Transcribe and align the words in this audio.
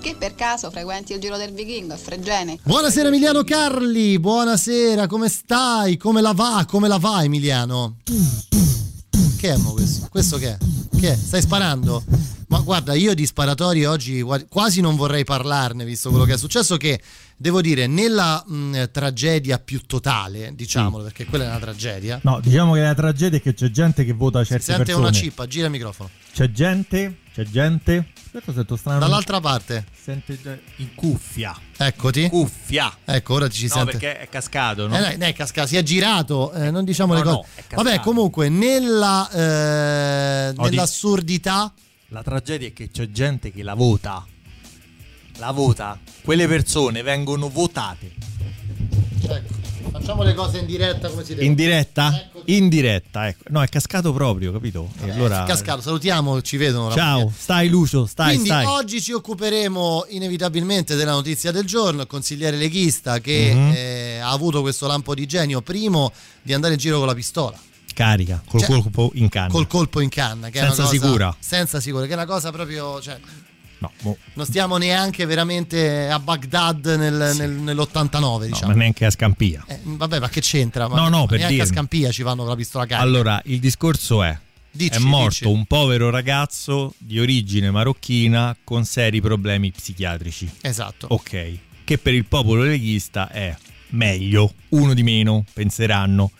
Che 0.00 0.14
per 0.16 0.34
caso 0.34 0.70
frequenti 0.70 1.12
il 1.12 1.20
giro 1.20 1.36
del 1.36 1.52
vichingo 1.52 1.92
a 1.92 1.96
Fregene? 1.96 2.58
Buonasera 2.62 3.08
Emiliano 3.08 3.42
Carli, 3.42 4.18
buonasera, 4.18 5.06
come 5.06 5.28
stai? 5.28 5.96
Come 5.96 6.20
la 6.20 6.32
va? 6.32 6.64
Come 6.68 6.86
la 6.88 6.98
va 6.98 7.22
Emiliano? 7.24 7.96
Che 9.38 9.50
è 9.50 9.56
mo 9.56 9.72
questo? 9.72 10.06
Questo 10.08 10.38
che 10.38 10.50
è? 10.50 10.58
Che 10.98 11.12
è? 11.12 11.16
Stai 11.16 11.42
sparando? 11.42 12.02
Ma 12.48 12.60
guarda, 12.60 12.94
io 12.94 13.12
di 13.14 13.26
sparatori 13.26 13.84
oggi 13.84 14.24
quasi 14.48 14.80
non 14.80 14.96
vorrei 14.96 15.24
parlarne, 15.24 15.84
visto 15.84 16.08
quello 16.10 16.24
che 16.24 16.34
è 16.34 16.38
successo, 16.38 16.76
che 16.76 17.00
devo 17.36 17.60
dire, 17.60 17.86
nella 17.86 18.42
mh, 18.46 18.90
tragedia 18.90 19.58
più 19.58 19.82
totale, 19.84 20.52
diciamolo, 20.54 21.02
perché 21.04 21.26
quella 21.26 21.44
è 21.44 21.48
una 21.48 21.58
tragedia. 21.58 22.18
No, 22.22 22.40
diciamo 22.40 22.72
che 22.72 22.80
la 22.80 22.94
tragedia 22.94 23.38
è 23.38 23.42
che 23.42 23.52
c'è 23.52 23.70
gente 23.70 24.04
che 24.04 24.12
vota 24.14 24.42
certe 24.44 24.62
si 24.62 24.70
sente 24.70 24.84
persone. 24.84 25.06
una 25.08 25.14
cippa, 25.14 25.46
gira 25.46 25.66
il 25.66 25.72
microfono. 25.72 26.08
C'è 26.32 26.50
gente, 26.50 27.18
c'è 27.38 27.44
gente. 27.44 28.06
Aspetta, 28.24 28.52
sento 28.52 28.74
strano. 28.74 28.98
Dall'altra 28.98 29.38
parte. 29.38 29.84
Sente 29.96 30.36
in 30.78 30.92
cuffia. 30.96 31.56
Eccoti. 31.76 32.28
Cuffia. 32.28 32.92
Ecco, 33.04 33.34
ora 33.34 33.48
ci 33.48 33.68
no, 33.68 33.74
sente. 33.74 33.90
perché 33.92 34.18
è 34.18 34.28
cascato, 34.28 34.88
no? 34.88 34.96
Eh, 34.96 35.16
no, 35.16 35.24
è 35.24 35.32
cascato, 35.32 35.68
si 35.68 35.76
è 35.76 35.82
girato, 35.84 36.52
eh, 36.52 36.72
non 36.72 36.84
diciamo 36.84 37.12
No, 37.12 37.18
le 37.20 37.24
cose. 37.24 37.48
no. 37.70 37.82
Vabbè, 37.82 38.00
comunque, 38.00 38.48
nella, 38.48 39.30
eh, 39.30 40.52
No, 40.52 40.64
di- 40.64 40.70
nell'assurdità. 40.70 41.72
La 42.08 42.22
tragedia 42.24 42.66
è 42.66 42.72
che 42.72 42.90
c'è 42.90 43.08
gente 43.10 43.52
che 43.52 43.62
la 43.62 43.74
vota. 43.74 44.26
La 45.36 45.52
vota. 45.52 45.96
Quelle 46.22 46.48
persone 46.48 47.02
vengono 47.02 47.48
votate. 47.48 48.14
Ecco, 49.28 49.54
facciamo 49.98 50.22
le 50.22 50.34
cose 50.34 50.58
in 50.58 50.66
diretta 50.66 51.08
come 51.08 51.24
si 51.24 51.34
deve. 51.34 51.46
In 51.46 51.54
diretta? 51.54 52.14
Ecco. 52.14 52.42
In 52.46 52.68
diretta, 52.68 53.26
ecco. 53.28 53.44
No, 53.48 53.62
è 53.62 53.68
cascato 53.68 54.12
proprio, 54.12 54.52
capito? 54.52 54.88
E 55.04 55.10
allora... 55.10 55.44
È 55.44 55.46
cascato, 55.46 55.80
salutiamo, 55.82 56.40
ci 56.42 56.56
vedono. 56.56 56.90
Ciao, 56.94 57.30
stai 57.36 57.68
Lucio, 57.68 58.06
stai, 58.06 58.30
Quindi 58.30 58.48
stai. 58.48 58.64
oggi 58.64 59.00
ci 59.02 59.12
occuperemo 59.12 60.06
inevitabilmente 60.10 60.94
della 60.94 61.12
notizia 61.12 61.50
del 61.50 61.64
giorno, 61.64 62.02
il 62.02 62.06
consigliere 62.06 62.56
leghista 62.56 63.18
che 63.20 63.52
Mhm. 63.54 63.72
eh, 63.74 64.18
ha 64.18 64.30
avuto 64.30 64.60
questo 64.60 64.86
lampo 64.86 65.14
di 65.14 65.26
genio 65.26 65.60
primo 65.62 66.12
di 66.42 66.52
andare 66.54 66.74
in 66.74 66.78
giro 66.78 66.98
con 66.98 67.06
la 67.06 67.14
pistola, 67.14 67.58
Carica, 67.94 68.42
col 68.46 68.60
Cioè, 68.60 68.68
colpo 68.80 69.10
in 69.14 69.28
canna. 69.28 69.48
col 69.50 69.66
colpo 69.66 70.00
in 70.00 70.08
canna, 70.08 70.48
che 70.50 70.58
Senza 70.60 70.74
è 70.74 70.78
una 70.78 70.88
cosa, 70.88 71.02
sicura. 71.04 71.36
Senza 71.38 71.80
sicura, 71.80 72.04
che 72.06 72.10
è 72.12 72.14
una 72.14 72.26
cosa 72.26 72.50
proprio, 72.52 73.00
cioè, 73.00 73.18
No, 73.80 73.92
mo- 74.02 74.16
non 74.34 74.44
stiamo 74.44 74.76
neanche 74.76 75.24
veramente 75.24 76.08
a 76.08 76.18
Baghdad 76.18 76.84
nel- 76.98 77.34
nel- 77.36 77.50
nell'89, 77.50 78.18
no, 78.20 78.38
diciamo. 78.46 78.72
ma 78.72 78.78
neanche 78.78 79.04
a 79.04 79.10
Scampia. 79.10 79.64
Eh, 79.68 79.78
vabbè, 79.82 80.18
ma 80.18 80.28
che 80.28 80.40
c'entra? 80.40 80.88
Ma 80.88 80.96
No, 80.96 81.08
no, 81.08 81.26
per 81.26 81.38
neanche 81.38 81.54
a 81.54 81.58
dirmi. 81.64 81.72
Scampia 81.72 82.10
ci 82.10 82.22
vanno 82.22 82.40
con 82.40 82.48
la 82.50 82.56
pistola 82.56 82.86
carica. 82.86 83.06
Allora, 83.06 83.40
il 83.44 83.60
discorso 83.60 84.22
è: 84.22 84.36
Dici, 84.70 84.96
è 84.96 84.98
morto 84.98 85.28
dici. 85.28 85.46
un 85.46 85.64
povero 85.66 86.10
ragazzo 86.10 86.94
di 86.98 87.20
origine 87.20 87.70
marocchina 87.70 88.56
con 88.64 88.84
seri 88.84 89.20
problemi 89.20 89.70
psichiatrici. 89.70 90.50
Esatto. 90.60 91.06
Ok, 91.10 91.58
che 91.84 91.98
per 91.98 92.14
il 92.14 92.24
popolo 92.26 92.62
leghista 92.64 93.30
è 93.30 93.54
meglio, 93.90 94.52
uno 94.70 94.92
di 94.92 95.02
meno, 95.04 95.44
penseranno. 95.52 96.30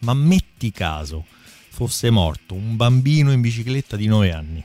Ma 0.00 0.14
metti 0.14 0.72
caso 0.72 1.24
fosse 1.70 2.10
morto 2.10 2.54
un 2.54 2.74
bambino 2.76 3.30
in 3.32 3.40
bicicletta 3.40 3.96
di 3.96 4.06
9 4.06 4.32
anni. 4.32 4.64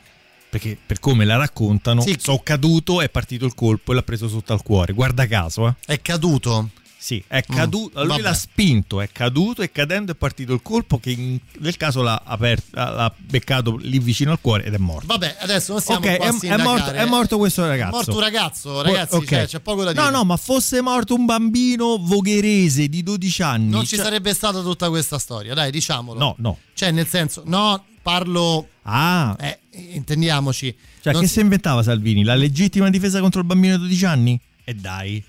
Perché 0.58 0.78
per 0.86 1.00
come 1.00 1.24
la 1.26 1.36
raccontano, 1.36 2.00
Sì. 2.00 2.16
so 2.18 2.38
caduto, 2.42 3.02
è 3.02 3.10
partito 3.10 3.44
il 3.44 3.54
colpo 3.54 3.92
e 3.92 3.94
l'ha 3.96 4.02
preso 4.02 4.26
sotto 4.26 4.54
al 4.54 4.62
cuore. 4.62 4.94
Guarda 4.94 5.26
caso, 5.26 5.68
eh. 5.68 5.74
È 5.84 6.00
caduto. 6.00 6.70
Sì, 6.98 7.22
è 7.28 7.44
Mm, 7.52 7.54
caduto, 7.54 7.98
lui 8.00 8.08
vabbè. 8.08 8.22
l'ha 8.22 8.34
spinto, 8.34 9.00
è 9.00 9.08
caduto 9.12 9.60
e 9.62 9.70
cadendo 9.70 10.10
è 10.12 10.14
partito 10.16 10.52
il 10.54 10.60
colpo 10.62 10.98
che 10.98 11.10
in- 11.10 11.38
nel 11.58 11.76
caso 11.76 12.02
l'ha, 12.02 12.20
aperto, 12.24 12.64
l'ha 12.72 13.12
beccato 13.16 13.76
lì 13.76 13.98
vicino 14.00 14.32
al 14.32 14.40
cuore 14.40 14.64
ed 14.64 14.74
è 14.74 14.78
morto. 14.78 15.06
Vabbè, 15.06 15.36
adesso 15.40 15.72
non 15.72 15.80
stiamo 15.82 16.00
Ok, 16.04 16.16
qua 16.16 16.26
a 16.26 16.30
è, 16.30 16.46
è 16.48 16.56
morto, 16.62 16.90
è 16.90 17.04
morto 17.04 17.38
questo 17.38 17.64
ragazzo. 17.66 17.90
È 17.90 17.94
morto 17.96 18.12
un 18.14 18.20
ragazzo, 18.20 18.82
ragazzi, 18.82 19.14
Ok. 19.14 19.26
cioè, 19.28 19.46
c'è 19.46 19.60
poco 19.60 19.84
da 19.84 19.92
dire. 19.92 20.02
No, 20.04 20.10
no, 20.10 20.24
ma 20.24 20.36
fosse 20.38 20.80
morto 20.80 21.14
un 21.14 21.26
bambino 21.26 21.96
vogherese 22.00 22.88
di 22.88 23.02
12 23.04 23.42
anni. 23.42 23.68
Non 23.70 23.84
ci 23.84 23.94
cioè- 23.96 24.04
sarebbe 24.06 24.32
stata 24.34 24.60
tutta 24.62 24.88
questa 24.88 25.18
storia, 25.18 25.52
dai, 25.54 25.70
diciamolo. 25.70 26.18
No, 26.18 26.34
no. 26.38 26.58
Cioè, 26.74 26.90
nel 26.90 27.06
senso, 27.06 27.42
no, 27.44 27.84
parlo. 28.10 28.68
Ah, 28.82 29.36
Eh, 29.40 29.58
intendiamoci. 29.94 30.72
cioè 31.02 31.12
non, 31.12 31.22
che 31.22 31.28
si 31.28 31.40
inventava 31.40 31.82
Salvini? 31.82 32.22
La 32.22 32.36
legittima 32.36 32.88
difesa 32.88 33.18
contro 33.20 33.40
il 33.40 33.46
bambino 33.46 33.74
di 33.74 33.82
12 33.82 34.04
anni? 34.04 34.40
E 34.64 34.74
dai. 34.74 35.22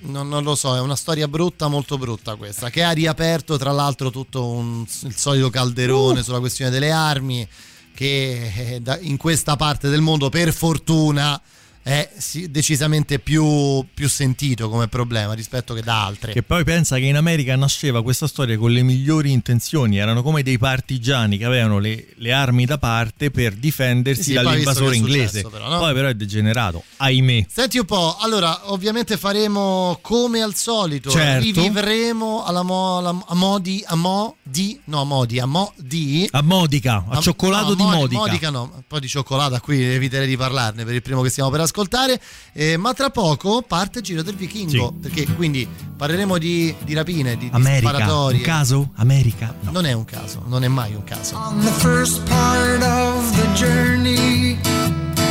non, 0.00 0.28
non 0.28 0.42
lo 0.42 0.54
so, 0.54 0.76
è 0.76 0.80
una 0.80 0.94
storia 0.94 1.26
brutta, 1.26 1.68
molto 1.68 1.96
brutta 1.96 2.34
questa. 2.36 2.68
Che 2.68 2.82
ha 2.82 2.90
riaperto, 2.90 3.56
tra 3.56 3.72
l'altro, 3.72 4.10
tutto 4.10 4.46
un- 4.46 4.84
il 5.04 5.16
solito 5.16 5.46
Uh. 5.46 5.50
calderone 5.50 6.22
sulla 6.22 6.38
questione 6.40 6.70
delle 6.70 6.90
armi. 6.90 7.48
Che 7.94 8.80
eh, 8.84 8.98
in 9.00 9.16
questa 9.16 9.56
parte 9.56 9.88
del 9.88 10.00
mondo, 10.02 10.28
per 10.28 10.52
fortuna, 10.52 11.40
è 11.88 12.10
sì, 12.18 12.50
decisamente 12.50 13.18
più, 13.18 13.82
più 13.94 14.10
sentito 14.10 14.68
come 14.68 14.88
problema 14.88 15.32
rispetto 15.32 15.72
che 15.72 15.80
da 15.80 16.04
altre. 16.04 16.32
Che 16.34 16.42
poi 16.42 16.62
pensa 16.62 16.96
che 16.98 17.04
in 17.06 17.16
America 17.16 17.56
nasceva 17.56 18.02
questa 18.02 18.26
storia 18.26 18.58
con 18.58 18.70
le 18.72 18.82
migliori 18.82 19.32
intenzioni, 19.32 19.96
erano 19.96 20.22
come 20.22 20.42
dei 20.42 20.58
partigiani 20.58 21.38
che 21.38 21.46
avevano 21.46 21.78
le, 21.78 22.08
le 22.16 22.30
armi 22.32 22.66
da 22.66 22.76
parte 22.76 23.30
per 23.30 23.54
difendersi 23.54 24.22
Sì, 24.22 24.32
dall'invasore 24.34 24.96
inglese. 24.96 25.40
successo 25.40 25.48
però, 25.48 25.70
no? 25.70 25.78
Poi 25.78 25.94
però 25.94 26.08
è 26.08 26.14
degenerato, 26.14 26.84
ahimè. 26.98 27.46
Senti 27.50 27.78
un 27.78 27.86
po', 27.86 28.18
allora 28.20 28.70
ovviamente 28.70 29.16
faremo 29.16 29.98
come 30.02 30.42
al 30.42 30.54
solito, 30.54 31.08
Certo. 31.08 31.42
rivivremo 31.42 32.44
alla 32.44 32.62
mo, 32.62 32.98
alla- 32.98 33.24
a 33.28 33.34
modi, 33.34 33.82
a 33.86 33.94
mo 33.94 34.36
di, 34.42 34.78
no 34.84 35.00
a 35.00 35.04
modi, 35.04 35.38
a 35.40 35.46
mo 35.46 35.72
di... 35.76 36.28
A 36.32 36.42
Modica, 36.42 37.04
a, 37.08 37.18
cioccolato 37.20 37.68
no, 37.70 37.74
di 37.76 37.82
modi- 37.82 37.96
Modica. 37.96 38.18
Modica 38.20 38.50
no, 38.50 38.70
un 38.74 38.82
po' 38.86 38.98
di 39.00 39.08
cioccolata 39.08 39.58
qui 39.60 39.82
eviterei 39.82 40.26
di 40.28 40.36
parlarne 40.36 40.84
per 40.84 40.92
il 40.94 41.00
primo 41.02 41.22
che 41.22 41.30
stiamo 41.30 41.48
per 41.48 41.60
ascoltare, 41.60 41.76
eh, 42.52 42.76
ma 42.76 42.92
tra 42.94 43.10
poco 43.10 43.62
parte 43.62 43.98
il 43.98 44.04
Giro 44.04 44.22
del 44.22 44.34
Vichingo, 44.34 44.92
Sì. 44.94 45.00
perché 45.00 45.26
quindi 45.34 45.66
parleremo 45.96 46.38
di, 46.38 46.74
di 46.84 46.94
rapine, 46.94 47.36
di, 47.36 47.48
di 47.48 47.54
America, 47.54 47.88
sparatorie. 47.90 48.38
un 48.38 48.44
caso? 48.44 48.90
America? 48.96 49.54
No. 49.60 49.70
Non 49.72 49.86
è 49.86 49.92
un 49.92 50.04
caso, 50.04 50.42
non 50.46 50.64
è 50.64 50.68
mai 50.68 50.94
un 50.94 51.04
caso. 51.04 51.36
On 51.36 51.60
the 51.60 51.70
first 51.80 52.20
part 52.28 52.82
of 52.82 53.36
the 53.36 53.46
journey, 53.54 54.58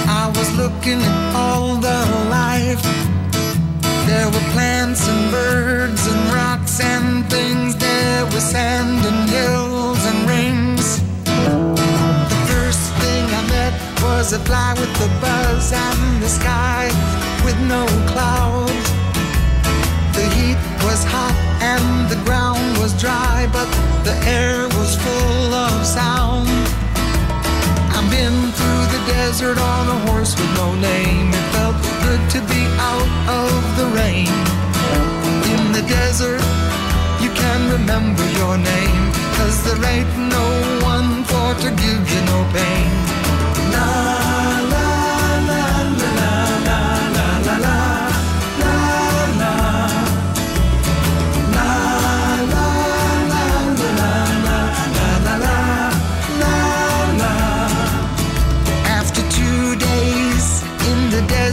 I 0.07 0.27
was 0.33 0.49
looking 0.55 1.01
at 1.01 1.35
all 1.35 1.77
the 1.79 2.05
life. 2.29 2.81
There 4.05 4.25
were 4.29 4.51
plants 4.53 5.05
and 5.07 5.29
birds 5.31 6.07
and 6.07 6.31
rocks 6.33 6.79
and 6.79 7.25
things. 7.29 7.75
There 7.75 8.25
was 8.25 8.41
sand 8.43 9.03
and 9.05 9.29
hills 9.29 9.66
was 14.27 14.41
a 14.41 14.43
fly 14.43 14.73
with 14.73 15.07
a 15.07 15.07
buzz 15.21 15.71
and 15.71 16.21
the 16.21 16.27
sky 16.27 16.87
with 17.45 17.57
no 17.61 17.85
clouds. 18.11 18.87
The 20.17 20.25
heat 20.35 20.59
was 20.83 20.99
hot 21.07 21.37
and 21.61 22.09
the 22.11 22.19
ground 22.25 22.77
was 22.77 22.91
dry, 22.99 23.47
but 23.53 23.69
the 24.03 24.15
air 24.27 24.67
was 24.75 24.97
full 24.99 25.53
of 25.53 25.85
sound. 25.85 26.49
I've 27.95 28.09
been 28.11 28.51
through 28.57 28.83
the 28.95 29.01
desert 29.15 29.57
on 29.57 29.83
a 29.95 29.97
horse 30.11 30.35
with 30.35 30.51
no 30.59 30.75
name. 30.75 31.29
It 31.31 31.47
felt 31.55 31.79
good 32.03 32.23
to 32.35 32.39
be 32.51 32.63
out 32.91 33.11
of 33.31 33.51
the 33.79 33.87
rain. 33.95 34.33
In 35.55 35.71
the 35.71 35.83
desert, 35.87 36.43
you 37.23 37.31
can 37.31 37.59
remember 37.71 38.25
your 38.35 38.57
name, 38.57 39.03
cause 39.39 39.63
there 39.63 39.81
ain't 39.87 40.11
no 40.17 40.47
one 40.83 41.23
for 41.23 41.49
to 41.63 41.69
give 41.79 42.03
you 42.11 42.21
no 42.27 42.39
pain. 42.51 43.07
La 43.71 44.16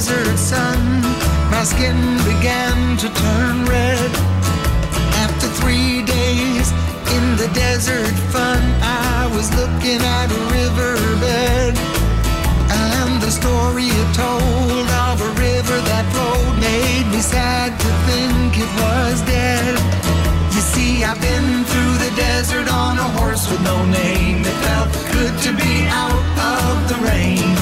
desert 0.05 0.39
sun, 0.39 1.01
my 1.51 1.65
skin 1.65 1.97
began 2.29 2.95
to 2.99 3.09
turn 3.09 3.65
red. 3.65 4.11
After 5.25 5.49
three 5.61 6.05
days 6.05 6.69
in 7.17 7.25
the 7.41 7.49
desert 7.55 8.13
fun, 8.29 8.61
I 8.83 9.33
was 9.35 9.49
looking 9.57 10.01
at 10.05 10.29
a 10.29 10.41
riverbed. 10.53 11.73
And 12.69 13.23
the 13.23 13.31
story 13.31 13.89
it 13.89 14.11
told 14.13 14.87
of 15.09 15.25
a 15.25 15.33
river 15.41 15.79
that 15.89 16.05
flowed 16.13 16.57
made 16.61 17.09
me 17.09 17.21
sad 17.25 17.73
to 17.73 17.91
think 18.05 18.61
it 18.61 18.73
was 18.85 19.23
dead. 19.25 19.73
You 20.53 20.61
see, 20.61 21.03
I've 21.03 21.17
been 21.17 21.65
through 21.65 21.97
the 22.05 22.13
desert 22.15 22.69
on 22.69 22.99
a 22.99 23.09
horse 23.17 23.51
with 23.51 23.63
no 23.65 23.79
name. 23.87 24.45
It 24.45 24.59
felt 24.69 24.93
good 25.17 25.35
to 25.49 25.51
be 25.57 25.89
out 25.89 26.29
of 26.53 26.93
the 26.93 26.99
rain. 27.09 27.57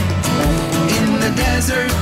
In 0.98 1.20
the 1.22 1.30
desert, 1.38 2.01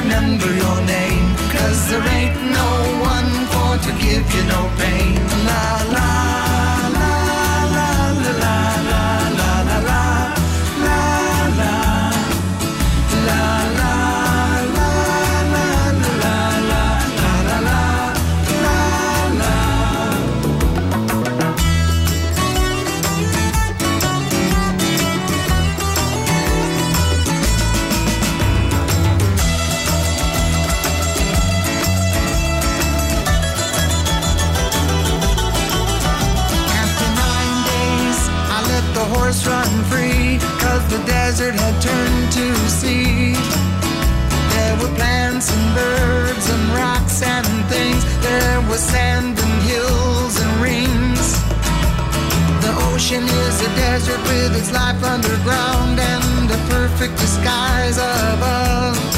remember 0.00 0.46
your 0.46 0.80
name. 0.82 1.26
Cause 1.50 1.90
there 1.90 2.06
ain't 2.18 2.36
no 2.58 2.70
one 3.12 3.30
for 3.52 3.72
to 3.84 3.92
give 3.98 4.26
you 4.34 4.44
no 4.44 4.70
pain. 4.78 5.14
La 5.46 5.92
la. 5.92 6.37
Plants 45.38 45.52
and 45.52 45.74
birds 45.74 46.50
and 46.50 46.68
rocks 46.74 47.22
and 47.22 47.46
things. 47.66 48.04
There 48.22 48.60
was 48.62 48.80
sand 48.80 49.38
and 49.38 49.62
hills 49.62 50.40
and 50.40 50.62
rings. 50.62 51.32
The 52.62 52.72
ocean 52.92 53.22
is 53.22 53.60
a 53.62 53.68
desert 53.76 54.20
with 54.22 54.56
its 54.56 54.72
life 54.72 55.02
underground 55.02 56.00
and 56.00 56.50
a 56.50 56.58
perfect 56.68 57.16
disguise 57.18 57.98
above. 57.98 59.17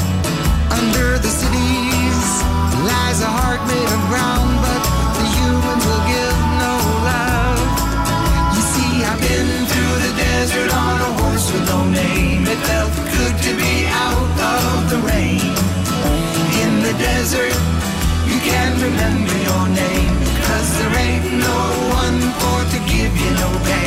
You 17.32 18.40
can't 18.40 18.82
remember 18.82 19.32
your 19.48 19.68
name, 19.68 20.16
cause 20.46 20.78
there 20.78 20.96
ain't 20.98 21.32
no 21.38 21.60
one 22.02 22.20
for 22.40 22.58
to 22.72 22.78
give 22.90 23.16
you 23.16 23.30
no 23.38 23.48
pain. 23.66 23.79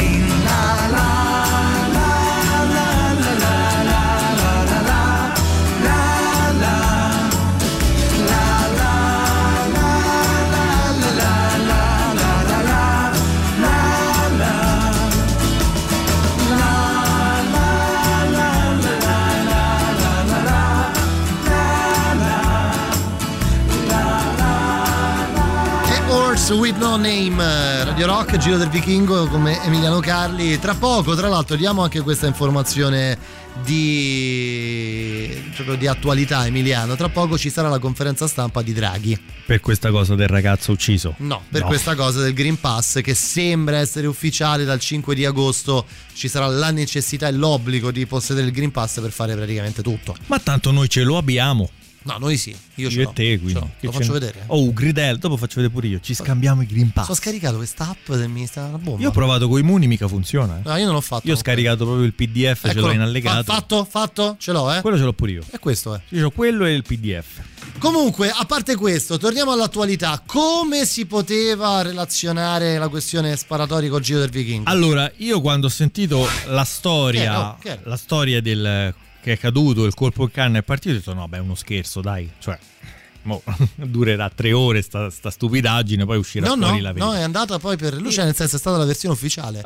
Horse 26.44 26.60
with 26.60 26.76
No 26.76 26.98
Name, 26.98 27.38
Radio 27.86 28.06
Rock, 28.06 28.36
Giro 28.36 28.58
del 28.58 28.68
Vichingo 28.68 29.28
come 29.28 29.64
Emiliano 29.64 30.02
Carli. 30.02 30.60
Tra 30.60 30.76
poco, 30.76 31.16
tra 31.16 31.30
l'altro, 31.30 31.56
diamo 31.56 31.84
anche 31.84 32.02
questa 32.02 32.28
informazione 32.28 33.18
di, 33.64 35.30
proprio 35.56 35.78
di 35.78 35.88
attualità, 35.88 36.46
Emiliano. 36.46 36.98
Tra 36.98 37.08
poco 37.08 37.38
ci 37.38 37.50
sarà 37.50 37.70
la 37.70 37.80
conferenza 37.80 38.28
stampa 38.28 38.62
di 38.62 38.74
Draghi. 38.74 39.18
Per 39.46 39.62
questa 39.62 39.90
cosa 39.90 40.16
del 40.16 40.28
ragazzo 40.28 40.74
ucciso. 40.74 41.16
No, 41.20 41.44
per 41.50 41.64
questa 41.64 41.96
cosa 41.96 42.20
del 42.20 42.34
Green 42.34 42.60
Pass 42.60 43.00
che 43.00 43.14
sembra 43.14 43.78
essere 43.78 44.08
ufficiale 44.08 44.66
dal 44.66 44.82
5 44.82 45.16
di 45.16 45.24
agosto 45.24 45.86
ci 46.14 46.28
sarà 46.28 46.48
la 46.48 46.72
necessità 46.72 47.26
e 47.26 47.32
l'obbligo 47.32 47.90
di 47.90 48.06
possedere 48.06 48.48
il 48.48 48.52
Green 48.52 48.72
Pass 48.72 49.00
per 49.00 49.12
fare 49.12 49.34
praticamente 49.34 49.82
tutto. 49.82 50.14
Ma 50.26 50.40
tanto 50.40 50.72
noi 50.72 50.90
ce 50.90 51.04
lo 51.04 51.16
abbiamo. 51.16 51.70
No, 52.04 52.18
noi 52.20 52.38
sì, 52.38 52.56
io 52.76 52.90
Io 52.90 53.10
e 53.10 53.14
te, 53.14 53.40
quindi. 53.40 53.60
Lo 53.82 53.92
faccio 53.92 54.14
ne- 54.14 54.20
vedere. 54.20 54.44
Oh, 54.48 54.72
Gridel, 54.74 55.18
dopo 55.18 55.38
faccio 55.38 55.56
vedere 55.56 55.74
pure 55.74 55.88
io. 55.88 56.00
Ci 56.02 56.14
scambiamo 56.14 56.62
i 56.62 56.66
Green 56.66 56.92
Pass. 56.92 57.10
Ho 57.10 57.16
scaricato 57.16 57.56
questa 57.58 57.90
app 57.90 58.12
del 58.12 58.30
Ministero 58.30 58.66
della 58.68 58.78
Bomba. 58.78 59.02
Io 59.02 59.10
ho 59.10 59.12
provato 59.12 59.48
con 59.48 59.60
i 59.60 59.64
Muni, 59.64 59.88
mica 59.88 60.08
funziona. 60.08 60.58
eh. 60.60 60.68
No, 60.70 60.76
io 60.78 60.86
non 60.86 60.94
l'ho 60.94 61.02
fatto. 61.02 61.28
Io 61.28 61.34
ho 61.34 61.38
scaricato 61.38 61.86
proprio 61.86 62.06
il 62.06 62.14
PDF, 62.14 62.62
ce 62.68 62.74
l'ho 62.74 62.80
Eccolo. 62.80 62.92
in 62.94 63.02
allegato. 63.02 63.44
Fa- 63.44 63.54
fatto, 63.54 63.86
fatto, 63.90 64.36
ce 64.40 64.52
l'ho, 64.52 64.74
eh. 64.74 64.82
Quello 64.82 64.98
ce 64.98 65.04
l'ho 65.04 65.14
pure 65.14 65.32
io. 65.32 65.44
E 65.52 65.60
questo 65.60 65.96
è. 65.96 66.02
Io 66.10 66.28
ho 66.28 66.32
quello 66.32 66.66
e 66.66 66.74
il 66.74 66.84
PDF. 66.84 67.42
Comunque, 67.80 68.30
a 68.30 68.46
parte 68.46 68.76
questo, 68.76 69.18
torniamo 69.18 69.52
all'attualità. 69.52 70.22
Come 70.26 70.86
si 70.86 71.06
poteva 71.06 71.82
relazionare 71.82 72.78
la 72.78 72.88
questione 72.90 73.36
sparatori 73.36 73.88
col 73.90 74.02
Giro 74.02 74.20
del 74.20 74.30
Vichingo? 74.30 74.70
Allora, 74.70 75.12
io 75.18 75.42
quando 75.42 75.68
ho 75.68 75.70
sentito 75.70 76.28
la 76.48 76.64
storia, 76.66 77.22
Che 77.22 77.26
era? 77.28 77.50
Oh, 77.50 77.58
che 77.60 77.70
era? 77.70 77.82
la 77.86 77.98
storia 77.98 78.42
del 78.42 78.94
che 79.24 79.32
è 79.34 79.38
caduto, 79.40 79.86
il 79.86 79.94
colpo 79.94 80.24
in 80.24 80.32
canna 80.32 80.60
è 80.60 80.64
partito, 80.64 80.90
ho 80.96 80.98
detto 80.98 81.14
no, 81.14 81.28
beh, 81.30 81.38
è 81.38 81.40
uno 81.40 81.56
scherzo, 81.56 82.02
dai. 82.02 82.30
Cioè, 82.40 82.60
mo, 83.24 83.42
durerà 83.76 84.30
tre 84.30 84.52
ore 84.52 84.82
sta, 84.82 85.10
sta 85.10 85.30
stupidaggine, 85.32 86.06
poi 86.06 86.18
uscirà 86.18 86.48
no, 86.48 86.56
fuori 86.58 86.78
no, 86.78 86.82
la 86.82 86.92
verità. 86.92 87.06
no, 87.06 87.16
è 87.16 87.22
andata 87.22 87.58
poi 87.58 87.78
per 87.78 87.94
lui, 87.96 88.12
cioè 88.12 88.26
nel 88.26 88.36
senso 88.36 88.58
è 88.58 88.60
stata 88.60 88.78
la 88.78 88.86
versione 88.86 89.14
ufficiale. 89.16 89.62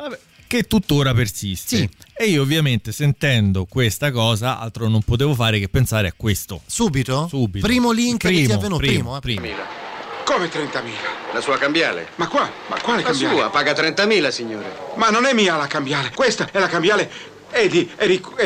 che 0.45 0.63
tuttora 0.63 1.13
persiste. 1.15 1.75
Sì. 1.77 1.89
E 2.13 2.25
io 2.25 2.43
ovviamente 2.43 2.91
sentendo 2.91 3.65
questa 3.65 4.11
cosa, 4.11 4.59
altro 4.59 4.87
non 4.87 5.01
potevo 5.01 5.33
fare 5.33 5.57
che 5.59 5.69
pensare 5.69 6.07
a 6.07 6.13
questo. 6.15 6.61
Subito? 6.65 7.27
Subito. 7.27 7.65
Primo 7.65 7.91
link 7.91 8.19
che 8.21 8.29
ti 8.29 8.41
è 8.43 8.45
Primo, 8.45 8.59
venuto, 8.59 8.77
primo, 8.77 9.19
primo, 9.19 9.45
eh. 9.45 9.85
Come 10.23 10.47
30.000? 10.47 11.33
La 11.33 11.41
sua 11.41 11.57
cambiale. 11.57 12.09
Ma 12.15 12.27
qua? 12.27 12.49
Ma 12.67 12.79
quale 12.81 13.01
La 13.01 13.09
cambiale? 13.09 13.35
sua, 13.35 13.49
paga 13.49 13.71
30.000, 13.73 14.29
signore. 14.29 14.65
Ma 14.97 15.09
non 15.09 15.25
è 15.25 15.33
mia 15.33 15.55
la 15.55 15.67
cambiale. 15.67 16.11
Questa 16.13 16.49
è 16.51 16.59
la 16.59 16.67
cambiale. 16.67 17.09
È 17.49 17.67
di, 17.67 17.89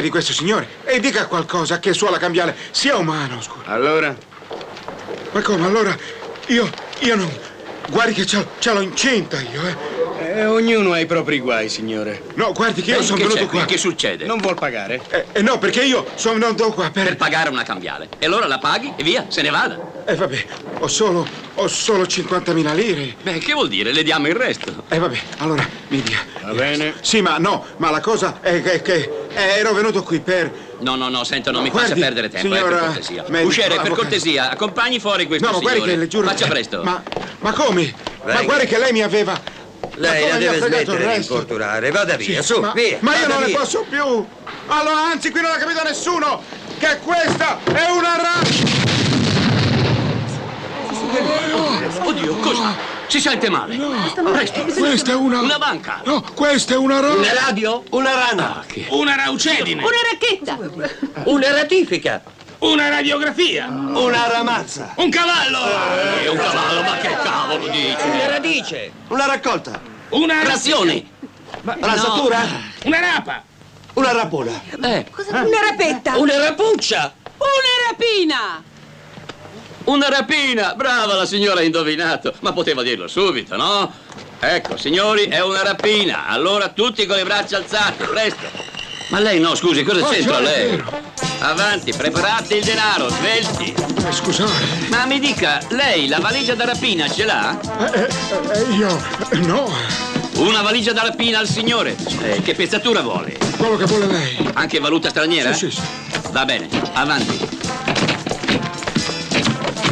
di 0.01 0.10
questo 0.10 0.34
signore. 0.34 0.67
E 0.84 1.00
dica 1.00 1.27
qualcosa 1.27 1.79
che 1.79 1.93
suo 1.93 2.10
la 2.10 2.17
cambiale 2.17 2.55
sia 2.72 2.96
umano, 2.98 3.41
scusa. 3.41 3.65
Allora? 3.65 4.15
Ma 5.31 5.41
come? 5.41 5.65
Allora 5.65 5.96
io. 6.48 6.70
io 7.00 7.15
non. 7.15 7.29
Guardi 7.89 8.13
che 8.13 8.25
ce 8.25 8.72
l'ho 8.72 8.81
incinta 8.81 9.39
io, 9.41 9.67
eh. 9.67 10.00
Eh, 10.34 10.46
ognuno 10.46 10.94
ha 10.94 11.00
i 11.00 11.06
propri 11.06 11.40
guai, 11.40 11.68
signore. 11.68 12.22
No, 12.36 12.54
guardi 12.54 12.82
che 12.82 12.92
io 12.92 13.00
Eh, 13.00 13.04
sono 13.04 13.18
che 13.18 13.24
venuto 13.28 13.48
qua. 13.48 13.66
Che 13.66 13.78
succede? 13.78 14.26
Non 14.26 14.38
vuol 14.38 14.56
pagare? 14.56 15.02
Eh, 15.10 15.26
eh, 15.34 15.42
no, 15.42 15.58
perché 15.60 15.84
io 15.84 16.06
sono 16.16 16.40
venuto 16.40 16.72
qua 16.72 16.90
per. 16.90 17.04
Per 17.04 17.16
pagare 17.18 17.50
una 17.50 17.64
cambiale. 17.64 18.08
E 18.18 18.26
allora 18.28 18.48
la 18.48 18.58
paghi 18.58 18.94
e 18.96 19.04
via, 19.04 19.26
se 19.28 19.42
ne 19.42 19.50
vada. 19.50 19.78
Eh 20.06 20.16
vabbè, 20.16 20.46
ho 20.80 20.88
solo. 20.88 21.28
ho 21.56 21.68
solo 21.68 22.04
50.000 22.04 22.74
lire. 22.74 23.16
Beh, 23.22 23.40
che 23.40 23.52
vuol 23.52 23.68
dire? 23.68 23.92
Le 23.92 24.04
diamo 24.04 24.28
il 24.28 24.36
resto. 24.36 24.84
Eh 24.88 25.00
vabbè, 25.00 25.20
allora 25.40 25.68
mi 25.90 26.02
dia. 26.02 26.20
Va 26.44 26.54
bene. 26.54 26.94
Sì, 27.02 27.20
ma 27.22 27.38
no, 27.38 27.66
ma 27.78 27.90
la 27.92 28.00
cosa 28.00 28.38
è 28.42 28.62
che, 28.62 28.82
che 28.82 29.28
eh, 29.34 29.58
ero 29.58 29.74
venuto 29.74 30.02
qui 30.02 30.22
per. 30.22 30.70
No, 30.80 30.96
no, 30.96 31.10
no, 31.10 31.26
sento, 31.26 31.52
non 31.52 31.62
mi 31.62 31.70
Guardi, 31.70 31.90
faccia 31.90 32.02
perdere 32.02 32.30
tempo, 32.30 32.48
eh, 32.54 32.58
signora 32.58 32.76
per 32.78 32.86
cortesia. 32.86 33.26
medico, 33.28 33.50
Usciere, 33.50 33.76
per 33.82 33.92
cortesia, 33.92 34.50
accompagni 34.50 35.00
fuori 35.00 35.26
questo 35.28 35.46
No, 35.46 35.52
ma 35.56 35.60
guardi 35.60 35.80
signore. 35.80 35.94
che 35.98 36.04
le 36.04 36.08
giuro. 36.08 36.28
Faccia 36.28 36.46
eh, 36.46 36.50
presto. 36.50 36.82
Ma, 36.84 37.04
ma 37.40 37.52
come? 37.52 37.94
Ma 38.24 38.26
Venga. 38.34 38.44
guardi 38.44 38.66
che 38.68 38.78
lei 38.80 38.92
mi 38.94 39.02
aveva. 39.04 39.60
Lei 39.96 40.28
la 40.30 40.38
deve 40.38 40.58
smettere 40.58 40.98
di 40.98 41.04
resto? 41.04 41.34
importunare. 41.34 41.92
Vada 41.92 42.16
via, 42.16 42.42
Sì, 42.42 42.54
su, 42.54 42.60
ma, 42.60 42.72
via. 42.74 42.98
ma 43.02 43.18
io 43.18 43.28
non 43.28 43.40
ne 43.42 43.46
via. 43.48 43.58
posso 43.60 43.86
più! 43.90 44.26
Allora, 44.68 45.02
anzi, 45.12 45.32
qui 45.32 45.42
non 45.42 45.52
ha 45.52 45.58
capito 45.58 45.84
nessuno 45.84 46.42
che 46.80 47.00
questa 47.04 47.60
è 47.66 47.90
una 47.92 48.16
razza! 48.18 48.80
Oddio, 52.04 52.36
cosa? 52.38 52.76
Si 53.08 53.20
sente 53.20 53.50
male? 53.50 53.76
Presto. 54.32 54.64
Questa 54.78 55.12
è 55.12 55.16
una. 55.16 55.40
Una 55.42 55.58
banca. 55.58 56.02
No, 56.06 56.24
questa 56.34 56.74
è 56.74 56.78
una 56.78 57.00
razza! 57.02 57.18
Una 57.18 57.34
radio? 57.34 57.84
Una 57.90 58.12
rana? 58.14 58.66
Una 58.90 59.16
raucedine. 59.16 59.84
Una 59.84 59.98
racchetta! 60.10 60.58
Una 61.26 61.52
ratifica? 61.52 62.22
Una 62.62 62.89
radiografia. 62.89 63.65
Una 63.68 64.27
ramazza? 64.27 64.94
Un 64.98 65.10
cavallo. 65.10 65.58
Eh, 66.22 66.27
un 66.30 66.38
cavallo, 66.38 66.82
ma 66.84 66.98
che 66.98 67.10
cavolo 67.24 67.63
Una 67.63 67.72
dice? 67.72 68.27
radice? 68.30 68.91
Una 69.08 69.25
raccolta? 69.25 69.82
Una 70.10 70.44
razione. 70.44 71.03
Rasatura? 71.63 72.39
Una 72.86 73.00
rapa. 73.00 73.44
Una 73.94 74.12
rapona? 74.13 74.51
Eh, 74.84 75.06
Una 75.30 75.60
rapetta! 75.70 76.18
una 76.18 76.38
rapuccia. 76.38 77.13
Una 77.38 77.89
rapina! 77.89 78.63
Una 79.86 80.10
rapina! 80.10 80.74
Brava 80.75 81.15
la 81.15 81.25
signora 81.25 81.60
ha 81.62 81.63
indovinato, 81.63 82.34
ma 82.41 82.53
poteva 82.53 82.84
dirlo 82.84 83.08
subito, 83.08 83.58
no? 83.58 83.91
Ecco, 84.39 84.77
signori, 84.77 85.24
è 85.25 85.41
una 85.41 85.63
rapina. 85.63 86.27
Allora 86.27 86.70
tutti 86.70 87.06
con 87.08 87.18
le 87.18 87.24
braccia 87.24 87.58
alzate, 87.58 88.06
presto. 88.06 88.48
Ma 89.12 89.20
lei 89.20 89.41
no, 89.41 89.56
scusi, 89.56 89.84
cosa 89.84 90.06
c'entra 90.08 90.36
già, 90.36 90.39
è 90.39 90.41
lei? 90.41 90.84
Avanti, 91.39 91.91
preparate 91.91 92.56
il 92.56 92.63
denaro, 92.63 93.10
svelti. 93.10 93.74
Eh, 93.74 94.12
scusate. 94.12 94.88
Ma 94.88 95.06
mi 95.06 95.20
dica, 95.20 95.60
lei 95.72 96.08
la 96.08 96.20
valigia 96.20 96.56
da 96.56 96.63
rapina 96.63 97.10
ce 97.10 97.25
l'ha? 97.25 97.60
Eh, 97.94 98.00
eh, 98.00 98.08
eh, 98.53 98.74
io. 98.74 99.03
No, 99.46 99.70
Una 100.36 100.62
valigia 100.62 100.94
da 100.94 101.01
rapina 101.01 101.39
al 101.39 101.48
signore. 101.48 101.98
Eh, 102.22 102.41
che 102.41 102.56
pezzatura 102.56 103.01
vuole? 103.01 103.38
quello 103.58 103.75
che 103.75 103.84
vuole 103.86 104.06
lei. 104.08 104.50
Anche 104.53 104.80
valuta 104.80 105.10
straniera? 105.10 105.51
Sì, 105.51 105.70
sì, 105.70 105.82
Va 106.32 106.46
bene, 106.46 106.70
avanti. 106.94 107.38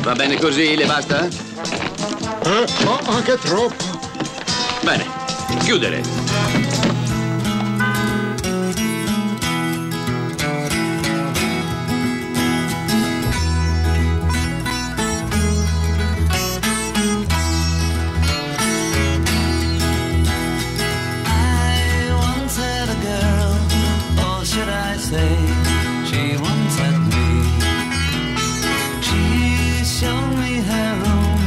Va 0.01 0.13
bene 0.13 0.38
così, 0.39 0.77
le 0.77 0.85
basta? 0.85 1.25
Eh, 1.25 2.65
ma 2.85 2.99
anche 3.07 3.38
troppo. 3.38 3.99
Bene, 4.81 5.05
chiudere. 5.61 6.78
say 25.09 25.37
she 26.09 26.37
once 26.37 26.75
had 26.81 26.97
me. 27.13 27.29
She 29.07 29.83
showed 29.97 30.33
me 30.41 30.53
her 30.69 30.91
room, 31.03 31.41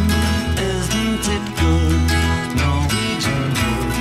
isn't 0.73 1.25
it 1.37 1.45
good? 1.61 2.01
Norwegian 2.59 3.45
wood. 3.59 3.95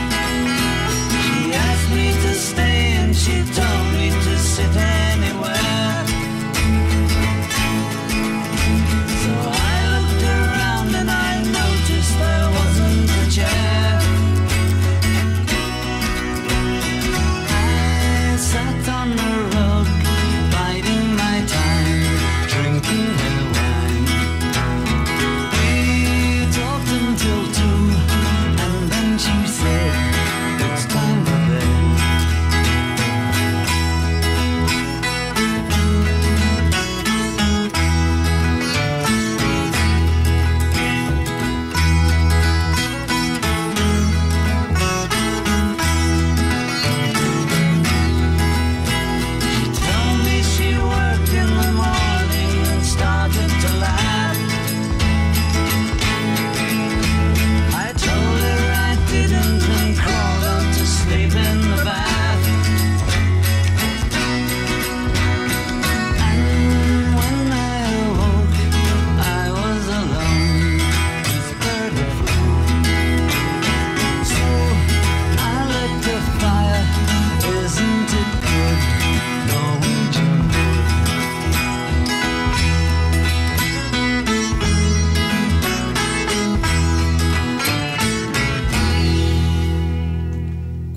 She 1.26 1.40
asked 1.68 1.90
me 1.98 2.08
to 2.24 2.34
stay 2.50 2.80
and 3.02 3.16
she 3.16 3.36
told 3.58 3.86
me 4.00 4.10
to 4.26 4.34
sit 4.40 4.74
down. 4.74 4.91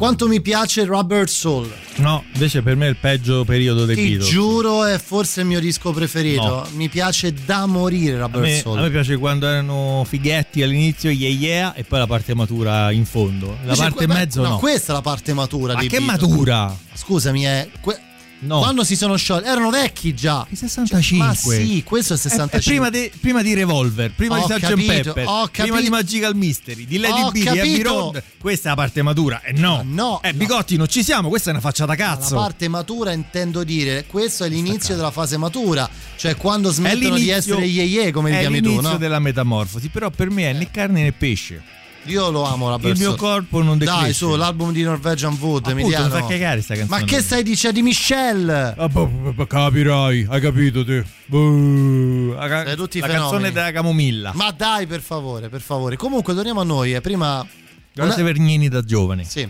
Quanto 0.04 0.28
mi 0.28 0.42
piace 0.42 0.84
Rubber 0.84 1.26
Soul. 1.30 1.73
No, 1.96 2.25
invece 2.34 2.61
per 2.61 2.76
me 2.76 2.87
è 2.87 2.90
il 2.90 2.96
peggio 2.96 3.42
periodo 3.46 3.87
dei 3.87 3.96
Ti 3.96 4.02
Beatles. 4.02 4.28
giuro 4.28 4.84
è 4.84 4.99
forse 4.99 5.40
il 5.40 5.46
mio 5.46 5.61
disco 5.61 5.92
preferito. 5.92 6.42
No. 6.42 6.66
Mi 6.75 6.90
piace 6.90 7.32
da 7.32 7.64
morire 7.64 8.16
A 8.18 8.20
Rubber 8.26 8.42
me, 8.42 8.58
Soul. 8.58 8.78
a 8.78 8.82
me 8.82 8.90
piace 8.90 9.16
quando 9.16 9.46
erano 9.46 10.04
fighetti 10.06 10.62
all'inizio, 10.62 11.08
yeah 11.08 11.30
yeah, 11.30 11.75
e 11.75 11.84
poi 11.84 12.00
la 12.00 12.06
parte 12.06 12.34
matura 12.34 12.90
in 12.90 13.06
fondo. 13.06 13.46
La 13.64 13.73
Invece 13.73 13.80
parte 13.80 14.04
in 14.04 14.11
mezzo 14.11 14.42
no. 14.42 14.58
questa 14.58 14.92
è 14.92 14.94
la 14.94 15.00
parte 15.00 15.32
matura 15.32 15.73
Ma 15.73 15.80
che 15.80 15.87
Beatles. 15.88 16.06
matura? 16.20 16.76
Scusami, 16.92 17.42
è 17.44 17.68
que- 17.80 17.99
No. 18.41 18.59
quando 18.59 18.85
si 18.85 18.95
sono 18.97 19.17
sciolti 19.17 19.49
erano 19.49 19.71
vecchi 19.71 20.14
già. 20.14 20.47
Il 20.50 20.57
65. 20.59 21.26
Ma 21.26 21.35
sì, 21.35 21.83
questo 21.83 22.12
è 22.12 22.17
il 22.17 22.23
È- 22.23 22.29
65. 22.29 22.59
è 22.59 22.62
prima, 22.62 22.91
di, 22.91 23.11
prima 23.21 23.43
di 23.43 23.55
Revolver, 23.55 24.12
prima 24.12 24.38
Ho 24.38 24.47
di 24.47 24.53
Sgt. 24.53 24.85
Pepper, 24.85 25.50
prima 25.50 25.81
di 25.81 25.88
Magical 25.88 26.37
Mystery, 26.37 26.85
di 26.85 26.99
Lady 26.99 27.21
Ho 27.23 27.31
B, 27.31 27.33
di 27.41 27.49
Abbey. 27.49 27.81
Road. 27.83 28.23
Questa 28.38 28.67
è 28.67 28.71
la 28.71 28.76
parte 28.76 29.00
matura. 29.03 29.41
E 29.43 29.53
no, 29.53 29.83
no, 29.87 30.21
eh, 30.23 30.35
Bigotti, 30.35 30.76
non 30.76 30.88
ci 30.88 31.03
siamo. 31.03 31.29
Questa 31.31 31.49
è 31.49 31.53
una 31.53 31.62
faccia 31.62 31.87
da 31.87 31.93
La 31.93 31.97
cazzo. 31.97 32.35
parte 32.35 32.69
matura 32.69 33.12
intendo 33.12 33.64
dire, 33.64 34.05
questo 34.07 34.45
è 34.45 34.49
l'inizio 34.49 34.95
della 34.95 35.11
fase 35.11 35.37
matura, 35.38 35.88
cioè 36.17 36.37
quando 36.37 36.69
È 36.69 36.73
smettono 36.73 37.14
di 37.14 37.23
l'inizio- 37.25 37.35
essere 37.55 37.64
ye 37.67 37.83
ye 37.85 38.11
come 38.12 38.31
li 38.31 38.37
è 38.37 38.41
chiami 38.41 38.61
tu, 38.61 38.69
l'inizio 38.69 38.91
no? 38.91 38.97
della 38.99 39.19
metamorfosi, 39.21 39.88
però 39.88 40.11
per 40.11 40.29
me 40.31 40.50
è 40.50 40.53
né 40.53 40.71
carne 40.71 41.03
né 41.03 41.12
pesce. 41.12 41.62
Io 42.06 42.30
lo 42.30 42.44
amo 42.44 42.68
la 42.68 42.78
Il 42.88 42.99
mio 42.99 43.14
corpo 43.14 43.62
non 43.62 43.78
decresce. 43.78 44.00
Dai, 44.02 44.12
su, 44.12 44.34
l'album 44.37 44.73
di 44.73 44.82
Norwegian 44.82 45.37
Wood, 45.40 45.66
Appunto, 45.66 45.70
Emiliano. 45.70 46.14
mi 46.14 46.20
fa 46.20 46.26
cagare 46.26 46.61
sta 46.61 46.75
canzone. 46.75 47.00
Ma 47.00 47.06
che 47.06 47.20
stai 47.23 47.42
dicendo 47.42 47.76
di 47.76 47.82
Michelle? 47.82 48.75
Ah, 48.76 48.88
boh, 48.88 49.06
boh, 49.06 49.32
boh, 49.32 49.46
capirai, 49.46 50.26
hai 50.28 50.40
capito 50.40 50.84
te. 50.84 51.02
Sei 51.28 52.76
tutti 52.76 53.00
la 53.00 53.06
canzone 53.06 53.52
della 53.52 53.73
camomilla. 53.73 54.32
Ma 54.34 54.50
dai, 54.50 54.87
per 54.87 55.00
favore, 55.00 55.49
per 55.49 55.61
favore. 55.61 55.96
Comunque, 55.96 56.34
torniamo 56.34 56.61
a 56.61 56.64
noi. 56.64 56.94
eh. 56.94 57.00
Prima. 57.00 57.46
Grazie 57.92 58.23
Vergnini 58.23 58.68
da 58.68 58.82
giovane. 58.82 59.25
Sì. 59.25 59.49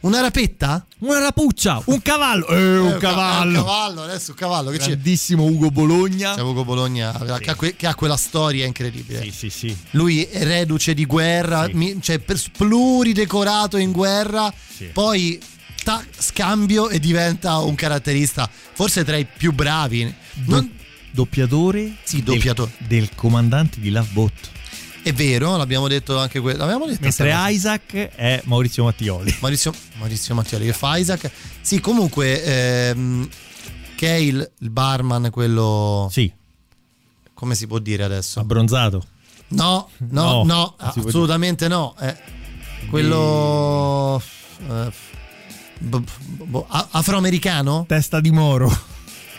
Una 0.00 0.20
rapetta? 0.20 0.86
Una 1.00 1.18
rapuccia, 1.18 1.82
un 1.86 2.00
cavallo. 2.00 2.46
Eh, 2.48 2.78
un 2.78 2.88
Eh, 2.88 2.92
ca- 2.92 2.98
cavallo. 2.98 3.58
Un 3.58 3.64
cavallo, 3.64 4.02
adesso 4.02 4.30
un 4.32 4.36
cavallo. 4.36 4.70
Che 4.70 4.78
c'è? 4.78 4.86
Grandissimo 4.88 5.44
Ugo 5.44 5.70
Bologna. 5.70 6.34
C'è 6.34 6.42
Ugo 6.42 6.64
Bologna 6.64 7.12
che, 7.40 7.50
ha 7.50 7.54
que- 7.56 7.74
che 7.74 7.86
ha 7.86 7.94
quella 7.94 8.16
storia 8.16 8.64
incredibile. 8.66 9.22
Sì, 9.22 9.30
sì, 9.32 9.50
sì. 9.50 9.76
Lui 9.92 10.22
è 10.22 10.44
reduce 10.44 10.94
di 10.94 11.04
guerra, 11.06 11.68
mi- 11.72 12.00
cioè 12.00 12.18
per- 12.20 12.40
pluridecorato 12.56 13.76
in 13.78 13.90
guerra, 13.92 14.52
poi 14.92 15.40
ta- 15.82 16.04
scambio 16.16 16.88
e 16.88 17.00
diventa 17.00 17.58
un 17.58 17.74
caratterista, 17.74 18.48
forse 18.74 19.02
tra 19.04 19.16
i 19.16 19.24
più 19.26 19.52
bravi. 19.52 20.12
Non- 20.44 20.72
Doppiatore? 21.10 21.96
Sì, 22.02 22.22
del- 22.22 22.34
doppiatore. 22.34 22.72
Del, 22.78 23.08
comandante 23.14 23.80
di 23.80 23.88
Love 23.90 24.08
Boat. 24.12 24.50
È 25.06 25.12
vero, 25.12 25.56
l'abbiamo 25.56 25.86
detto 25.86 26.18
anche 26.18 26.40
detto 26.86 27.02
Mentre 27.02 27.12
sta 27.12 27.36
cosa. 27.36 27.48
Isaac 27.48 27.92
è 28.16 28.42
Maurizio 28.46 28.82
Mattioli. 28.82 29.36
Maurizio, 29.38 29.72
Maurizio 29.98 30.34
Mattioli 30.34 30.64
che 30.66 30.72
fa 30.72 30.96
Isaac. 30.96 31.30
Sì, 31.60 31.78
comunque, 31.80 32.42
ehm, 32.42 33.28
è 34.08 34.16
il, 34.16 34.50
barman, 34.72 35.30
quello. 35.30 36.08
Sì. 36.10 36.32
Come 37.34 37.54
si 37.54 37.68
può 37.68 37.78
dire 37.78 38.02
adesso? 38.02 38.40
Abbronzato. 38.40 39.04
No, 39.48 39.88
no, 40.08 40.42
No, 40.42 40.44
no, 40.44 40.74
assolutamente 40.78 41.68
no. 41.68 41.94
Eh, 42.00 42.16
quello. 42.90 44.20
eh, 44.68 44.90
b- 45.78 46.02
b- 46.42 46.64
a- 46.66 46.88
afroamericano? 46.90 47.84
Testa 47.86 48.18
di 48.18 48.32
moro. 48.32 48.76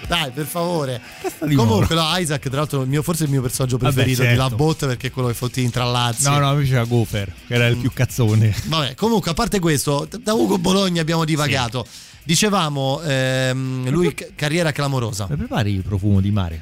Dai, 0.08 0.32
per 0.32 0.46
favore. 0.46 1.02
di 1.46 1.56
Comunque, 1.56 1.96
no, 1.96 2.04
Isaac, 2.18 2.48
tra 2.48 2.58
l'altro, 2.58 2.82
il 2.84 2.88
mio- 2.88 3.02
forse 3.02 3.24
il 3.26 3.30
mio 3.30 3.42
personaggio 3.42 3.78
Vabbè, 3.78 3.94
preferito 3.94 4.22
di 4.22 4.28
certo. 4.28 4.42
La 4.44 4.50
Bot 4.56 4.86
perché 4.86 5.08
è 5.08 5.12
quello 5.12 5.28
che 5.28 5.34
fotti 5.34 5.62
intrallazzi. 5.64 6.24
No, 6.30 6.38
no, 6.40 6.52
invece 6.54 6.74
era 6.74 6.84
Gopher, 6.86 7.34
che 7.48 7.54
era 7.54 7.68
il 7.68 7.78
più 7.78 7.92
cazzone. 7.92 8.54
Vabbè, 8.66 8.96
comunque, 8.96 9.32
a 9.32 9.34
parte 9.34 9.60
questo, 9.60 10.08
da 10.22 10.34
Ugo 10.34 10.58
Bologna 10.58 11.02
abbiamo 11.02 11.26
divagato. 11.26 11.86
Dicevamo, 12.24 13.02
ehm, 13.02 13.90
lui 13.90 14.14
ca- 14.14 14.28
carriera 14.36 14.72
clamorosa. 14.72 15.28
Mi 15.30 15.38
prepari 15.38 15.74
il 15.74 15.82
profumo 15.82 16.20
di 16.22 16.32
mare? 16.32 16.62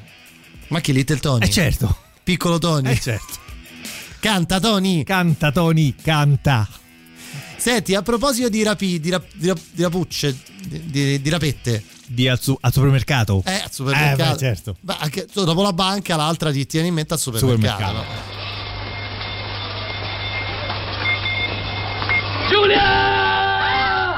Ma 0.68 0.80
chi 0.80 0.92
Little 0.92 1.18
Tony? 1.18 1.44
Eh 1.46 1.50
certo. 1.50 1.96
Piccolo 2.22 2.58
Tony. 2.58 2.90
Eh 2.90 3.00
certo. 3.00 3.34
Canta 4.20 4.58
Tony. 4.60 5.02
Canta 5.04 5.52
Tony, 5.52 5.94
canta. 6.02 6.68
Senti, 7.66 7.96
a 7.96 8.02
proposito 8.02 8.48
di, 8.48 8.62
rapi, 8.62 9.00
di, 9.00 9.10
rap- 9.10 9.26
di 9.34 9.48
rap- 9.48 9.58
di 9.72 9.82
rapucce, 9.82 10.38
di, 10.68 10.86
di- 10.86 11.20
di 11.20 11.28
rapette, 11.30 11.82
Di 12.06 12.28
al, 12.28 12.40
su- 12.40 12.56
al 12.60 12.72
supermercato. 12.72 13.42
eh, 13.44 13.54
al 13.64 13.72
supermercato. 13.72 14.22
Eh, 14.22 14.32
beh, 14.34 14.38
certo. 14.38 14.76
Beh, 14.78 14.94
anche- 15.00 15.26
dopo 15.34 15.62
la 15.62 15.72
banca, 15.72 16.14
l'altra 16.14 16.52
ti 16.52 16.64
tieni 16.64 16.86
in 16.86 16.94
mente 16.94 17.14
al 17.14 17.18
supermercato. 17.18 17.82
Supermercato. 17.82 18.04
no? 18.04 18.24
Giulia! 22.50 24.14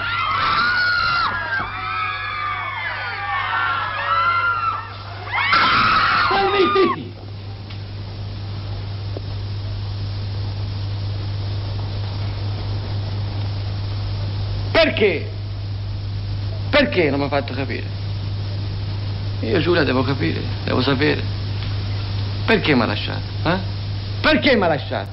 Stai 6.27 6.71
zitti! 6.75 7.08
Perché? 14.81 15.29
Perché 16.71 17.11
non 17.11 17.19
mi 17.19 17.25
ha 17.25 17.29
fatto 17.29 17.53
capire? 17.53 17.83
Io 19.41 19.59
Giulia 19.59 19.83
devo 19.83 20.05
capire, 20.05 20.41
devo 20.63 20.81
sapere. 20.81 21.21
Perché 22.47 22.77
mi 22.77 22.83
ha 22.83 22.87
lasciato? 22.87 23.23
Eh? 23.43 23.59
Perché 24.21 24.55
mi 24.55 24.63
ha 24.63 24.69
lasciato? 24.69 25.09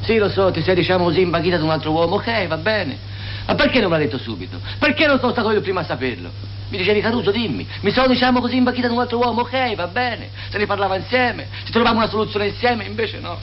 Sì, 0.00 0.16
lo 0.16 0.28
so, 0.28 0.50
ti 0.50 0.60
sei, 0.60 0.74
diciamo 0.74 1.04
così, 1.04 1.20
imbaghita 1.20 1.56
da 1.56 1.62
un 1.62 1.70
altro 1.70 1.92
uomo, 1.92 2.16
ok, 2.16 2.48
va 2.48 2.56
bene. 2.56 2.98
Ma 3.46 3.54
perché 3.54 3.78
non 3.78 3.90
me 3.90 3.98
l'ha 3.98 4.02
detto 4.02 4.18
subito? 4.18 4.58
Perché 4.76 5.06
non 5.06 5.20
sono 5.20 5.30
stato 5.30 5.48
io 5.52 5.58
il 5.58 5.62
primo 5.62 5.78
a 5.78 5.84
saperlo? 5.84 6.32
Mi 6.68 6.78
dicevi 6.78 7.00
Caruso, 7.00 7.30
dimmi, 7.30 7.64
mi 7.82 7.92
sono, 7.92 8.08
diciamo 8.08 8.40
così, 8.40 8.56
imbaghita 8.56 8.88
da 8.88 8.92
un 8.92 9.00
altro 9.00 9.18
uomo, 9.18 9.42
ok, 9.42 9.76
va 9.76 9.86
bene. 9.86 10.30
Se 10.48 10.58
ne 10.58 10.66
parlava 10.66 10.96
insieme, 10.96 11.46
ci 11.64 11.70
trovavamo 11.70 12.00
una 12.00 12.10
soluzione 12.10 12.48
insieme, 12.48 12.86
invece 12.86 13.20
no. 13.20 13.38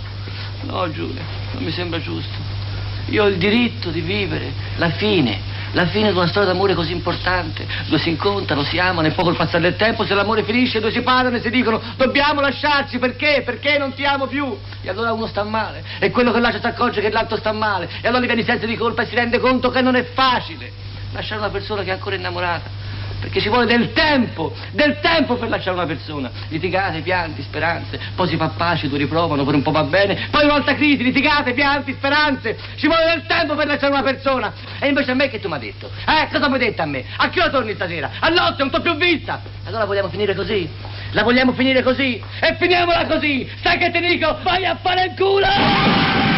No, 0.63 0.91
Giulia, 0.91 1.21
non 1.53 1.63
mi 1.63 1.71
sembra 1.71 2.01
giusto. 2.01 2.48
Io 3.09 3.23
ho 3.23 3.27
il 3.27 3.37
diritto 3.37 3.89
di 3.89 4.01
vivere 4.01 4.51
la 4.77 4.91
fine, 4.91 5.39
la 5.71 5.87
fine 5.87 6.11
di 6.11 6.17
una 6.17 6.27
storia 6.27 6.51
d'amore 6.51 6.73
così 6.73 6.91
importante. 6.91 7.65
Due 7.87 7.97
si 7.97 8.09
incontrano, 8.09 8.63
si 8.63 8.77
amano 8.77 9.07
e 9.07 9.11
poi 9.11 9.25
col 9.25 9.35
passare 9.35 9.63
del 9.63 9.75
tempo, 9.75 10.05
se 10.05 10.13
l'amore 10.13 10.43
finisce, 10.43 10.79
due 10.79 10.91
si 10.91 11.01
parlano 11.01 11.37
e 11.37 11.41
si 11.41 11.49
dicono 11.49 11.81
dobbiamo 11.97 12.41
lasciarci, 12.41 12.99
perché? 12.99 13.41
Perché 13.43 13.77
non 13.77 13.93
ti 13.93 14.05
amo 14.05 14.27
più? 14.27 14.55
E 14.81 14.89
allora 14.89 15.11
uno 15.11 15.27
sta 15.27 15.43
male, 15.43 15.83
e 15.99 16.11
quello 16.11 16.31
che 16.31 16.39
lascia 16.39 16.59
si 16.59 16.65
accorge 16.65 17.01
che 17.01 17.09
l'altro 17.09 17.37
sta 17.37 17.51
male, 17.51 17.89
e 18.01 18.07
allora 18.07 18.23
gli 18.23 18.27
viene 18.27 18.43
senso 18.43 18.65
di 18.65 18.77
colpa 18.77 19.03
e 19.03 19.07
si 19.07 19.15
rende 19.15 19.39
conto 19.39 19.69
che 19.69 19.81
non 19.81 19.95
è 19.95 20.03
facile 20.03 20.71
lasciare 21.11 21.39
una 21.39 21.49
persona 21.49 21.81
che 21.83 21.89
è 21.89 21.93
ancora 21.93 22.15
innamorata. 22.15 22.78
Perché 23.19 23.41
ci 23.41 23.49
vuole 23.49 23.65
del 23.65 23.91
tempo, 23.91 24.53
del 24.71 24.99
tempo 25.01 25.35
per 25.35 25.49
lasciare 25.49 25.75
una 25.75 25.85
persona. 25.85 26.31
Litigate, 26.47 27.01
pianti, 27.01 27.41
speranze, 27.41 27.99
poi 28.15 28.27
si 28.27 28.37
fa 28.37 28.49
pace, 28.49 28.87
due 28.87 28.97
riprovano, 28.97 29.43
per 29.43 29.55
un 29.55 29.61
po' 29.61 29.71
va 29.71 29.83
bene, 29.83 30.27
poi 30.31 30.45
un'altra 30.45 30.75
crisi, 30.75 31.03
litigate, 31.03 31.53
pianti, 31.53 31.93
speranze. 31.93 32.57
Ci 32.75 32.87
vuole 32.87 33.05
del 33.05 33.25
tempo 33.25 33.55
per 33.55 33.67
lasciare 33.67 33.91
una 33.91 34.03
persona. 34.03 34.53
E 34.79 34.87
invece 34.87 35.11
a 35.11 35.15
me 35.15 35.29
che 35.29 35.39
tu 35.39 35.47
mi 35.47 35.55
hai 35.55 35.59
detto? 35.59 35.89
Eh, 36.07 36.27
cosa 36.31 36.47
mi 36.47 36.53
hai 36.53 36.59
detto 36.59 36.81
a 36.81 36.85
me? 36.85 37.03
A 37.17 37.29
che 37.29 37.41
ora 37.41 37.49
torni 37.49 37.73
stasera? 37.73 38.11
A 38.19 38.29
notte, 38.29 38.63
non 38.63 38.71
t'ho 38.71 38.81
più 38.81 38.95
vista. 38.95 39.41
Allora 39.65 39.85
vogliamo 39.85 40.09
finire 40.09 40.33
così? 40.33 40.69
La 41.11 41.23
vogliamo 41.23 41.53
finire 41.53 41.83
così? 41.83 42.21
E 42.39 42.55
finiamola 42.57 43.05
così! 43.05 43.49
Sai 43.61 43.77
che 43.77 43.91
ti 43.91 43.99
dico? 43.99 44.37
Vai 44.43 44.65
a 44.65 44.77
fare 44.81 45.05
il 45.05 45.13
culo! 45.15 46.28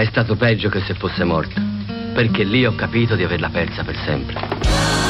È 0.00 0.06
stato 0.06 0.34
peggio 0.34 0.70
che 0.70 0.80
se 0.80 0.94
fosse 0.94 1.24
morta, 1.24 1.60
perché 2.14 2.42
lì 2.42 2.64
ho 2.64 2.74
capito 2.74 3.16
di 3.16 3.22
averla 3.22 3.50
persa 3.50 3.84
per 3.84 3.96
sempre. 3.96 5.09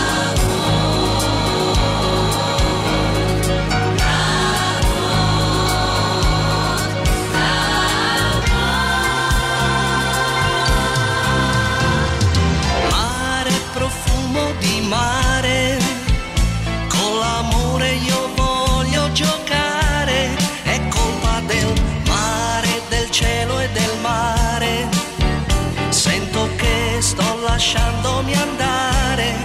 lasciandomi 27.61 28.33
andare, 28.33 29.37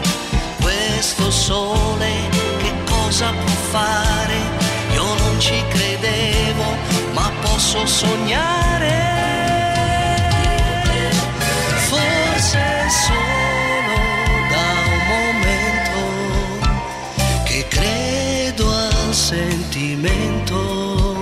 questo 0.61 1.29
sole 1.29 2.29
che 2.59 2.71
cosa 2.85 3.29
può 3.31 3.53
fare? 3.71 4.37
Io 4.93 5.13
non 5.15 5.37
ci 5.37 5.61
credevo, 5.67 6.63
ma 7.11 7.29
posso 7.41 7.85
sognare. 7.85 8.93
Forse 11.89 12.63
solo 13.05 13.97
da 14.53 14.67
un 14.93 15.01
momento 15.11 15.99
che 17.43 17.65
credo 17.67 18.65
al 18.69 19.13
sentimento 19.13 21.21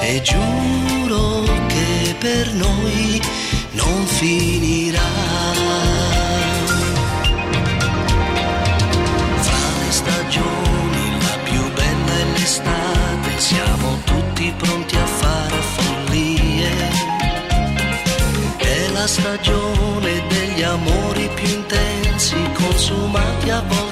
e 0.00 0.20
giuro 0.20 1.44
che 1.66 2.14
per 2.18 2.52
noi 2.52 3.03
non 3.86 4.06
finirà. 4.06 5.10
Fra 9.46 9.64
le 9.80 9.90
stagioni 9.90 11.04
la 11.20 11.36
più 11.44 11.62
bella 11.72 12.12
è 12.12 12.24
l'estate, 12.32 13.30
siamo 13.38 13.98
tutti 14.04 14.52
pronti 14.56 14.96
a 14.96 15.06
fare 15.06 15.60
follie. 15.76 16.70
È 18.56 18.88
la 18.92 19.06
stagione 19.06 20.22
degli 20.28 20.62
amori 20.62 21.28
più 21.34 21.48
intensi, 21.48 22.36
consumati 22.54 23.50
a 23.50 23.62
volte 23.66 23.83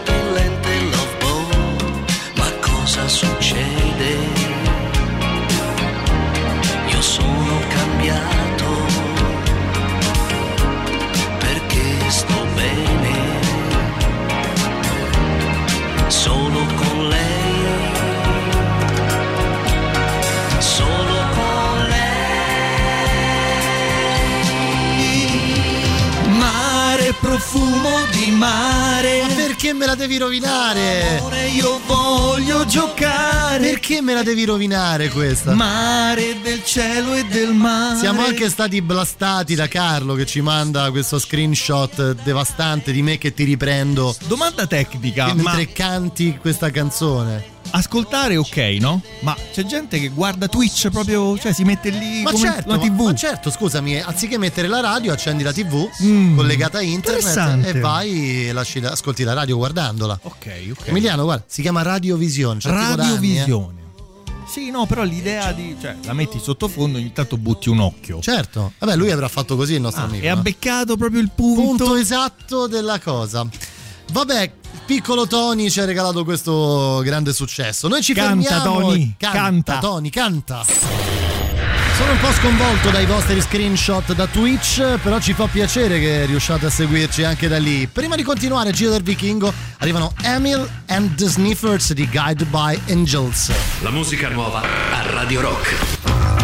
profumo 27.33 28.05
di 28.11 28.31
mare. 28.31 29.23
Ma 29.23 29.35
perché 29.35 29.73
me 29.73 29.87
la 29.87 29.95
devi 29.95 30.19
rovinare? 30.19 31.17
Amore, 31.17 31.49
io 31.49 31.81
voglio 31.87 32.67
giocare. 32.67 33.71
Perché 33.71 34.03
me 34.03 34.13
la 34.13 34.23
devi 34.23 34.45
rovinare 34.45 35.09
questa? 35.09 35.55
Mare 35.55 36.41
del 36.43 36.63
cielo 36.63 37.15
e 37.15 37.25
del 37.25 37.55
mare. 37.55 37.99
Siamo 37.99 38.23
anche 38.23 38.51
stati 38.51 38.83
blastati 38.83 39.55
da 39.55 39.67
Carlo 39.67 40.15
che 40.15 40.27
ci 40.27 40.43
manda 40.43 40.91
questo 40.91 41.19
screenshot 41.19 42.23
devastante 42.23 42.93
di 42.93 43.01
me 43.01 43.17
che 43.17 43.33
ti 43.33 43.45
riprendo 43.45 44.15
Domanda 44.27 44.67
tecnica, 44.67 45.29
ma 45.29 45.35
mentre 45.35 45.73
canti 45.73 46.37
questa 46.39 46.71
canzone. 46.71 47.61
Ascoltare 47.73 48.37
ok, 48.37 48.57
no? 48.81 49.03
Ma 49.21 49.37
c'è 49.53 49.65
gente 49.65 49.99
che 50.01 50.09
guarda 50.09 50.47
Twitch 50.49 50.89
proprio, 50.91 51.37
cioè 51.39 51.53
si 51.53 51.65
mette 51.65 51.91
lì 51.91 52.23
Ma 52.23 52.31
come 52.31 52.43
certo, 52.45 52.69
ma- 52.71 52.79
TV. 52.79 53.01
ma 53.01 53.15
certo, 53.15 53.51
scusami, 53.51 54.01
anziché 54.01 54.39
mettere 54.39 54.69
la 54.69 54.81
radio, 54.81 55.13
accendi 55.13 55.43
la 55.43 55.53
TV 55.53 55.89
Mm, 56.03 56.37
collegata 56.37 56.79
a 56.79 56.83
internet 56.83 57.65
e 57.75 57.81
vai 57.81 58.49
e 58.49 58.53
lasci, 58.53 58.79
ascolti 58.79 59.23
la 59.25 59.33
radio 59.35 59.57
guardandola. 59.57 60.19
Ok, 60.23 60.47
ok. 60.79 60.87
Emiliano, 60.89 61.25
guarda, 61.25 61.45
si 61.47 61.61
chiama 61.63 61.83
Radiovisione. 61.83 62.61
eh. 62.65 62.69
Radiovisione. 62.71 63.81
Sì, 64.49 64.71
no, 64.71 64.85
però 64.85 65.03
l'idea 65.03 65.51
di. 65.53 65.75
cioè, 65.81 65.97
la 66.05 66.13
metti 66.13 66.39
sottofondo, 66.39 66.99
ogni 66.99 67.11
tanto 67.13 67.39
butti 67.39 67.71
un 67.71 67.79
occhio. 67.81 68.21
Certo, 68.21 68.73
vabbè, 68.79 68.97
lui 68.97 69.11
avrà 69.11 69.27
fatto 69.29 69.57
così 69.57 69.75
il 69.75 69.81
nostro 69.81 70.03
Ah, 70.03 70.07
amico. 70.07 70.25
e 70.27 70.29
ha 70.29 70.35
no? 70.35 70.43
beccato 70.43 70.97
proprio 70.99 71.21
il 71.23 71.31
punto. 71.35 71.63
punto 71.63 71.97
esatto 71.97 72.67
della 72.67 72.99
cosa. 73.01 73.47
Vabbè, 74.13 74.53
piccolo 74.85 75.27
Tony 75.27 75.71
ci 75.71 75.81
ha 75.81 75.87
regalato 75.87 76.23
questo 76.23 77.01
grande 77.03 77.33
successo. 77.33 77.89
Noi 77.89 78.03
ci 78.03 78.13
Canta, 78.13 78.61
fermiamo. 78.61 78.81
Tony, 78.81 79.15
canta, 79.17 79.39
canta. 79.39 79.79
Tony, 79.79 80.11
canta. 80.11 80.65
Sono 81.97 82.13
un 82.13 82.19
po' 82.21 82.33
sconvolto 82.33 82.91
dai 82.91 83.07
vostri 83.07 83.41
screenshot 83.41 84.13
da 84.13 84.27
Twitch, 84.27 84.99
però 85.03 85.19
ci 85.19 85.33
fa 85.33 85.47
piacere 85.47 85.99
che 85.99 86.27
riusciate 86.27 86.67
a 86.67 86.71
seguirci 86.71 87.25
anche 87.25 87.49
da 87.49 87.59
lì. 87.59 87.87
Prima 87.87 88.15
di 88.15 88.23
continuare, 88.23 88.73
Giro 88.73 88.91
del 88.91 89.03
Vichingo, 89.03 89.51
arrivano 89.79 90.13
Emil 90.23 90.69
and 90.89 91.15
the 91.15 91.27
Sniffers 91.27 91.93
di 91.95 92.07
Guided 92.07 92.49
by 92.49 92.79
Angels. 92.91 93.51
La 93.81 93.91
musica 93.91 94.29
nuova 94.29 94.61
a 94.61 95.11
Radio 95.11 95.41
Rock. 95.41 96.42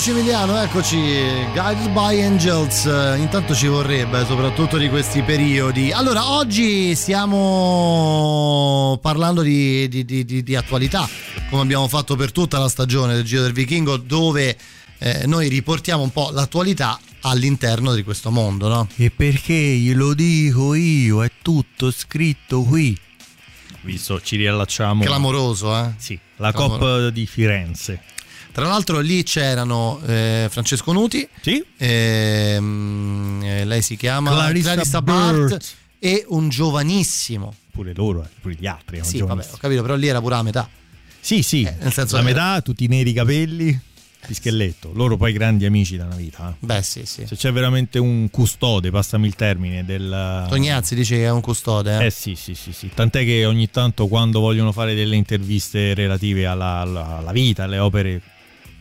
Eccoci 0.00 0.18
Emiliano, 0.18 0.62
eccoci, 0.62 0.96
Guided 1.52 1.90
by 1.90 2.22
Angels, 2.22 2.86
Eh, 2.86 3.18
intanto 3.18 3.54
ci 3.54 3.66
vorrebbe, 3.66 4.24
soprattutto 4.24 4.78
di 4.78 4.88
questi 4.88 5.20
periodi. 5.20 5.92
Allora, 5.92 6.30
oggi 6.30 6.94
stiamo 6.94 8.98
parlando 9.02 9.42
di, 9.42 9.86
di- 9.90 10.06
di- 10.06 10.24
di- 10.24 10.42
di 10.42 10.56
attualità, 10.56 11.06
come 11.50 11.60
abbiamo 11.60 11.86
fatto 11.86 12.16
per 12.16 12.32
tutta 12.32 12.58
la 12.58 12.70
stagione 12.70 13.12
del 13.12 13.24
Giro 13.24 13.42
del 13.42 13.52
Vichingo, 13.52 13.98
dove 13.98 14.56
eh, 15.00 15.26
noi 15.26 15.48
riportiamo 15.48 16.02
un 16.02 16.12
po' 16.12 16.30
l'attualità 16.32 16.98
all'interno 17.20 17.92
di 17.92 18.02
questo 18.02 18.30
mondo, 18.30 18.68
no? 18.68 18.88
E 18.96 19.10
perché 19.10 19.52
glielo 19.52 20.14
dico 20.14 20.72
io, 20.72 21.22
è 21.22 21.30
tutto 21.42 21.90
scritto 21.90 22.62
qui. 22.62 22.98
Visto, 23.82 24.18
ci 24.22 24.36
riallacciamo. 24.36 25.04
Clamoroso, 25.04 25.76
eh? 25.76 25.92
Sì, 25.98 26.18
la 26.36 26.52
Clamoroso. 26.52 26.78
Coppa 26.78 27.10
di 27.10 27.26
Firenze. 27.26 28.02
Tra 28.60 28.68
l'altro 28.68 29.00
lì 29.00 29.22
c'erano 29.22 30.00
eh, 30.06 30.48
Francesco 30.50 30.92
Nuti, 30.92 31.26
ehm, 31.78 33.40
eh, 33.42 33.64
lei 33.64 33.82
si 33.82 33.96
chiama 33.96 34.30
Clarissa 34.32 35.00
Bart 35.02 35.36
Burt. 35.48 35.74
e 35.98 36.24
un 36.28 36.48
giovanissimo. 36.48 37.54
Pure 37.70 37.92
loro, 37.94 38.22
eh, 38.22 38.28
pure 38.40 38.56
gli 38.58 38.66
altri. 38.66 39.00
Sì, 39.02 39.20
vabbè, 39.20 39.46
ho 39.52 39.56
capito, 39.56 39.82
però 39.82 39.94
lì 39.94 40.08
era 40.08 40.20
pure 40.20 40.34
a 40.34 40.42
metà. 40.42 40.68
Sì, 41.20 41.42
sì, 41.42 41.62
nel 41.62 41.92
senso 41.92 42.16
la 42.16 42.22
che- 42.22 42.28
metà, 42.28 42.60
tutti 42.62 42.84
i 42.84 42.88
neri 42.88 43.12
capelli, 43.12 43.78
di 44.26 44.34
scheletto. 44.34 44.90
Loro 44.94 45.16
poi 45.16 45.32
grandi 45.32 45.64
amici 45.64 45.96
da 45.96 46.04
una 46.04 46.16
vita. 46.16 46.50
eh. 46.50 46.54
Beh, 46.66 46.82
sì, 46.82 47.04
sì. 47.06 47.24
Se 47.26 47.36
c'è 47.36 47.52
veramente 47.52 47.98
un 47.98 48.28
custode, 48.30 48.90
passami 48.90 49.26
il 49.26 49.34
termine, 49.34 49.84
del... 49.84 50.46
Tognazzi 50.48 50.94
dice 50.94 51.16
che 51.16 51.24
è 51.24 51.30
un 51.30 51.40
custode. 51.40 51.98
Eh? 51.98 52.06
Eh 52.06 52.10
sì, 52.10 52.34
sì, 52.34 52.54
sì, 52.54 52.72
sì. 52.72 52.90
Tant'è 52.94 53.24
che 53.24 53.44
ogni 53.46 53.70
tanto 53.70 54.06
quando 54.08 54.40
vogliono 54.40 54.72
fare 54.72 54.94
delle 54.94 55.16
interviste 55.16 55.94
relative 55.94 56.44
alla, 56.46 56.80
alla- 56.80 57.16
alla 57.18 57.32
vita, 57.32 57.64
alle 57.64 57.78
opere, 57.78 58.20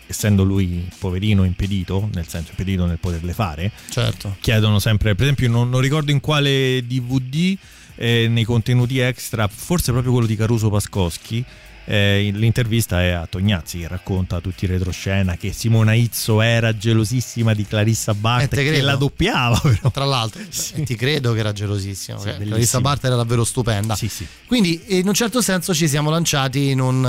essendo 0.09 0.43
lui 0.43 0.87
poverino 0.97 1.43
impedito, 1.43 2.09
nel 2.13 2.27
senso 2.27 2.49
impedito 2.49 2.85
nel 2.87 2.97
poterle 2.97 3.31
fare, 3.31 3.71
Certo. 3.89 4.37
chiedono 4.39 4.79
sempre, 4.79 5.13
per 5.13 5.25
esempio 5.25 5.49
non, 5.49 5.69
non 5.69 5.81
ricordo 5.81 6.09
in 6.09 6.19
quale 6.19 6.83
DVD, 6.83 7.55
eh, 7.95 8.27
nei 8.27 8.43
contenuti 8.43 8.97
extra, 8.97 9.47
forse 9.47 9.91
proprio 9.91 10.11
quello 10.11 10.27
di 10.27 10.35
Caruso 10.35 10.69
Pascoschi, 10.69 11.45
eh, 11.91 12.29
l'intervista 12.33 13.01
è 13.01 13.09
a 13.09 13.25
Tognazzi 13.25 13.79
che 13.79 13.87
racconta 13.87 14.39
tutti 14.41 14.65
i 14.65 14.67
retroscena 14.67 15.35
che 15.37 15.51
Simona 15.53 15.93
Izzo 15.95 16.39
era 16.39 16.77
gelosissima 16.77 17.55
di 17.55 17.65
Clarissa 17.65 18.11
Eh, 18.11 18.15
Bart 18.15 18.47
te 18.49 18.63
che 18.63 18.81
la 18.81 18.95
doppiava 18.95 19.57
però. 19.63 19.89
Tra 19.89 20.05
l'altro, 20.05 20.39
e 20.75 20.83
ti 20.83 20.95
credo 20.95 21.33
che 21.33 21.39
era 21.39 21.51
gelosissimo. 21.51 22.19
Sì, 22.19 22.25
bellissimo. 22.25 22.49
Clarissa 22.51 22.81
Bart 22.81 23.03
era 23.05 23.15
davvero 23.15 23.43
stupenda. 23.43 23.95
Sì, 23.95 24.07
sì. 24.07 24.27
Quindi, 24.45 24.79
in 24.99 25.07
un 25.07 25.13
certo 25.15 25.41
senso, 25.41 25.73
ci 25.73 25.87
siamo 25.87 26.11
lanciati 26.11 26.69
in 26.69 26.79
un, 26.79 27.03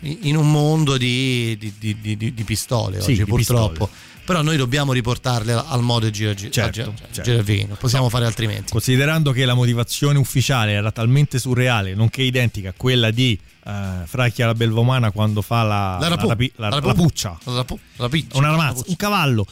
eh, 0.00 0.16
in 0.22 0.36
un 0.36 0.50
mondo 0.50 0.96
di, 0.96 1.56
di- 1.58 1.74
di- 1.78 2.16
di- 2.32 2.44
pistole 2.44 3.00
Sì, 3.02 3.12
oggi, 3.12 3.24
purtroppo. 3.26 3.86
pistole. 3.86 4.06
Però 4.28 4.42
noi 4.42 4.58
dobbiamo 4.58 4.92
riportarle 4.92 5.54
al 5.54 5.80
modo 5.80 6.10
Giro 6.10 6.34
Giro, 6.34 6.50
Certo, 6.50 6.70
Giro- 6.72 6.94
certo. 6.98 7.22
Giro 7.22 7.36
del 7.36 7.44
Vichingo. 7.46 7.76
Possiamo 7.76 8.10
fare 8.10 8.26
altrimenti. 8.26 8.72
Considerando 8.72 9.32
che 9.32 9.46
la 9.46 9.54
motivazione 9.54 10.18
ufficiale 10.18 10.72
era 10.72 10.92
talmente 10.92 11.38
surreale, 11.38 11.94
nonché 11.94 12.20
identica 12.20 12.68
a 12.68 12.74
quella 12.76 13.10
di 13.10 13.40
eh, 13.64 13.72
Fracchia 14.04 14.44
la 14.44 14.52
Belvomana 14.54 15.12
quando 15.12 15.40
fa 15.40 15.62
la, 15.62 15.96
La 15.98 16.08
rapu- 16.08 16.28
rapi- 16.28 16.52
la- 16.56 16.68
la 16.68 16.74
rapu- 16.74 16.86
la 16.88 16.94
puccia, 16.94 17.38
La 17.44 17.64
pu- 17.64 17.78
la 17.96 18.08
piccia. 18.10 18.36
una 18.36 18.50
ramazza, 18.50 18.82
un 18.88 18.96
cavallo. 18.96 19.46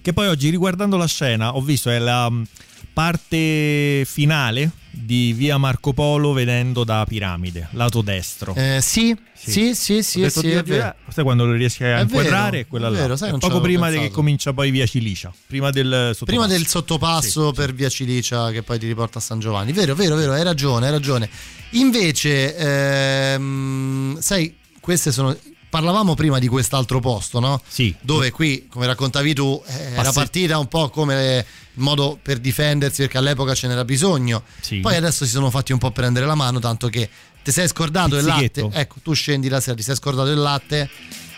Che 0.00 0.12
poi 0.12 0.28
oggi, 0.28 0.48
riguardando 0.48 0.96
la 0.96 1.06
scena, 1.06 1.56
ho 1.56 1.60
visto 1.60 1.90
è 1.90 1.98
la 1.98 2.30
mh, 2.30 2.44
parte 2.92 4.04
finale 4.06 4.70
di 4.90 5.32
via 5.32 5.56
Marco 5.56 5.92
Polo 5.92 6.32
vedendo 6.32 6.84
da 6.84 7.04
Piramide, 7.06 7.68
lato 7.72 8.02
destro. 8.02 8.54
Eh, 8.56 8.80
sì, 8.82 9.16
sì, 9.32 9.74
sì, 9.74 10.02
sì, 10.02 10.28
sì, 10.28 10.40
"Dio, 10.40 10.58
è 10.58 10.62
vero. 10.62 10.88
eh, 10.88 10.94
sai 11.12 11.24
quando 11.24 11.44
lo 11.46 11.52
riesci 11.52 11.84
a 11.84 11.98
È 11.98 12.00
inquadrare? 12.02 12.50
vero, 12.50 12.62
è 12.62 12.66
quella 12.66 12.88
è 12.88 12.90
là. 12.90 12.98
vero, 12.98 13.16
sai, 13.16 13.30
non 13.30 13.40
ci 13.40 13.46
poco 13.48 13.60
prima 13.60 13.88
che 13.90 14.10
comincia 14.10 14.52
poi 14.52 14.70
via 14.70 14.86
Cilicia, 14.86 15.32
prima 15.46 15.70
del 15.70 15.86
sottopasso. 16.14 16.24
Prima 16.24 16.46
del 16.46 16.66
sottopasso 16.66 17.52
per 17.52 17.72
via 17.72 17.88
Cilicia 17.88 18.50
che 18.50 18.62
poi 18.62 18.78
ti 18.78 18.86
riporta 18.86 19.18
a 19.18 19.22
San 19.22 19.38
Giovanni. 19.38 19.72
Vero, 19.72 19.94
vero, 19.94 20.16
vero, 20.16 20.32
hai 20.32 20.42
ragione, 20.42 20.86
hai 20.86 20.92
ragione. 20.92 21.28
Invece, 21.70 22.56
ehm, 22.56 24.18
sai, 24.20 24.54
queste 24.80 25.12
sono. 25.12 25.36
Parlavamo 25.70 26.14
prima 26.14 26.38
di 26.40 26.48
quest'altro 26.48 26.98
posto, 26.98 27.38
no? 27.38 27.62
Sì. 27.66 27.94
Dove 28.00 28.32
qui, 28.32 28.66
come 28.68 28.86
raccontavi 28.86 29.32
tu, 29.34 29.62
eh, 29.66 29.92
era 29.94 30.10
partita 30.12 30.58
un 30.58 30.66
po' 30.66 30.88
come 30.90 31.46
il 31.74 31.82
modo 31.82 32.18
per 32.20 32.38
difendersi 32.40 33.02
perché 33.02 33.18
all'epoca 33.18 33.54
ce 33.54 33.68
n'era 33.68 33.84
bisogno. 33.84 34.42
Sì. 34.60 34.80
Poi 34.80 34.96
adesso 34.96 35.24
si 35.24 35.30
sono 35.30 35.48
fatti 35.48 35.70
un 35.72 35.78
po' 35.78 35.92
prendere 35.92 36.26
la 36.26 36.34
mano, 36.34 36.58
tanto 36.58 36.88
che 36.88 37.08
ti 37.44 37.52
sei 37.52 37.68
scordato 37.68 38.16
il 38.16 38.24
latte. 38.24 38.68
Ecco, 38.72 38.96
tu 39.02 39.12
scendi 39.12 39.48
la 39.48 39.60
sera, 39.60 39.76
ti 39.76 39.82
sei 39.84 39.94
scordato 39.94 40.30
il 40.30 40.38
latte. 40.40 40.90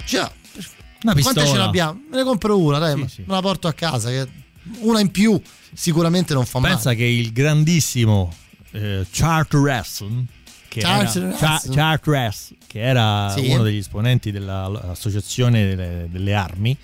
Già, 0.07 0.33
Una 1.03 1.13
quante 1.13 1.23
ce 1.23 1.33
pistola. 1.43 1.53
ne 1.59 1.65
abbiamo? 1.69 2.01
Me 2.11 2.17
ne 2.17 2.25
compro 2.25 2.59
una, 2.59 2.79
dai, 2.79 2.97
me 2.97 3.07
la 3.27 3.41
porto 3.43 3.69
a 3.69 3.75
casa. 3.75 4.11
Una 4.79 5.01
in 5.01 5.11
più 5.11 5.39
sicuramente 5.75 6.33
non 6.33 6.47
fa 6.47 6.59
Pensa 6.61 6.85
male. 6.91 6.97
che 6.97 7.05
il 7.05 7.33
grandissimo 7.33 8.35
eh, 8.71 9.05
Charteris 9.11 10.05
che 10.73 10.81
Charles 10.81 11.17
era, 11.17 11.37
Ransom. 11.39 11.75
Cha- 11.75 11.75
Charteris, 11.75 12.55
che 12.67 12.81
era 12.81 13.33
Sì. 13.37 13.49
uno 13.51 13.63
degli 13.63 13.77
esponenti 13.79 14.31
dell'associazione 14.31 15.67
delle, 15.75 16.07
delle 16.11 16.35
armi 16.35 16.77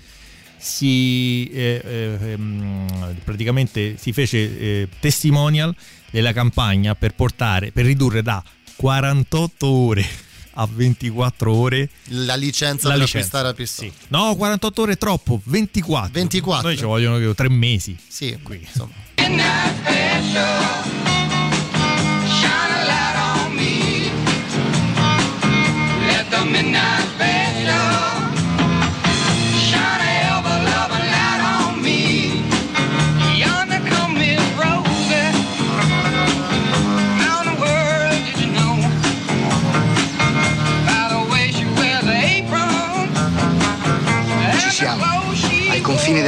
si 0.57 1.49
eh, 1.53 1.81
eh, 1.83 2.17
ehm, 2.31 3.15
praticamente 3.23 3.95
si 3.97 4.11
fece 4.11 4.37
eh, 4.59 4.87
testimonial 4.99 5.73
della 6.11 6.33
campagna 6.33 6.95
per 6.95 7.13
portare 7.15 7.71
per 7.71 7.85
ridurre 7.85 8.21
da 8.21 8.43
48 8.75 9.67
ore 9.67 10.05
a 10.53 10.67
24 10.69 11.53
ore 11.53 11.89
La 12.07 12.35
licenza 12.35 12.87
la 12.89 12.95
per 12.95 13.03
licenza. 13.03 13.37
acquistare 13.37 13.47
la 13.47 13.53
pistola. 13.53 13.91
no 14.09 14.35
48 14.35 14.81
ore 14.81 14.91
è 14.93 14.97
troppo 14.97 15.39
24 15.45 16.11
24. 16.11 16.67
noi 16.67 16.77
ci 16.77 16.83
vogliono 16.83 17.17
che 17.17 17.33
tre 17.35 17.49
mesi 17.49 17.97
Sì, 18.07 18.37
qui 18.43 18.59
insomma. 18.59 18.93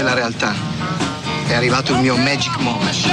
Della 0.02 0.16
realtà. 0.16 0.56
È 1.46 1.54
arrivato 1.54 1.92
il 1.94 2.00
mio 2.00 2.18
magic 2.18 2.58
moment. 2.58 3.06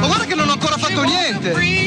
Ma 0.00 0.06
guarda 0.06 0.24
che 0.24 0.34
non 0.34 0.48
ho 0.48 0.52
ancora 0.52 0.78
fatto 0.78 1.02
niente! 1.02 1.85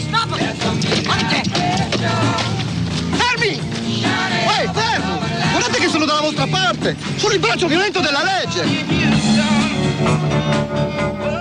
Stop 0.00 0.32
it! 0.40 0.56
Fermi! 3.16 3.52
Ehi, 3.52 4.68
fermi! 4.72 5.18
Guardate 5.50 5.78
che 5.78 5.88
sono 5.88 6.04
dalla 6.04 6.20
vostra 6.20 6.46
parte! 6.46 6.96
Sono 7.16 7.34
il 7.34 7.40
braccio 7.40 7.66
violento 7.66 8.00
della 8.00 8.22
legge! 8.22 8.62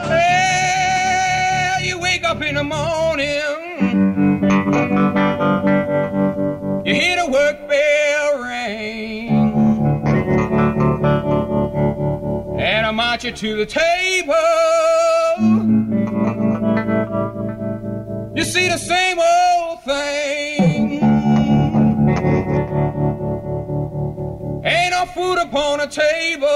Well, 0.10 1.82
you 1.84 1.98
wake 2.00 2.26
up 2.26 2.42
in 2.44 2.56
the 2.56 2.64
morning, 2.64 3.28
you 6.86 6.94
hear 6.94 7.16
the 7.18 7.28
work 7.30 7.68
bell 7.68 8.40
ring, 8.44 9.30
and 12.60 12.86
I 12.86 12.92
march 12.92 13.24
you 13.24 13.32
to 13.32 13.56
the 13.56 13.66
table. 13.66 14.36
See 18.50 18.68
the 18.68 18.78
same 18.78 19.20
old 19.20 19.84
thing. 19.84 21.04
Ain't 24.66 24.92
no 24.92 25.06
food 25.14 25.38
upon 25.38 25.78
the 25.80 25.88
table. 25.88 26.48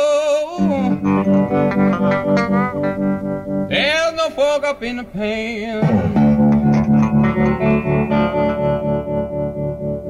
There's 3.70 4.14
no 4.14 4.30
fork 4.32 4.64
up 4.64 4.82
in 4.82 4.98
the 4.98 5.04
pan. 5.04 5.82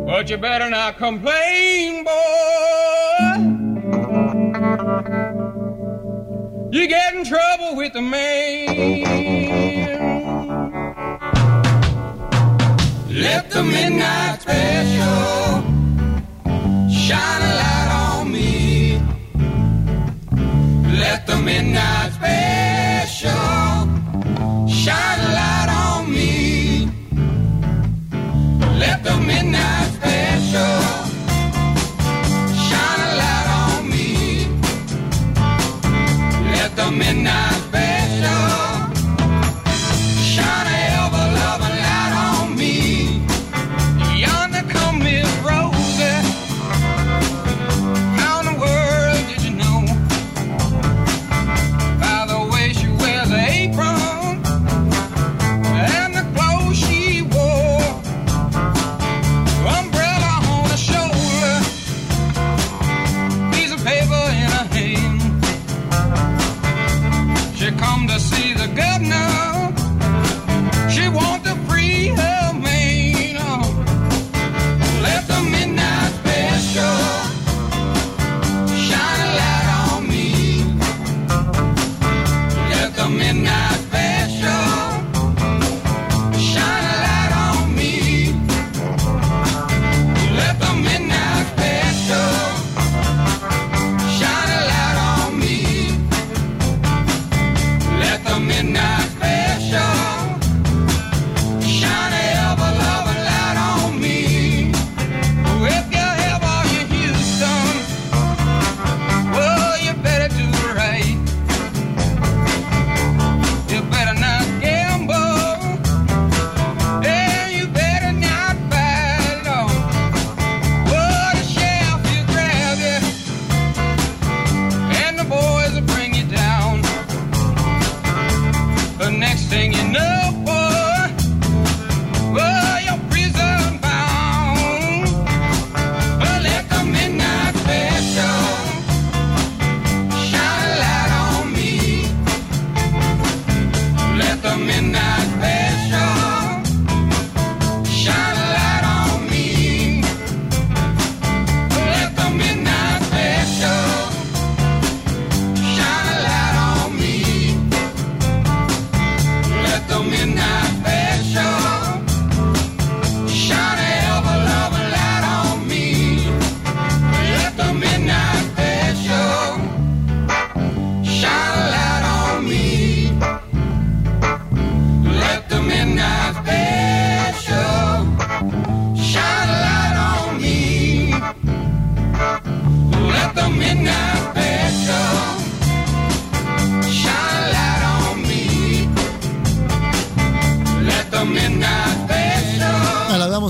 But 0.05 0.29
you 0.29 0.37
better 0.37 0.69
not 0.69 0.97
complain, 0.97 2.05
boy. 2.05 2.11
You 6.71 6.87
get 6.87 7.13
in 7.13 7.25
trouble 7.25 7.75
with 7.75 7.91
the 7.91 8.01
man. 8.01 9.72
Let 13.23 13.49
the 13.51 13.63
midnight 13.63 14.41
special 14.41 15.63
shine 16.91 17.41
a 17.49 17.53
light 17.61 17.89
on 18.03 18.31
me. 18.33 18.99
Let 21.01 21.25
the 21.25 21.37
midnight 21.37 22.11
special 22.17 23.31
shine 24.67 25.19
a 25.27 25.29
light 25.39 25.69
on 25.85 26.11
me. 26.11 26.89
Let 28.81 29.05
the 29.05 29.15
midnight 29.29 29.87
special 29.97 30.79
shine 32.67 33.01
a 33.07 33.11
light 33.21 33.47
on 33.63 33.89
me. 33.89 34.07
Let 36.55 36.75
the 36.75 36.91
midnight 36.91 37.55
special 37.69 38.62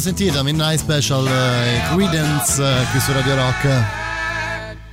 sentita, 0.04 0.44
Midnight 0.44 0.80
Special, 0.80 1.26
eh, 1.26 1.82
Credence 1.96 2.62
eh, 2.62 2.86
qui 2.92 3.00
su 3.00 3.14
Radio 3.14 3.36
Rock. 3.36 3.68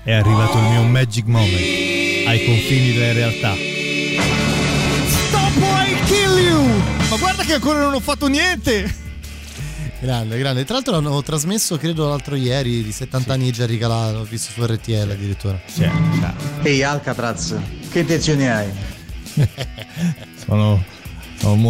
È 0.05 0.13
arrivato 0.13 0.57
il 0.57 0.63
mio 0.67 0.83
magic 0.85 1.27
moment 1.27 2.29
ai 2.29 2.45
confini 2.45 2.93
della 2.93 3.13
realtà. 3.13 3.55
Stop 5.09 5.63
or 5.63 5.89
I 5.89 5.97
kill 6.05 6.39
you! 6.39 6.63
Ma 7.09 7.17
guarda 7.17 7.43
che 7.43 7.55
ancora 7.55 7.81
non 7.81 7.95
ho 7.95 7.99
fatto 7.99 8.29
niente! 8.29 8.95
Grande, 9.99 10.39
grande. 10.39 10.65
Tra 10.65 10.75
l'altro 10.75 10.93
l'hanno 10.93 11.21
trasmesso, 11.23 11.77
credo, 11.77 12.09
l'altro 12.09 12.37
ieri, 12.37 12.85
di 12.85 12.93
70 12.93 13.33
anni 13.33 13.45
di 13.47 13.51
Jerry 13.51 13.79
Calà, 13.79 14.13
l'ho 14.13 14.23
visto 14.23 14.53
su 14.53 14.65
RTL 14.65 15.11
addirittura. 15.11 15.61
Sì, 15.67 15.91
Ehi 16.63 16.85
Alcatraz, 16.85 17.57
che 17.91 17.99
intenzioni 17.99 18.49
hai? 18.49 18.69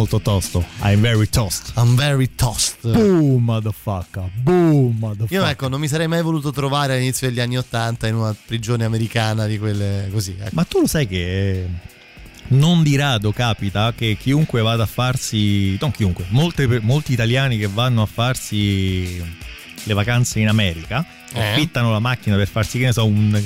Molto 0.01 0.19
tosto. 0.19 0.65
I'm 0.81 0.99
very 0.99 1.29
toast. 1.29 1.73
I'm 1.75 1.95
very 1.95 2.33
toast. 2.33 2.77
Boom, 2.81 3.43
motherfucker. 3.43 4.31
Boom, 4.33 4.97
motherfucker. 4.97 5.31
Io 5.31 5.45
ecco, 5.45 5.67
non 5.67 5.79
mi 5.79 5.87
sarei 5.87 6.07
mai 6.07 6.23
voluto 6.23 6.49
trovare 6.49 6.95
all'inizio 6.95 7.27
degli 7.27 7.39
anni 7.39 7.55
Ottanta 7.55 8.07
in 8.07 8.15
una 8.15 8.35
prigione 8.47 8.83
americana 8.83 9.45
di 9.45 9.59
quelle 9.59 10.09
così. 10.11 10.35
Ecco. 10.39 10.49
Ma 10.53 10.63
tu 10.63 10.79
lo 10.79 10.87
sai 10.87 11.05
che 11.07 11.67
non 12.47 12.81
di 12.81 12.95
rado 12.95 13.31
capita 13.31 13.93
che 13.95 14.17
chiunque 14.19 14.63
vada 14.63 14.83
a 14.83 14.87
farsi, 14.87 15.77
non 15.79 15.91
chiunque, 15.91 16.25
molte- 16.29 16.79
molti 16.79 17.13
italiani 17.13 17.59
che 17.59 17.67
vanno 17.67 18.01
a 18.01 18.07
farsi 18.07 19.23
le 19.83 19.93
vacanze 19.93 20.39
in 20.39 20.47
America, 20.47 21.05
Eh? 21.31 21.51
affittano 21.51 21.91
la 21.91 21.99
macchina 21.99 22.35
per 22.37 22.47
farsi, 22.47 22.79
che 22.79 22.85
ne 22.85 22.91
so, 22.91 23.05
un, 23.05 23.39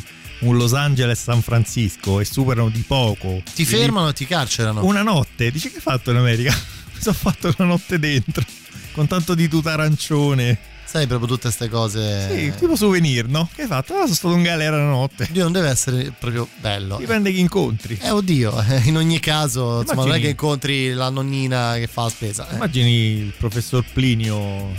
un 0.46 0.58
Los 0.58 0.74
Angeles 0.74 1.22
San 1.22 1.42
Francisco 1.42 2.20
e 2.20 2.26
superano 2.26 2.70
di 2.70 2.84
poco. 2.86 3.42
Ti 3.54 3.66
fermano 3.66 4.10
e 4.10 4.14
ti 4.14 4.26
carcerano. 4.26 4.84
Una 4.86 5.02
notte, 5.02 5.52
dici 5.52 5.70
che 5.70 5.76
hai 5.78 5.82
fatto 5.82 6.12
in 6.12 6.18
America? 6.18 6.52
Mi 6.94 7.02
sono 7.02 7.16
fatto 7.16 7.54
una 7.58 7.68
notte 7.70 8.00
dentro, 8.00 8.44
con 8.92 9.08
tanto 9.08 9.34
di 9.36 9.48
tuta 9.48 9.74
arancione. 9.74 10.58
Sai 10.86 11.08
proprio 11.08 11.28
tutte 11.28 11.42
queste 11.48 11.68
cose. 11.68 12.30
Sì, 12.30 12.54
tipo 12.58 12.76
souvenir, 12.76 13.28
no? 13.28 13.50
Che 13.54 13.64
hai 13.64 13.68
fatto? 13.68 13.96
Ah, 13.96 14.04
sono 14.04 14.14
stato 14.14 14.36
in 14.36 14.44
galera 14.44 14.78
la 14.78 14.90
notte. 14.90 15.28
Dio 15.32 15.44
non 15.44 15.52
deve 15.52 15.68
essere 15.68 16.14
proprio 16.18 16.48
bello. 16.62 16.96
Dipende 16.98 17.34
chi 17.34 17.40
incontri. 17.40 17.98
Eh 18.02 18.12
oddio, 18.12 18.64
in 18.84 18.96
ogni 18.96 19.20
caso, 19.20 19.82
insomma, 19.82 20.06
non 20.06 20.14
è 20.16 20.22
che 20.22 20.30
incontri 20.30 20.94
la 20.94 21.10
nonnina 21.10 21.74
che 21.78 21.88
fa 21.88 22.04
la 22.04 22.10
spesa. 22.10 22.48
eh. 22.50 22.56
Immagini 22.56 22.92
il 23.18 23.34
professor 23.38 23.84
Plinio 23.92 24.72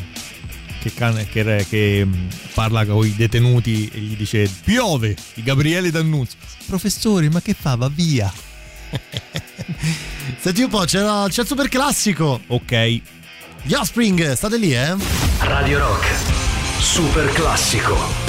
che, 0.89 0.95
can- 0.95 1.27
che 1.31 1.43
re- 1.43 1.67
che, 1.69 2.05
mh, 2.05 2.29
parla 2.55 2.85
con 2.87 3.05
i 3.05 3.15
detenuti 3.15 3.91
e 3.93 3.99
gli 3.99 4.17
dice 4.17 4.49
piove 4.65 5.17
di 5.35 5.43
Gabriele 5.43 5.91
D'Annunzio. 5.91 6.39
Professore, 6.67 7.29
ma 7.31 7.41
che 7.41 7.55
fa? 7.59 7.75
Va 7.75 7.89
via. 7.93 8.33
Senti 10.39 10.63
un 10.63 10.69
po', 10.69 10.85
c'era, 10.85 11.27
c'è 11.29 11.43
il 11.43 11.47
super 11.47 11.69
classico. 11.69 12.41
Ok. 12.49 13.01
Gli 13.63 13.75
Offspring, 13.75 14.33
state 14.35 14.59
lì, 14.59 14.73
eh? 14.75 14.95
Radio 15.41 15.79
Rock, 15.79 16.07
super 16.81 17.31
classico. 17.33 18.26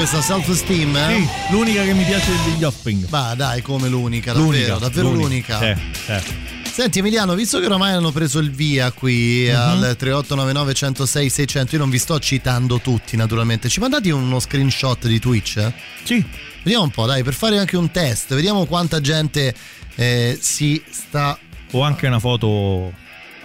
Questa 0.00 0.22
self-esteem? 0.22 0.96
Eh? 0.96 1.14
Sì, 1.14 1.52
l'unica 1.52 1.82
che 1.82 1.92
mi 1.92 2.04
piace 2.04 2.30
degli 2.46 2.64
Hopping. 2.64 3.06
Ma 3.10 3.34
dai, 3.34 3.60
come 3.60 3.86
l'unica, 3.90 4.32
davvero, 4.32 4.78
davvero 4.78 5.12
l'unica. 5.12 5.58
Sì, 5.58 5.74
sì. 5.92 6.34
Senti 6.72 7.00
Emiliano, 7.00 7.34
visto 7.34 7.60
che 7.60 7.66
ormai 7.66 7.92
hanno 7.92 8.10
preso 8.10 8.38
il 8.38 8.50
via 8.50 8.92
qui 8.92 9.44
Mhm. 9.50 9.54
al 9.54 9.96
3899 9.98 10.72
106 10.72 11.28
600, 11.28 11.74
io 11.74 11.80
non 11.82 11.90
vi 11.90 11.98
sto 11.98 12.18
citando 12.18 12.78
tutti 12.80 13.14
naturalmente, 13.18 13.68
ci 13.68 13.78
mandate 13.78 14.10
uno 14.10 14.40
screenshot 14.40 15.06
di 15.06 15.18
Twitch? 15.18 15.70
Sì. 16.02 16.24
Vediamo 16.62 16.84
un 16.84 16.90
po', 16.90 17.04
dai, 17.04 17.22
per 17.22 17.34
fare 17.34 17.58
anche 17.58 17.76
un 17.76 17.90
test, 17.90 18.34
vediamo 18.34 18.64
quanta 18.64 19.02
gente 19.02 19.54
eh, 19.96 20.38
si 20.40 20.82
sta... 20.88 21.38
O 21.72 21.82
anche 21.82 22.06
una 22.06 22.18
foto 22.20 22.90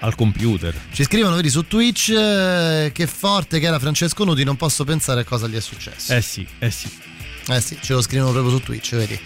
al 0.05 0.15
computer. 0.15 0.73
Ci 0.93 1.03
scrivono, 1.03 1.35
vedi, 1.35 1.49
su 1.49 1.65
Twitch 1.67 2.09
eh, 2.09 2.91
che 2.93 3.07
forte 3.07 3.59
che 3.59 3.65
era 3.65 3.79
Francesco 3.79 4.23
Nuti, 4.23 4.43
non 4.43 4.55
posso 4.55 4.83
pensare 4.83 5.21
a 5.21 5.23
cosa 5.23 5.47
gli 5.47 5.55
è 5.55 5.61
successo. 5.61 6.13
Eh 6.13 6.21
sì, 6.21 6.45
eh 6.59 6.71
sì. 6.71 6.87
Eh 7.47 7.61
sì, 7.61 7.77
ce 7.79 7.93
lo 7.93 8.01
scrivono 8.01 8.31
proprio 8.31 8.57
su 8.57 8.63
Twitch, 8.63 8.95
vedi. 8.95 9.19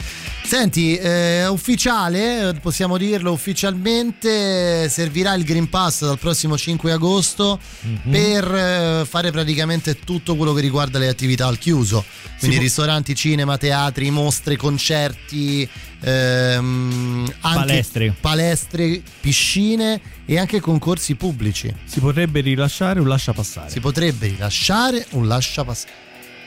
Senti, 0.44 0.98
eh, 0.98 1.48
ufficiale, 1.48 2.54
possiamo 2.62 2.98
dirlo 2.98 3.32
ufficialmente, 3.32 4.90
servirà 4.90 5.36
il 5.36 5.46
Green 5.46 5.70
Pass 5.70 6.04
dal 6.04 6.20
prossimo 6.20 6.58
5 6.58 6.92
agosto 6.92 7.60
Mhm. 7.82 8.12
per 8.12 8.54
eh, 8.54 9.06
fare 9.08 9.32
praticamente 9.32 10.00
tutto 10.00 10.36
quello 10.36 10.52
che 10.54 10.60
riguarda 10.60 11.00
le 11.00 11.08
attività 11.08 11.48
al 11.48 11.58
chiuso. 11.60 12.04
Quindi 12.40 12.58
può- 12.58 12.66
ristoranti, 12.66 13.16
cinema, 13.16 13.58
teatri, 13.58 14.10
mostre, 14.12 14.58
concerti, 14.58 15.70
ehm, 16.02 17.32
Palestre. 17.40 18.14
palestre, 18.20 19.02
piscine 19.22 20.02
e 20.30 20.38
anche 20.38 20.60
concorsi 20.60 21.16
pubblici. 21.16 21.74
Si 21.86 22.00
potrebbe 22.00 22.42
rilasciare 22.42 23.00
un 23.00 23.08
lascia 23.08 23.34
passare. 23.34 23.72
Si 23.72 23.80
potrebbe 23.80 24.28
rilasciare 24.28 25.04
un 25.12 25.28
lascia 25.28 25.64
passare. 25.64 25.92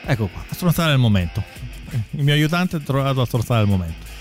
Ecco 0.05 0.27
qua, 0.27 0.45
a 0.47 0.55
strozzare 0.55 0.93
il 0.93 0.99
momento. 0.99 1.43
Il 2.11 2.23
mio 2.23 2.33
aiutante 2.33 2.77
è 2.77 2.81
trovato 2.81 3.19
a 3.19 3.25
strozzare 3.25 3.63
il 3.63 3.67
momento. 3.67 4.11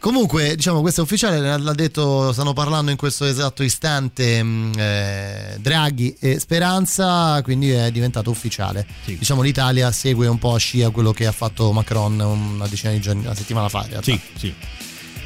Comunque, 0.00 0.56
diciamo, 0.56 0.80
questo 0.80 1.00
è 1.00 1.04
ufficiale, 1.04 1.38
l'ha 1.38 1.72
detto, 1.74 2.32
stanno 2.32 2.54
parlando 2.54 2.90
in 2.90 2.96
questo 2.96 3.24
esatto 3.24 3.62
istante 3.62 4.42
mh, 4.42 4.72
eh, 4.76 5.56
Draghi 5.60 6.16
e 6.18 6.40
Speranza, 6.40 7.40
quindi 7.42 7.70
è 7.70 7.92
diventato 7.92 8.30
ufficiale. 8.30 8.84
Diciamo 9.04 9.42
l'Italia 9.42 9.92
segue 9.92 10.26
un 10.26 10.40
po' 10.40 10.54
a 10.54 10.58
scia 10.58 10.90
quello 10.90 11.12
che 11.12 11.26
ha 11.26 11.32
fatto 11.32 11.70
Macron 11.70 12.18
una 12.18 12.66
decina 12.66 12.90
di 12.90 13.00
giorni, 13.00 13.20
una 13.20 13.36
settimana 13.36 13.68
fa. 13.68 13.86
Sì, 14.00 14.20
sì. 14.34 14.52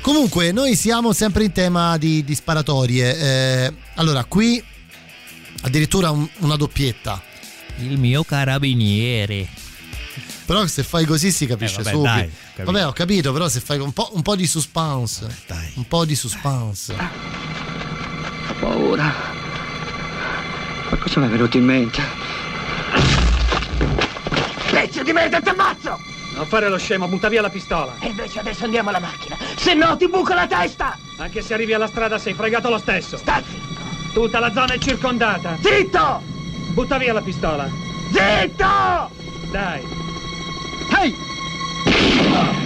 Comunque, 0.06 0.52
noi 0.52 0.76
siamo 0.76 1.12
sempre 1.12 1.42
in 1.42 1.50
tema 1.50 1.96
di, 1.98 2.22
di 2.22 2.36
sparatorie. 2.36 3.16
Eh, 3.18 3.72
allora, 3.96 4.22
qui 4.24 4.62
addirittura 5.62 6.10
un- 6.10 6.28
una 6.38 6.54
doppietta. 6.54 7.20
Il 7.78 7.98
mio 7.98 8.22
carabiniere. 8.22 9.48
Però 10.44 10.64
se 10.68 10.84
fai 10.84 11.04
così 11.06 11.32
si 11.32 11.44
capisce 11.46 11.80
Eh, 11.80 11.82
vabbè, 11.82 11.90
subito. 11.96 12.12
dai, 12.14 12.30
capito. 12.54 12.70
vabbè, 12.72 12.86
ho 12.86 12.92
capito, 12.92 13.32
però 13.32 13.48
se 13.48 13.58
fai 13.58 13.80
un 13.80 13.92
po', 13.92 14.10
un 14.12 14.22
po' 14.22 14.36
di 14.36 14.46
suspense. 14.46 15.26
Un 15.74 15.88
po' 15.88 16.04
di 16.04 16.14
suspense. 16.14 16.92
Ho 16.94 18.54
paura. 18.60 19.12
Ma 20.88 20.96
cosa 20.98 21.18
mi 21.18 21.26
è 21.26 21.30
venuto 21.30 21.56
in 21.56 21.64
mente? 21.64 22.00
Pezzo 24.70 25.02
di 25.02 25.12
merda, 25.12 25.40
ti 25.40 25.48
ammazzo! 25.48 25.98
Non 26.36 26.46
fare 26.46 26.68
lo 26.68 26.76
scemo, 26.76 27.08
butta 27.08 27.30
via 27.30 27.40
la 27.40 27.48
pistola. 27.48 27.94
E 27.98 28.08
invece 28.08 28.40
adesso 28.40 28.64
andiamo 28.64 28.90
alla 28.90 29.00
macchina, 29.00 29.38
se 29.56 29.72
no 29.72 29.96
ti 29.96 30.06
buco 30.06 30.34
la 30.34 30.46
testa! 30.46 30.98
Anche 31.16 31.40
se 31.40 31.54
arrivi 31.54 31.72
alla 31.72 31.86
strada 31.86 32.18
sei 32.18 32.34
fregato 32.34 32.68
lo 32.68 32.76
stesso. 32.76 33.16
Sta 33.16 33.42
Tutta 34.12 34.38
la 34.38 34.52
zona 34.52 34.74
è 34.74 34.78
circondata. 34.78 35.56
Zitto! 35.62 36.20
Butta 36.74 36.98
via 36.98 37.14
la 37.14 37.22
pistola. 37.22 37.66
Zitto! 38.12 39.10
Dai. 39.50 39.82
Ehi! 41.02 42.65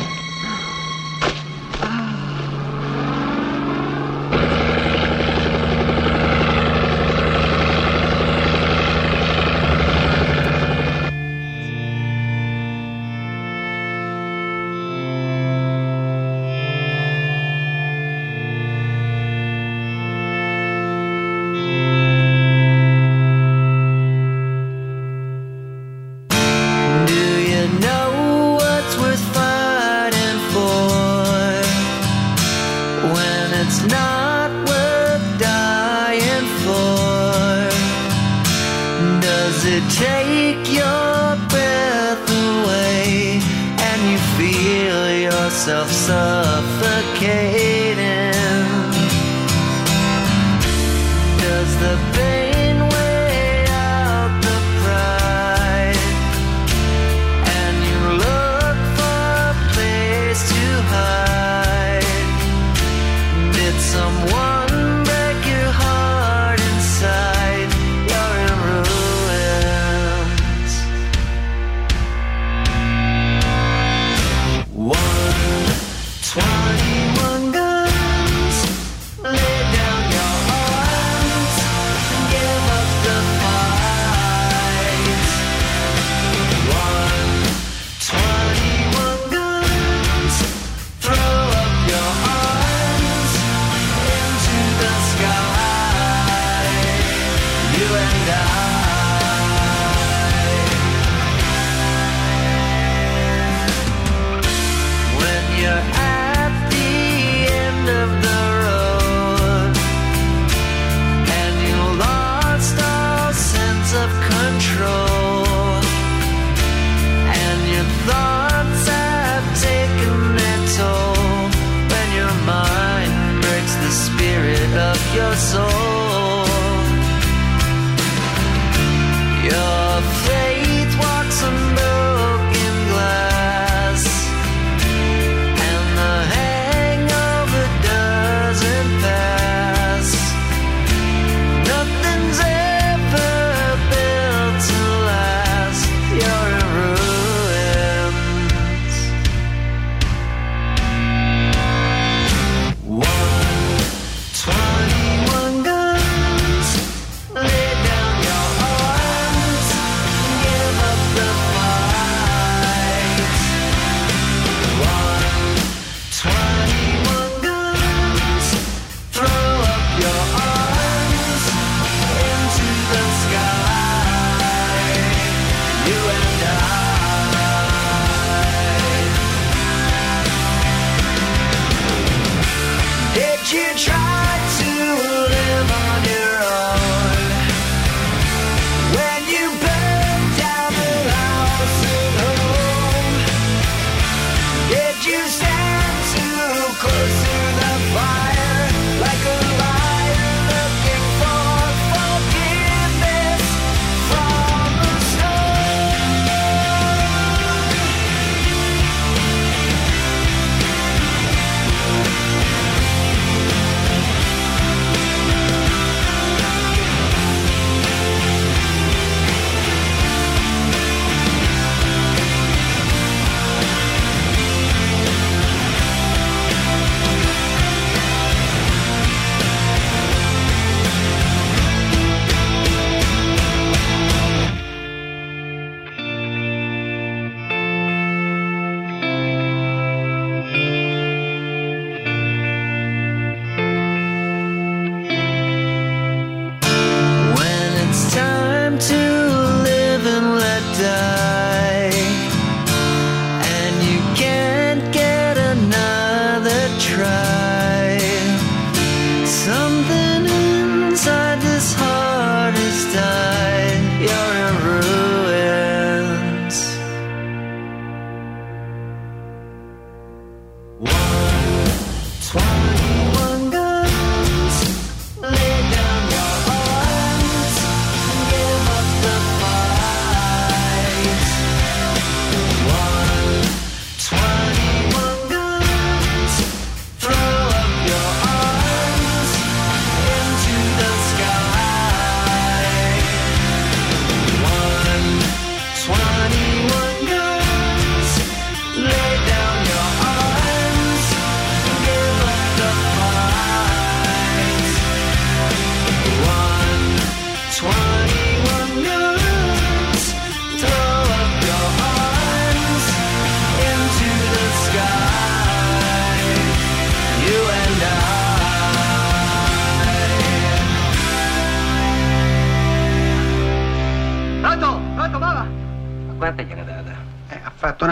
Your 125.12 125.34
soul. 125.34 125.69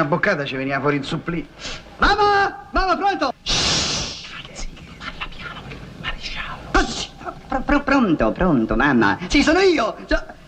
boccata 0.09 0.45
ci 0.45 0.57
veniva 0.57 0.81
fuori 0.81 0.97
il 0.97 1.05
supplì. 1.05 1.47
Mamma! 1.99 2.67
Mamma, 2.71 2.97
pronto! 2.97 3.33
Pronto, 7.85 8.33
pronto, 8.33 8.77
mamma. 8.77 9.19
Sì, 9.29 9.43
sono 9.43 9.61
io. 9.61 9.97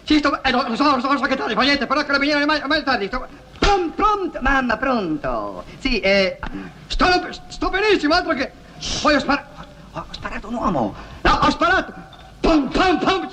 Sì, 0.03 0.19
sto... 0.19 0.43
Eh, 0.43 0.51
lo 0.51 0.75
so, 0.75 0.85
lo 0.85 1.01
so, 1.01 1.13
lo 1.13 1.19
so 1.19 1.25
che 1.25 1.37
tardi, 1.37 1.55
fa 1.55 1.63
niente, 1.63 1.87
però 1.87 2.05
che 2.05 2.13
la 2.13 2.19
miniera 2.19 2.41
ormai, 2.41 2.61
ormai 2.61 2.81
è 2.81 2.83
tardi. 2.83 3.07
Sto... 3.07 3.27
Pronto, 3.59 3.93
pronto, 3.95 4.39
mamma, 4.43 4.77
pronto. 4.77 5.65
Sì, 5.79 6.01
eh... 6.01 6.39
Sto, 6.87 7.07
sto 7.49 7.69
benissimo, 7.71 8.15
altro 8.15 8.35
che... 8.35 8.53
Poi 9.01 9.15
ho 9.15 9.19
sparato... 9.19 9.49
Ho, 9.93 9.99
ho 9.99 10.13
sparato 10.13 10.49
un 10.49 10.55
uomo. 10.55 10.95
No, 11.23 11.33
ho 11.43 11.51
sparato... 11.51 11.95
Pum, 12.51 12.69
pum, 12.69 12.99
pum! 12.99 13.29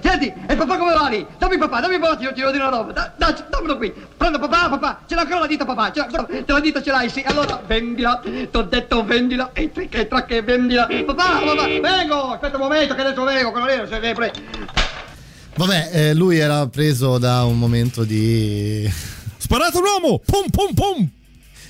Senti, 0.00 0.32
e 0.46 0.54
papà 0.54 0.76
come 0.76 0.92
va 0.94 1.08
lì? 1.08 1.26
Dammi 1.38 1.58
papà, 1.58 1.80
dammi 1.80 1.98
papà, 1.98 2.16
ti, 2.16 2.26
ti 2.28 2.34
devo 2.34 2.52
dire 2.52 2.62
una 2.62 2.76
roba. 2.76 2.92
Da, 2.92 3.12
da, 3.16 3.46
dammelo 3.50 3.76
qui. 3.76 3.92
Prendo 4.16 4.38
papà, 4.38 4.68
papà. 4.68 5.00
Ce 5.06 5.16
l'ho 5.16 5.22
ancora 5.22 5.40
la 5.40 5.46
dita, 5.48 5.64
papà. 5.64 5.90
Ce 5.90 6.06
l'ho, 6.08 6.24
te 6.24 6.52
la 6.52 6.60
dita 6.60 6.80
ce 6.80 6.92
l'hai, 6.92 7.10
sì. 7.10 7.22
Allora, 7.26 7.60
vendila. 7.66 8.22
T'ho 8.48 8.62
detto 8.62 9.04
vendila. 9.04 9.50
E 9.54 9.72
tre 9.72 9.88
che 9.88 10.06
tra 10.06 10.24
che 10.24 10.40
vendila. 10.42 10.86
Papà, 10.86 11.40
papà, 11.44 11.66
vengo. 11.66 12.32
Aspetta 12.34 12.56
un 12.58 12.62
momento 12.62 12.94
che 12.94 13.00
adesso 13.00 13.24
vengo. 13.24 13.50
Quello 13.50 13.66
lì, 13.66 13.88
se 13.88 14.12
pre... 14.14 14.32
Vabbè, 15.56 15.90
eh, 15.92 16.14
lui 16.14 16.38
era 16.38 16.68
preso 16.68 17.18
da 17.18 17.42
un 17.42 17.58
momento 17.58 18.04
di... 18.04 18.88
Sparato 19.36 19.78
un 19.78 19.84
uomo! 19.84 20.20
Pum 20.24 20.48
pum 20.48 20.74
pum! 20.74 21.10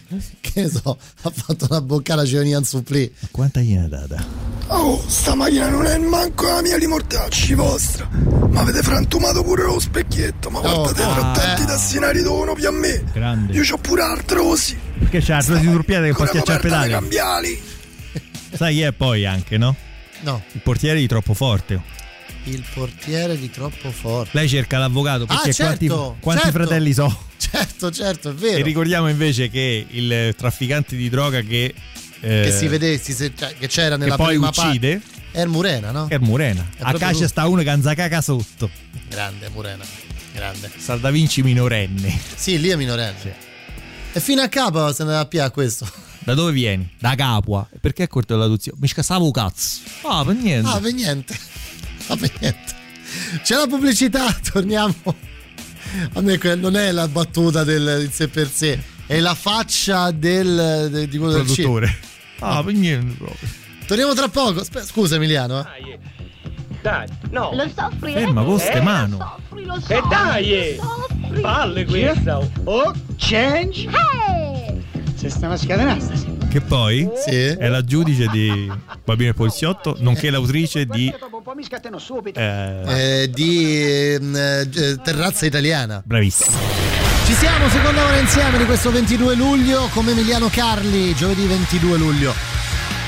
Che 0.40 0.62
ne 0.62 0.68
so, 0.68 0.98
ha 1.22 1.30
fatto 1.30 1.66
una 1.68 1.80
boccata 1.80 2.24
Cevenian 2.24 2.64
Supplì. 2.64 3.12
Quanta 3.30 3.60
gliene 3.60 3.88
data? 3.88 4.24
Oh, 4.68 5.02
sta 5.06 5.34
macchina 5.34 5.68
non 5.68 5.86
è 5.86 5.96
manco 5.98 6.46
la 6.46 6.60
mia 6.60 6.78
di 6.78 6.86
mortacci 6.86 7.54
vostra. 7.54 8.08
Ma 8.50 8.60
avete 8.60 8.82
frantumato 8.82 9.42
pure 9.42 9.64
lo 9.64 9.78
specchietto. 9.78 10.50
Ma 10.50 10.60
guardate, 10.60 11.02
ah, 11.02 11.14
fra 11.14 11.30
tanti 11.32 11.62
eh. 11.62 11.66
tassinari 11.66 12.22
devono 12.22 12.54
più 12.54 12.68
a 12.68 12.72
me. 12.72 13.04
Grande. 13.12 13.52
Io 13.52 13.62
c'ho 13.62 13.78
pure 13.78 14.02
artrosi. 14.02 14.78
Perché 14.98 15.20
c'ha 15.20 15.36
artrosi 15.36 15.64
turpiate 15.64 16.02
che 16.04 16.08
Ancora 16.10 16.28
schiacciare 16.28 16.60
pedali? 16.60 16.90
cambiali. 16.90 17.62
Sai 18.52 18.74
chi 18.74 18.80
è 18.82 18.92
poi 18.92 19.26
anche, 19.26 19.58
no? 19.58 19.76
No. 20.20 20.42
Il 20.52 20.60
portiere 20.62 20.98
di 20.98 21.06
troppo 21.06 21.34
forte. 21.34 21.80
Il 22.46 22.64
portiere 22.72 23.36
di 23.38 23.50
troppo 23.50 23.90
forte. 23.90 24.30
Lei 24.32 24.48
cerca 24.48 24.78
l'avvocato 24.78 25.26
perché 25.26 25.50
Ah, 25.50 25.52
certo, 25.52 25.86
quanti, 25.86 26.20
quanti 26.20 26.42
certo. 26.44 26.58
fratelli 26.58 26.92
so? 26.92 27.24
Certo, 27.38 27.90
certo, 27.90 28.30
è 28.30 28.34
vero. 28.34 28.58
E 28.58 28.62
ricordiamo 28.62 29.08
invece 29.08 29.48
che 29.50 29.86
il 29.88 30.34
trafficante 30.36 30.96
di 30.96 31.08
droga 31.10 31.40
che. 31.42 31.74
eh, 32.20 32.40
che 32.44 32.50
si 32.52 32.66
vede, 32.66 32.98
si 32.98 33.12
se- 33.12 33.32
cioè, 33.36 33.54
che 33.58 33.66
c'era 33.68 33.96
nella 33.96 34.16
che 34.16 34.22
poi 34.22 34.34
prima 34.34 34.48
uccide 34.48 34.98
parte. 35.00 35.14
È 35.32 35.42
il 35.42 35.48
Murena, 35.48 35.90
no? 35.90 36.06
è 36.08 36.16
Murena. 36.18 36.66
È 36.76 36.82
A 36.82 36.92
lui. 36.92 37.26
sta 37.28 37.46
uno 37.46 37.62
che 37.62 37.68
anzacaca 37.70 38.20
sotto. 38.22 38.70
Grande 39.08 39.48
Murena, 39.50 39.84
grande. 40.34 40.70
Sta 40.76 40.96
da 40.96 41.10
Vinci 41.10 41.42
minorenne. 41.42 42.18
Sì, 42.34 42.58
lì 42.58 42.68
è 42.68 42.76
minorenne. 42.76 43.34
E 44.12 44.20
fino 44.20 44.40
a 44.40 44.48
capo 44.48 44.92
se 44.92 45.04
ne 45.04 45.10
va 45.12 45.28
a 45.44 45.50
questo. 45.50 45.86
Da 46.20 46.34
dove 46.34 46.52
vieni? 46.52 46.90
Da 46.98 47.14
Capua. 47.14 47.68
Perché 47.80 48.04
è 48.04 48.08
corto 48.08 48.34
la 48.36 48.46
tuzione? 48.46 48.78
Mi 48.80 48.88
scassavo 48.88 49.30
cazzo. 49.30 49.80
Ah, 50.02 50.24
per 50.24 50.34
niente. 50.34 50.68
Ah, 50.68 50.80
per 50.80 50.92
niente. 50.92 51.38
Ah, 52.08 52.16
per 52.16 52.30
niente. 52.40 52.74
C'è 53.42 53.56
la 53.56 53.66
pubblicità, 53.66 54.32
torniamo. 54.52 54.94
A 56.14 56.20
me 56.20 56.38
non 56.56 56.76
è 56.76 56.90
la 56.92 57.08
battuta 57.08 57.64
del 57.64 58.02
in 58.04 58.10
sé 58.12 58.28
per 58.28 58.48
sé, 58.48 58.78
è 59.06 59.18
la 59.20 59.34
faccia 59.34 60.10
del, 60.10 60.88
de- 60.90 61.08
di 61.08 61.16
quello 61.16 61.32
del 61.34 61.44
Produttore. 61.44 61.86
cinema. 62.38 62.56
Ah, 62.58 62.62
per 62.62 62.74
niente 62.74 63.14
proprio. 63.16 63.48
Torniamo 63.86 64.12
tra 64.14 64.28
poco. 64.28 64.62
Scusa 64.84 65.14
Emiliano. 65.16 65.60
eh. 65.60 65.98
Dai, 66.82 67.06
no. 67.30 67.50
Lo 67.54 67.68
soffri, 67.74 68.10
eh? 68.14 68.20
Ferma, 68.20 68.42
con 68.44 68.58
ste 68.58 68.72
Eh? 68.72 68.80
mano. 68.80 69.16
Soffri, 69.18 69.64
lo 69.64 69.76
E 69.76 69.80
soffri. 69.80 70.08
dai! 70.08 70.52
eh. 70.52 70.76
lo 70.76 70.82
soffri. 71.18 71.40
Palle 71.40 71.84
questo! 71.84 72.50
Oh, 72.64 72.92
change. 73.16 73.88
Hey! 73.88 74.84
Se 75.14 75.28
stiamo 75.30 75.56
scatenando. 75.56 76.35
Che 76.56 76.62
poi 76.62 77.06
Sì. 77.22 77.34
è 77.34 77.68
la 77.68 77.84
giudice 77.84 78.28
di 78.28 78.66
Bambino 79.04 79.28
e 79.28 79.34
Poliziotto, 79.34 79.94
nonché 79.98 80.30
l'autrice 80.30 80.86
di. 80.86 81.12
Eh, 82.32 82.82
Eh, 82.86 83.30
di 83.30 84.14
ehm, 84.14 84.34
eh, 84.34 84.96
terrazza 85.04 85.44
italiana. 85.44 86.02
bravissimo. 86.02 86.56
Ci 87.26 87.34
siamo, 87.34 87.68
seconda 87.68 88.02
ora 88.06 88.16
insieme 88.16 88.56
di 88.56 88.64
questo 88.64 88.90
22 88.90 89.34
luglio 89.34 89.90
come 89.92 90.12
Emiliano 90.12 90.48
Carli, 90.48 91.14
giovedì 91.14 91.44
22 91.44 91.98
luglio. 91.98 92.32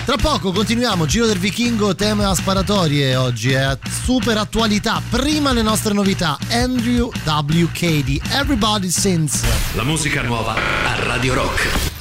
Tra 0.05 0.17
poco 0.19 0.53
continuiamo, 0.53 1.07
Giro 1.07 1.25
del 1.25 1.39
Vichingo, 1.39 1.95
tema 1.95 2.35
sparatorie 2.35 3.17
oggi, 3.17 3.53
è 3.53 3.79
super 4.05 4.37
attualità. 4.37 5.01
Prima 5.09 5.55
le 5.55 5.63
nostre 5.63 5.95
novità, 5.95 6.37
Andrew 6.51 7.11
WK 7.25 8.03
di 8.05 8.21
Everybody 8.31 8.91
Sings. 8.91 9.43
La 9.75 9.85
musica 9.85 10.21
nuova 10.21 10.53
a 10.55 11.03
Radio 11.03 11.33
Rock. 11.33 11.98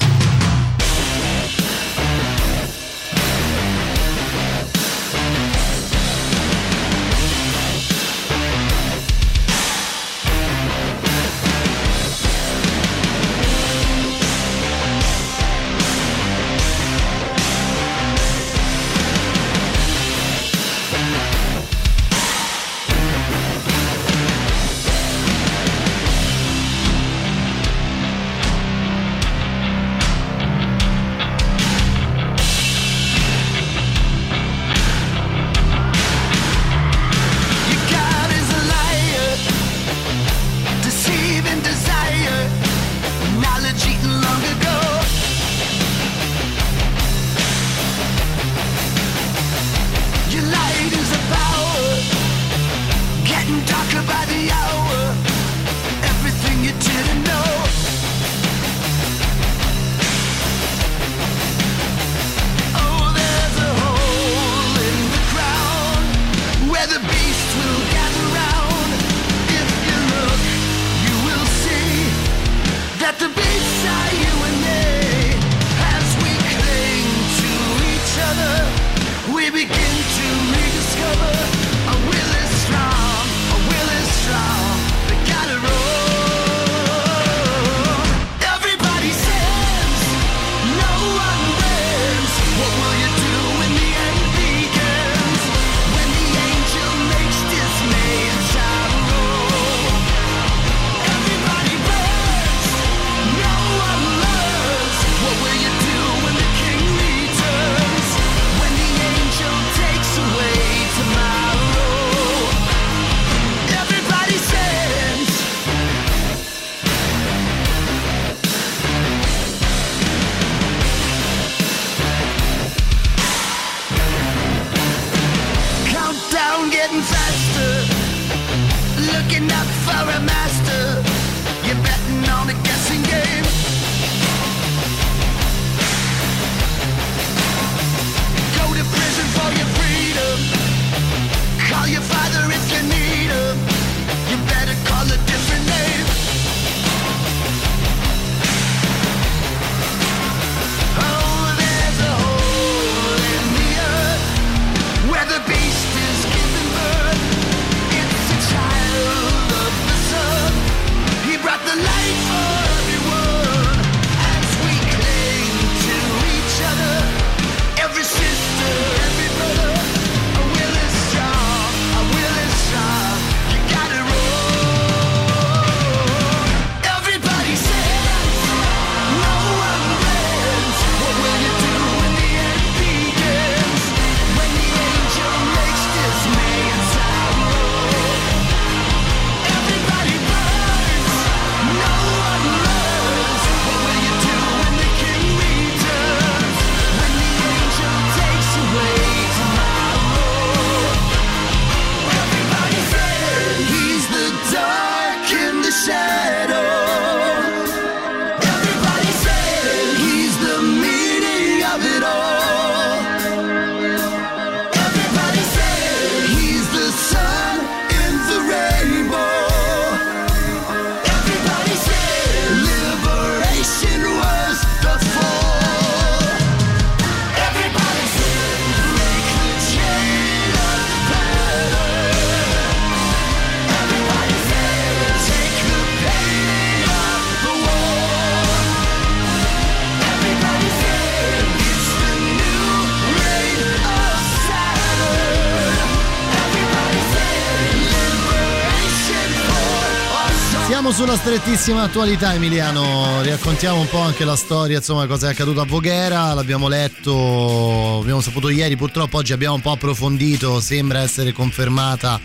Sulla 251.08 251.20
strettissima 251.20 251.84
attualità 251.84 252.34
Emiliano, 252.34 253.24
raccontiamo 253.24 253.80
un 253.80 253.88
po' 253.88 254.00
anche 254.00 254.26
la 254.26 254.36
storia, 254.36 254.80
insomma 254.80 255.08
cosa 255.08 255.30
è 255.30 255.32
accaduto 255.32 255.62
a 255.62 255.66
Voghera, 255.66 256.34
l'abbiamo 256.34 256.68
letto, 256.68 258.00
abbiamo 258.02 258.20
saputo 258.20 258.50
ieri, 258.50 258.76
purtroppo 258.76 259.16
oggi 259.16 259.32
abbiamo 259.32 259.56
un 259.56 259.62
po' 259.62 259.72
approfondito, 259.72 260.60
sembra 260.60 261.00
essere 261.00 261.32
confermata, 261.32 262.20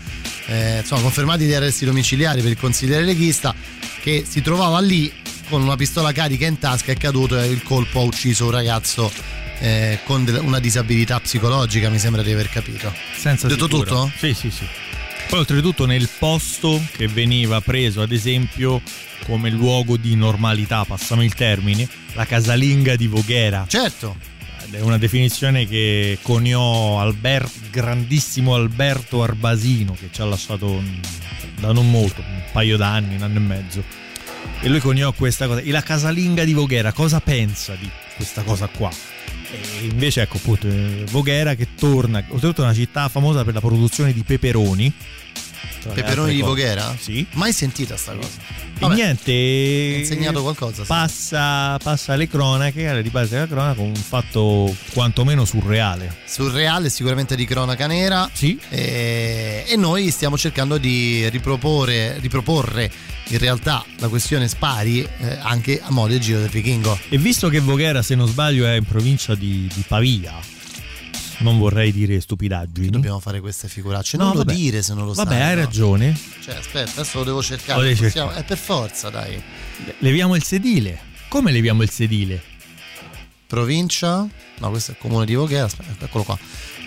eh, 0.47 0.79
insomma 0.79 0.99
confermati 0.99 1.45
gli 1.45 1.53
arresti 1.53 1.85
domiciliari 1.85 2.41
per 2.41 2.51
il 2.51 2.59
consigliere 2.59 3.03
leghista 3.03 3.55
che 4.01 4.25
si 4.27 4.41
trovava 4.41 4.81
lì 4.81 5.09
con 5.47 5.61
una 5.61 5.77
pistola 5.77 6.11
carica 6.11 6.45
in 6.45 6.59
tasca, 6.59 6.91
è 6.91 6.97
caduto 6.97 7.39
e 7.39 7.47
il 7.47 7.63
colpo 7.63 8.01
ha 8.01 8.03
ucciso 8.03 8.45
un 8.45 8.51
ragazzo 8.51 9.09
eh, 9.59 9.99
con 10.03 10.25
una 10.41 10.59
disabilità 10.59 11.21
psicologica, 11.21 11.89
mi 11.89 11.99
sembra 11.99 12.21
di 12.21 12.33
aver 12.33 12.49
capito. 12.49 12.93
Senza 13.15 13.47
Detto 13.47 13.63
sicuro. 13.63 13.83
tutto? 13.83 14.11
Sì, 14.17 14.33
sì, 14.33 14.51
sì. 14.51 14.82
Poi 15.33 15.41
oltretutto 15.41 15.87
nel 15.87 16.07
posto 16.19 16.79
che 16.91 17.07
veniva 17.07 17.59
preso 17.59 18.03
ad 18.03 18.11
esempio 18.11 18.83
come 19.25 19.49
luogo 19.49 19.97
di 19.97 20.15
normalità, 20.15 20.85
passiamo 20.85 21.23
il 21.23 21.33
termine, 21.33 21.89
la 22.13 22.23
casalinga 22.23 22.95
di 22.95 23.07
Voghera. 23.07 23.65
Certo. 23.67 24.15
È 24.69 24.79
una 24.81 24.99
definizione 24.99 25.67
che 25.67 26.19
coniò 26.21 26.99
Alber- 26.99 27.49
grandissimo 27.71 28.53
Alberto 28.53 29.23
Arbasino 29.23 29.95
che 29.99 30.09
ci 30.11 30.21
ha 30.21 30.25
lasciato 30.25 30.83
da 31.59 31.71
non 31.71 31.89
molto, 31.89 32.21
un 32.21 32.43
paio 32.51 32.77
d'anni, 32.77 33.15
un 33.15 33.23
anno 33.23 33.37
e 33.37 33.41
mezzo. 33.41 33.83
E 34.59 34.69
lui 34.69 34.81
coniò 34.81 35.11
questa 35.13 35.47
cosa. 35.47 35.61
E 35.61 35.71
la 35.71 35.81
casalinga 35.81 36.43
di 36.43 36.53
Voghera 36.53 36.91
cosa 36.91 37.19
pensa 37.21 37.73
di 37.73 37.89
questa 38.17 38.43
cosa 38.43 38.67
qua? 38.67 38.91
E 39.53 39.85
invece 39.85 40.21
ecco 40.21 40.37
appunto 40.37 40.67
eh, 40.67 41.05
Voghera 41.11 41.53
che 41.53 41.67
torna, 41.75 42.23
oltretutto 42.27 42.61
è 42.61 42.65
una 42.65 42.73
città 42.73 43.07
famosa 43.07 43.43
per 43.43 43.53
la 43.53 43.59
produzione 43.59 44.11
di 44.11 44.23
peperoni. 44.23 44.91
Le 45.89 45.93
Peperoni 45.93 46.33
di. 46.33 46.41
Voghera? 46.41 46.95
Sì. 46.99 47.25
Mai 47.33 47.51
sentita 47.53 47.97
sta 47.97 48.13
cosa. 48.13 48.27
E 48.75 48.79
Vabbè, 48.79 48.93
niente. 48.95 49.31
hai 49.31 49.99
insegnato 49.99 50.41
qualcosa. 50.41 50.81
sì. 50.81 50.87
Passa, 50.87 51.77
passa 51.77 52.13
alle 52.13 52.27
cronache, 52.27 52.87
alle 52.87 53.01
riprese 53.01 53.35
della 53.35 53.47
cronaca, 53.47 53.75
con 53.75 53.85
un 53.87 53.95
fatto 53.95 54.75
quantomeno 54.93 55.45
surreale. 55.45 56.15
surreale, 56.25 56.89
sicuramente 56.89 57.35
di 57.35 57.45
cronaca 57.45 57.87
nera. 57.87 58.29
Sì. 58.33 58.59
E, 58.69 59.63
e 59.67 59.75
noi 59.75 60.09
stiamo 60.11 60.37
cercando 60.37 60.77
di 60.77 61.27
riproporre, 61.29 62.19
riproporre 62.19 62.91
in 63.27 63.37
realtà 63.37 63.85
la 63.99 64.09
questione 64.09 64.47
Spari 64.47 65.01
eh, 65.01 65.37
anche 65.41 65.79
a 65.81 65.91
modo 65.91 66.09
del 66.09 66.19
Giro 66.19 66.39
del 66.39 66.49
Vichingo. 66.49 66.97
E 67.09 67.17
visto 67.17 67.49
che 67.49 67.59
Voghera, 67.59 68.01
se 68.01 68.15
non 68.15 68.27
sbaglio, 68.27 68.65
è 68.65 68.73
in 68.75 68.83
provincia 68.83 69.33
di, 69.35 69.69
di 69.73 69.83
Pavia, 69.87 70.33
non 71.43 71.59
vorrei 71.59 71.91
dire 71.91 72.19
stupidaggini. 72.19 72.89
Dobbiamo 72.89 73.19
fare 73.19 73.39
queste 73.39 73.67
figuracce. 73.67 74.17
No, 74.17 74.23
Non 74.25 74.33
lo 74.33 74.39
vabbè. 74.39 74.53
dire 74.55 74.81
se 74.81 74.93
non 74.95 75.05
lo 75.05 75.13
Vabbè, 75.13 75.29
sai. 75.31 75.41
hai 75.41 75.55
no? 75.55 75.61
ragione. 75.61 76.19
Cioè, 76.43 76.55
aspetta, 76.55 76.91
adesso 77.01 77.17
lo 77.19 77.23
devo 77.25 77.43
cercare. 77.43 77.81
Lo 77.81 77.89
possiamo- 77.89 78.09
cercare. 78.29 78.39
È 78.39 78.43
per 78.43 78.57
forza, 78.57 79.09
dai. 79.09 79.41
Leviamo 79.99 80.35
il 80.35 80.43
sedile. 80.43 80.99
Come 81.27 81.51
leviamo 81.51 81.83
il 81.83 81.89
sedile? 81.89 82.41
Provincia. 83.47 84.27
No, 84.59 84.69
questo 84.69 84.91
è 84.91 84.93
il 84.95 84.99
comune 84.99 85.25
di 85.25 85.35
Voghera. 85.35 85.65
Aspetta, 85.65 86.05
eccolo 86.05 86.23
qua. 86.23 86.37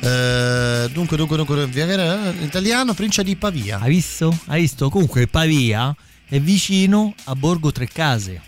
Eh, 0.00 0.88
dunque, 0.92 1.16
dunque, 1.16 1.36
dunque, 1.36 1.66
Voghera, 1.66 2.30
eh, 2.32 2.44
italiano, 2.44 2.92
provincia 2.94 3.22
di 3.22 3.36
Pavia. 3.36 3.78
Hai 3.80 3.90
visto? 3.90 4.36
Hai 4.46 4.60
visto? 4.62 4.88
Comunque 4.88 5.26
Pavia 5.26 5.94
è 6.26 6.40
vicino 6.40 7.14
a 7.24 7.34
Borgo 7.36 7.70
Trecase. 7.70 8.40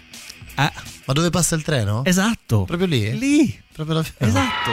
Ah, 0.55 0.73
Ma 1.05 1.13
dove 1.13 1.31
passa 1.31 1.55
il 1.55 1.63
treno? 1.63 2.05
esatto. 2.05 2.65
Proprio 2.65 2.87
lì? 2.89 3.17
Lì. 3.19 3.63
Proprio 3.73 3.97
la 3.97 4.05
Esatto. 4.19 4.71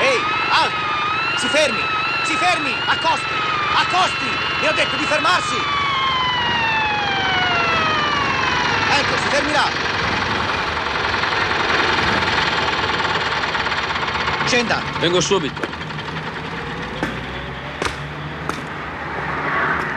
Ehi, 0.00 0.20
alto! 0.50 1.38
Si 1.40 1.45
fermi! 1.56 1.80
Si 2.24 2.34
fermi! 2.34 2.70
Accosti! 2.84 3.34
Accosti! 3.74 4.28
Mi 4.60 4.68
ho 4.68 4.72
detto 4.72 4.96
di 4.96 5.04
fermarsi! 5.04 5.54
Ecco, 8.98 9.16
si 9.16 9.28
fermi 9.28 9.52
là! 9.52 9.64
Scenda! 14.44 14.82
Vengo 15.00 15.20
subito. 15.22 15.62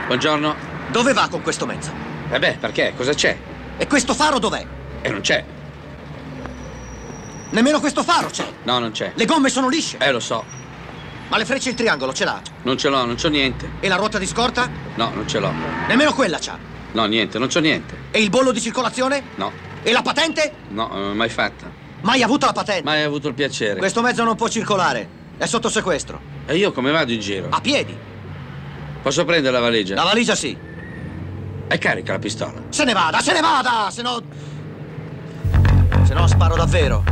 Buongiorno. 0.06 0.56
Dove 0.88 1.12
va 1.12 1.28
con 1.28 1.42
questo 1.42 1.66
mezzo? 1.66 1.92
Eh 2.30 2.38
beh, 2.38 2.56
perché? 2.58 2.94
Cosa 2.96 3.12
c'è? 3.12 3.36
E 3.76 3.86
questo 3.86 4.14
faro 4.14 4.38
dov'è? 4.38 4.66
E 5.02 5.10
non 5.10 5.20
c'è. 5.20 5.44
Nemmeno 7.50 7.80
questo 7.80 8.02
faro 8.02 8.28
c'è! 8.28 8.46
No, 8.62 8.78
non 8.78 8.92
c'è. 8.92 9.12
Le 9.14 9.24
gomme 9.26 9.50
sono 9.50 9.68
lisce! 9.68 9.98
Eh, 9.98 10.10
lo 10.10 10.20
so. 10.20 10.59
Ma 11.30 11.36
le 11.38 11.44
frecce 11.44 11.68
e 11.68 11.70
il 11.72 11.76
triangolo 11.76 12.12
ce 12.12 12.24
l'ha? 12.24 12.42
Non 12.62 12.76
ce 12.76 12.88
l'ho, 12.88 13.04
non 13.04 13.14
c'ho 13.14 13.28
niente. 13.28 13.70
E 13.80 13.86
la 13.88 13.96
ruota 13.96 14.18
di 14.18 14.26
scorta? 14.26 14.68
No, 14.96 15.10
non 15.14 15.26
ce 15.28 15.38
l'ho. 15.38 15.52
Nemmeno 15.86 16.12
quella 16.12 16.38
c'ha! 16.40 16.58
No, 16.92 17.04
niente, 17.06 17.38
non 17.38 17.46
c'ho 17.48 17.60
niente. 17.60 17.96
E 18.10 18.20
il 18.20 18.30
bollo 18.30 18.50
di 18.50 18.60
circolazione? 18.60 19.22
No, 19.36 19.52
E 19.82 19.92
la 19.92 20.02
patente? 20.02 20.52
no, 20.70 20.90
eh, 20.92 21.14
mai 21.14 21.28
fatta. 21.28 21.70
Mai 22.02 22.22
avuto 22.22 22.46
la 22.46 22.52
patente? 22.52 22.82
Mai 22.82 23.02
avuto 23.02 23.28
il 23.28 23.34
piacere. 23.34 23.78
Questo 23.78 24.02
mezzo 24.02 24.24
non 24.24 24.34
può 24.34 24.48
circolare. 24.48 25.08
È 25.38 25.46
sotto 25.46 25.68
sequestro. 25.68 26.20
E 26.46 26.56
io 26.56 26.72
come 26.72 26.90
vado 26.90 27.12
in 27.12 27.20
giro? 27.20 27.46
A 27.50 27.60
piedi. 27.60 27.96
Posso 29.02 29.24
prendere 29.24 29.52
la 29.54 29.60
valigia? 29.60 29.94
La 29.94 30.02
valigia 30.02 30.34
sì. 30.34 30.56
E 31.68 31.78
carica 31.78 32.12
la 32.12 32.18
pistola. 32.18 32.60
Se 32.70 32.84
ne 32.84 32.92
vada, 32.92 33.20
se 33.20 33.32
ne 33.32 33.40
vada! 33.40 33.88
Se 33.90 34.02
no. 34.02 34.20
Se 36.04 36.12
no 36.12 36.26
sparo 36.26 36.56
davvero. 36.56 37.04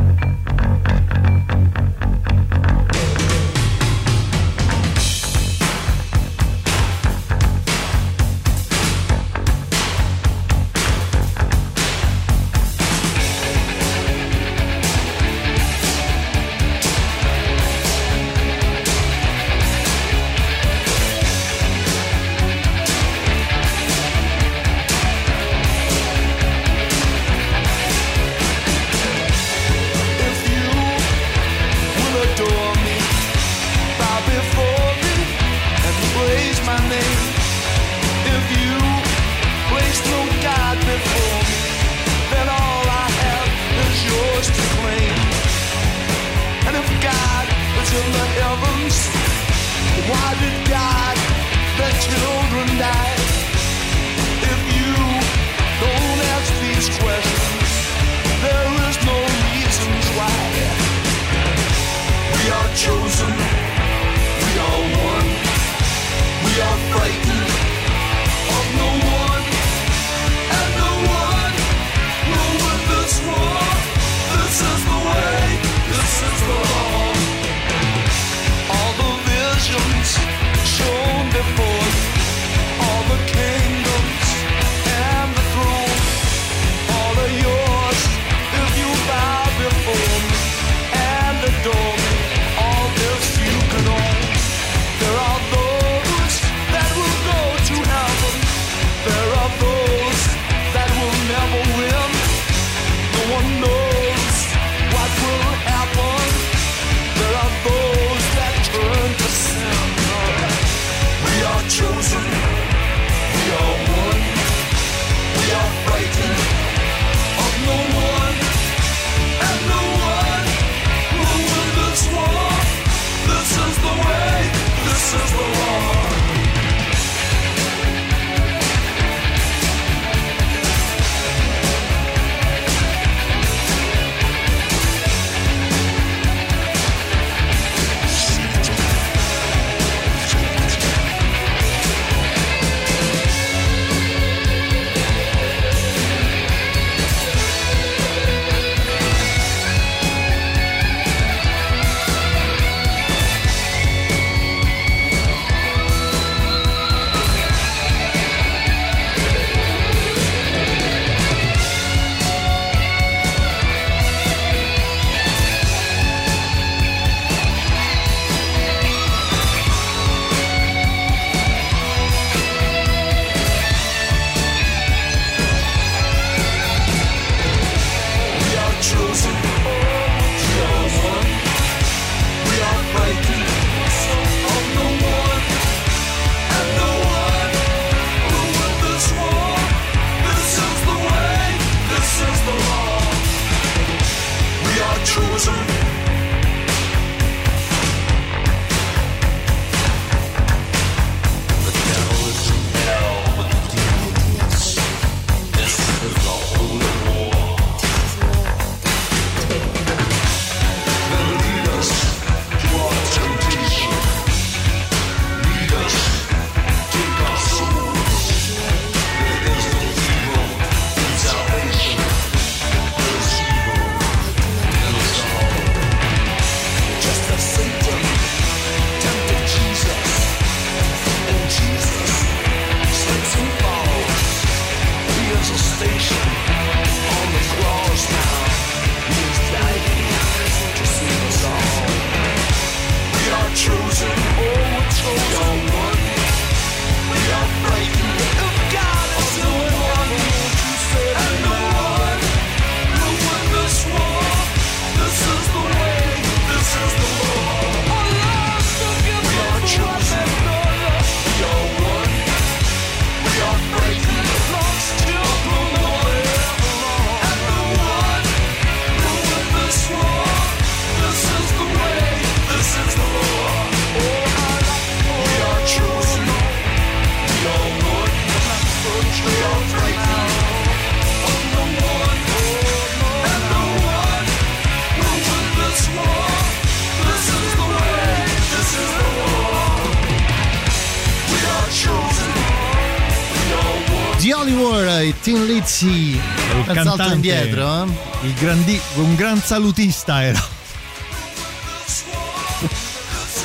Lizzy. 295.79 296.11
Il 296.15 296.65
cantante, 296.65 297.13
indietro, 297.13 297.83
eh? 297.83 298.27
il 298.27 298.33
grandi- 298.33 298.81
un 298.95 299.15
gran 299.15 299.39
salutista 299.39 300.23
era. 300.23 300.41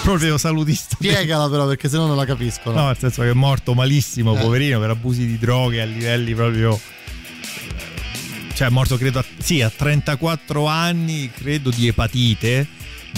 Proprio 0.02 0.36
salutista. 0.36 0.96
Spiegala 0.96 1.48
però 1.48 1.66
perché 1.66 1.88
sennò 1.88 2.06
non 2.06 2.16
la 2.16 2.24
capisco. 2.24 2.72
No, 2.72 2.86
nel 2.86 2.96
senso 2.98 3.22
che 3.22 3.30
è 3.30 3.34
morto 3.34 3.72
malissimo, 3.74 4.36
Eh. 4.36 4.40
poverino, 4.40 4.80
per 4.80 4.90
abusi 4.90 5.26
di 5.26 5.38
droghe 5.38 5.80
a 5.80 5.84
livelli 5.84 6.34
proprio. 6.34 6.78
Cioè, 8.52 8.68
è 8.68 8.70
morto 8.70 8.96
credo 8.96 9.20
a, 9.20 9.24
sì, 9.38 9.62
a 9.62 9.70
34 9.70 10.66
anni, 10.66 11.30
credo 11.32 11.70
di 11.70 11.88
epatite, 11.88 12.66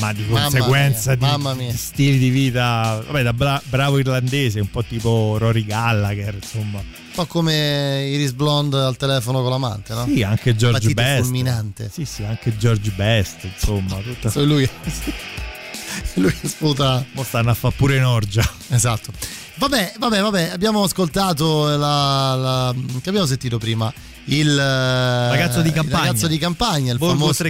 ma 0.00 0.12
di 0.12 0.24
Mamma 0.28 0.42
conseguenza 0.42 1.16
mia, 1.18 1.36
di, 1.54 1.66
di 1.66 1.76
stili 1.76 2.18
di 2.18 2.28
vita. 2.30 3.02
Vabbè, 3.04 3.22
da 3.22 3.32
bra- 3.32 3.62
bravo 3.64 3.98
irlandese, 3.98 4.60
un 4.60 4.70
po' 4.70 4.84
tipo 4.84 5.36
Rory 5.38 5.64
Gallagher, 5.64 6.34
insomma. 6.34 7.04
Po' 7.16 7.24
come 7.24 8.08
Iris 8.10 8.32
Blonde 8.32 8.76
al 8.76 8.98
telefono 8.98 9.40
con 9.40 9.48
l'amante, 9.48 9.94
no? 9.94 10.04
Sì, 10.04 10.22
anche 10.22 10.54
George 10.54 10.90
Epatite 10.90 11.02
Best. 11.02 11.22
fulminante. 11.22 11.90
Sì, 11.90 12.04
sì, 12.04 12.22
anche 12.24 12.54
George 12.58 12.90
Best, 12.90 13.44
insomma. 13.44 13.96
Tutta... 14.04 14.28
Solo 14.28 14.44
lui. 14.44 14.68
lui 16.16 16.38
che 16.38 16.46
sputa. 16.46 17.02
Mo 17.12 17.22
stanno 17.22 17.52
a 17.52 17.54
fare 17.54 17.74
pure 17.74 17.96
in 17.96 18.04
orgia. 18.04 18.46
Esatto. 18.68 19.12
Vabbè, 19.58 19.94
vabbè, 19.98 20.20
vabbè, 20.20 20.50
abbiamo 20.52 20.82
ascoltato 20.82 21.66
la, 21.76 22.34
la- 22.34 22.74
che 23.02 23.08
abbiamo 23.08 23.26
sentito 23.26 23.58
prima? 23.58 23.92
Il 24.28 24.56
Ragazzo 24.56 25.62
di 25.62 25.68
il 25.68 25.74
campagna. 25.74 26.04
ragazzo 26.04 26.26
di 26.26 26.36
campagna, 26.38 26.92
il 26.92 26.98
famoso, 26.98 27.44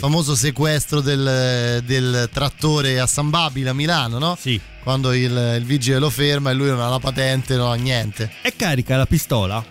famoso 0.00 0.34
sequestro 0.34 1.00
del, 1.00 1.82
del 1.86 2.28
trattore 2.32 2.98
a 2.98 3.06
San 3.06 3.30
Babile 3.30 3.70
a 3.70 3.72
Milano, 3.72 4.18
no? 4.18 4.36
Sì. 4.38 4.60
Quando 4.82 5.12
il, 5.12 5.54
il 5.58 5.64
vigile 5.64 5.98
lo 5.98 6.10
ferma 6.10 6.50
e 6.50 6.54
lui 6.54 6.68
non 6.68 6.80
ha 6.80 6.88
la 6.88 6.98
patente, 6.98 7.56
non 7.56 7.70
ha 7.70 7.74
niente. 7.74 8.30
E 8.42 8.54
carica 8.56 8.96
la 8.96 9.06
pistola? 9.06 9.64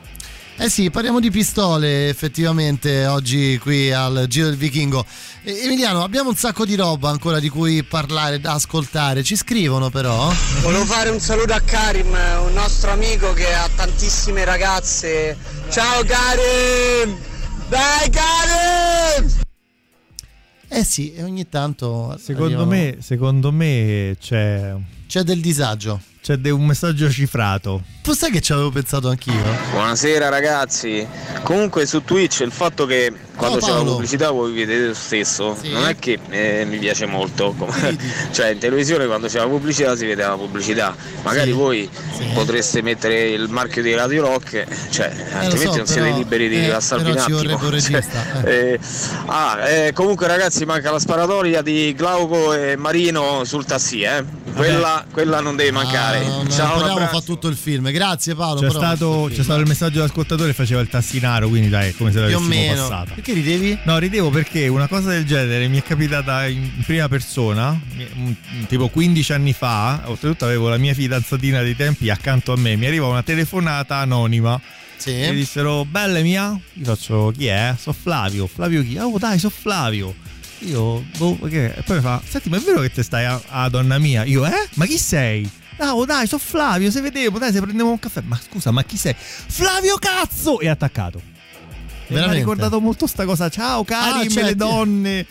Eh 0.57 0.69
sì, 0.69 0.89
parliamo 0.89 1.19
di 1.19 1.29
pistole 1.29 2.07
effettivamente 2.07 3.05
oggi 3.07 3.59
qui 3.61 3.91
al 3.91 4.25
Giro 4.29 4.47
del 4.47 4.55
Vichingo. 4.55 5.05
Emiliano, 5.43 6.01
abbiamo 6.01 6.29
un 6.29 6.35
sacco 6.35 6.65
di 6.65 6.75
roba 6.75 7.09
ancora 7.09 7.39
di 7.39 7.49
cui 7.49 7.83
parlare, 7.83 8.39
da 8.39 8.53
ascoltare. 8.53 9.21
Ci 9.21 9.35
scrivono 9.35 9.89
però. 9.89 10.31
Volevo 10.61 10.85
fare 10.85 11.09
un 11.09 11.19
saluto 11.19 11.51
a 11.51 11.59
Karim, 11.59 12.07
un 12.07 12.53
nostro 12.53 12.91
amico 12.91 13.33
che 13.33 13.53
ha 13.53 13.69
tantissime 13.75 14.45
ragazze. 14.45 15.37
Ciao 15.69 16.03
Karim! 16.05 17.17
Dai 17.67 18.09
Karim! 18.09 19.29
Eh 20.69 20.83
sì, 20.85 21.13
e 21.13 21.23
ogni 21.23 21.49
tanto... 21.49 22.17
Secondo 22.17 22.63
arrivano- 22.63 22.69
me, 22.69 22.97
secondo 23.01 23.51
me 23.51 24.15
c'è. 24.21 24.73
C'è 25.05 25.21
del 25.23 25.41
disagio. 25.41 25.99
C'è 26.25 26.37
de- 26.37 26.49
un 26.49 26.65
messaggio 26.65 27.07
cifrato. 27.07 27.83
Tu 28.01 28.13
sai 28.13 28.31
che 28.31 28.41
ci 28.41 28.51
avevo 28.51 28.71
pensato 28.71 29.09
anch'io? 29.09 29.43
Buonasera 29.73 30.27
ragazzi, 30.27 31.07
comunque 31.43 31.85
su 31.85 32.03
Twitch 32.03 32.39
il 32.39 32.51
fatto 32.51 32.87
che 32.87 33.13
quando 33.35 33.59
c'è 33.59 33.71
la 33.71 33.83
pubblicità 33.83 34.31
voi 34.31 34.53
vedete 34.53 34.87
lo 34.87 34.93
stesso, 34.93 35.57
non 35.63 35.87
è 35.87 35.95
che 35.97 36.19
eh, 36.29 36.65
mi 36.65 36.77
piace 36.77 37.05
molto, 37.05 37.53
come- 37.57 37.97
cioè 38.31 38.49
in 38.49 38.57
televisione 38.59 39.05
quando 39.05 39.27
c'è 39.27 39.39
la 39.39 39.47
pubblicità 39.47 39.95
si 39.95 40.05
vede 40.05 40.23
la 40.23 40.35
pubblicità, 40.35 40.95
magari 41.23 41.51
voi 41.51 41.89
potreste 42.33 42.81
mettere 42.81 43.29
il 43.29 43.47
marchio 43.49 43.81
di 43.81 43.93
Radio 43.93 44.23
Rock, 44.25 44.65
cioè 44.89 45.11
altrimenti 45.33 45.63
Eh, 45.63 45.71
so, 45.71 45.77
non 45.77 45.85
siete 45.85 46.01
però- 46.01 46.17
liberi 46.17 46.49
di 46.49 46.55
eh, 46.57 46.61
rilassarvi 46.61 47.11
un 47.11 47.17
attimo. 47.17 47.33
Cioè, 47.65 47.69
regista, 47.69 48.43
eh, 48.43 48.79
ah, 49.25 49.67
eh, 49.67 49.93
comunque 49.93 50.27
ragazzi 50.27 50.65
manca 50.65 50.91
la 50.91 50.99
sparatoria 50.99 51.61
di 51.61 51.93
Glauco 51.95 52.53
e 52.53 52.75
Marino 52.75 53.43
sul 53.43 53.65
tassi, 53.65 54.01
eh. 54.01 54.23
quella, 54.53 55.05
quella 55.11 55.39
non 55.41 55.55
deve 55.55 55.71
mancare. 55.71 56.19
Ah, 56.19 56.29
non 56.29 56.49
Ciao, 56.49 56.77
un 56.77 56.83
abbiamo 56.83 57.07
fatto 57.07 57.23
tutto 57.25 57.47
il 57.47 57.55
film. 57.55 57.91
Grazie 57.91 58.35
Paolo. 58.35 58.59
C'è 58.61 58.67
però 58.67 58.79
stato, 58.79 59.29
c'è 59.31 59.43
stato 59.43 59.59
il 59.59 59.67
messaggio 59.67 59.95
dell'ascoltatore 59.95 60.49
che 60.49 60.55
faceva 60.55 60.81
il 60.81 60.87
tassinaro, 60.87 61.47
quindi 61.49 61.69
dai, 61.69 61.89
è 61.89 61.95
come 61.95 62.11
se 62.11 62.19
l'avessimo 62.19 62.47
meno. 62.47 62.81
passata. 62.81 63.13
Perché 63.25 63.41
ridevi? 63.41 63.79
No, 63.85 63.97
ridevo 63.97 64.29
perché 64.29 64.67
una 64.67 64.87
cosa 64.87 65.09
del 65.09 65.25
genere 65.25 65.67
mi 65.67 65.79
è 65.79 65.81
capitata 65.81 66.45
in 66.45 66.83
prima 66.85 67.07
persona, 67.07 67.75
tipo 68.67 68.87
15 68.87 69.33
anni 69.33 69.51
fa, 69.51 70.03
oltretutto 70.05 70.45
avevo 70.45 70.69
la 70.69 70.77
mia 70.77 70.93
fidanzatina 70.93 71.63
dei 71.63 71.75
tempi 71.75 72.11
accanto 72.11 72.53
a 72.53 72.55
me, 72.55 72.75
mi 72.75 72.85
arriva 72.85 73.07
una 73.07 73.23
telefonata 73.23 73.95
anonima. 73.95 74.61
Mi 75.31 75.37
dissero, 75.37 75.85
bella 75.85 76.19
mia? 76.19 76.55
Io 76.73 76.83
faccio, 76.83 77.33
chi 77.35 77.47
è? 77.47 77.73
So 77.79 77.93
Flavio. 77.93 78.45
Flavio 78.45 78.83
chi? 78.83 78.95
Oh 78.99 79.17
dai, 79.17 79.39
so 79.39 79.49
Flavio. 79.49 80.13
Io, 80.59 81.03
boh, 81.17 81.39
che? 81.49 81.73
E 81.73 81.81
poi 81.81 81.95
mi 81.95 82.03
fa, 82.03 82.21
senti, 82.23 82.49
ma 82.49 82.57
è 82.57 82.59
vero 82.59 82.81
che 82.81 82.91
te 82.91 83.01
stai 83.01 83.25
a, 83.25 83.41
a 83.47 83.69
donna 83.69 83.97
mia? 83.97 84.23
Io, 84.23 84.45
eh? 84.45 84.67
Ma 84.75 84.85
chi 84.85 84.99
sei? 84.99 85.49
No, 85.79 86.05
dai, 86.05 86.27
so 86.27 86.37
Flavio, 86.37 86.91
se 86.91 87.01
vedevo, 87.01 87.39
dai, 87.39 87.51
se 87.51 87.59
prendevo 87.59 87.89
un 87.89 87.97
caffè. 87.97 88.21
Ma 88.23 88.39
scusa, 88.39 88.69
ma 88.69 88.83
chi 88.83 88.97
sei? 88.97 89.15
Flavio 89.17 89.97
cazzo! 89.97 90.59
E 90.59 90.69
attaccato. 90.69 91.33
Mi 92.07 92.19
ha 92.19 92.31
ricordato 92.31 92.79
molto 92.79 93.07
sta 93.07 93.25
cosa. 93.25 93.49
Ciao, 93.49 93.83
Karim, 93.83 94.27
Ah, 94.27 94.29
cioè, 94.29 94.43
le 94.43 94.55
donne. 94.55 95.25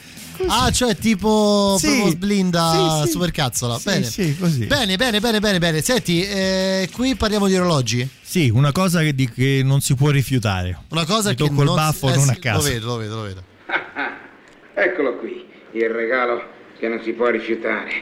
Ah, 0.48 0.68
cioè 0.72 0.96
tipo 0.96 1.76
Sì. 1.78 2.10
sblinda 2.10 2.72
Sì, 3.02 3.06
sì. 3.06 3.12
supercazzola. 3.12 3.78
Sì, 3.78 3.84
bene. 3.84 4.04
sì, 4.04 4.36
così. 4.36 4.66
Bene, 4.66 4.96
bene, 4.96 5.20
bene, 5.20 5.38
bene, 5.38 5.58
bene. 5.58 5.80
Senti, 5.80 6.22
eh, 6.26 6.88
qui 6.92 7.14
parliamo 7.14 7.46
di 7.46 7.56
orologi. 7.56 8.08
Sì, 8.20 8.48
una 8.52 8.72
cosa 8.72 9.00
che, 9.00 9.14
di- 9.14 9.30
che 9.30 9.60
non 9.62 9.80
si 9.80 9.94
può 9.94 10.10
rifiutare. 10.10 10.76
Una 10.90 11.04
cosa 11.04 11.28
Mi 11.30 11.36
che 11.36 11.44
tocco 11.46 11.60
il 11.60 11.66
non 11.66 11.74
baffo 11.76 12.12
eh, 12.12 12.16
non 12.16 12.28
a 12.30 12.34
caso. 12.34 12.58
Lo 12.66 12.72
vedo, 12.72 12.86
lo 12.86 12.96
vedo, 12.96 13.14
lo 13.14 13.22
vedo. 13.22 13.42
Eccolo 14.74 15.18
qui, 15.18 15.44
il 15.74 15.88
regalo 15.88 16.42
che 16.80 16.88
non 16.88 17.00
si 17.04 17.12
può 17.12 17.28
rifiutare. 17.28 17.92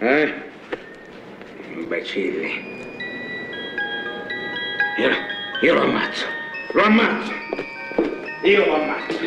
Eh? 0.00 0.34
Imbecilli. 1.76 2.76
Io, 4.98 5.10
io 5.62 5.74
lo 5.74 5.82
ammazzo. 5.82 6.24
Lo 6.72 6.82
ammazzo. 6.82 7.30
Io 8.42 8.64
lo 8.64 8.74
ammazzo. 8.76 9.18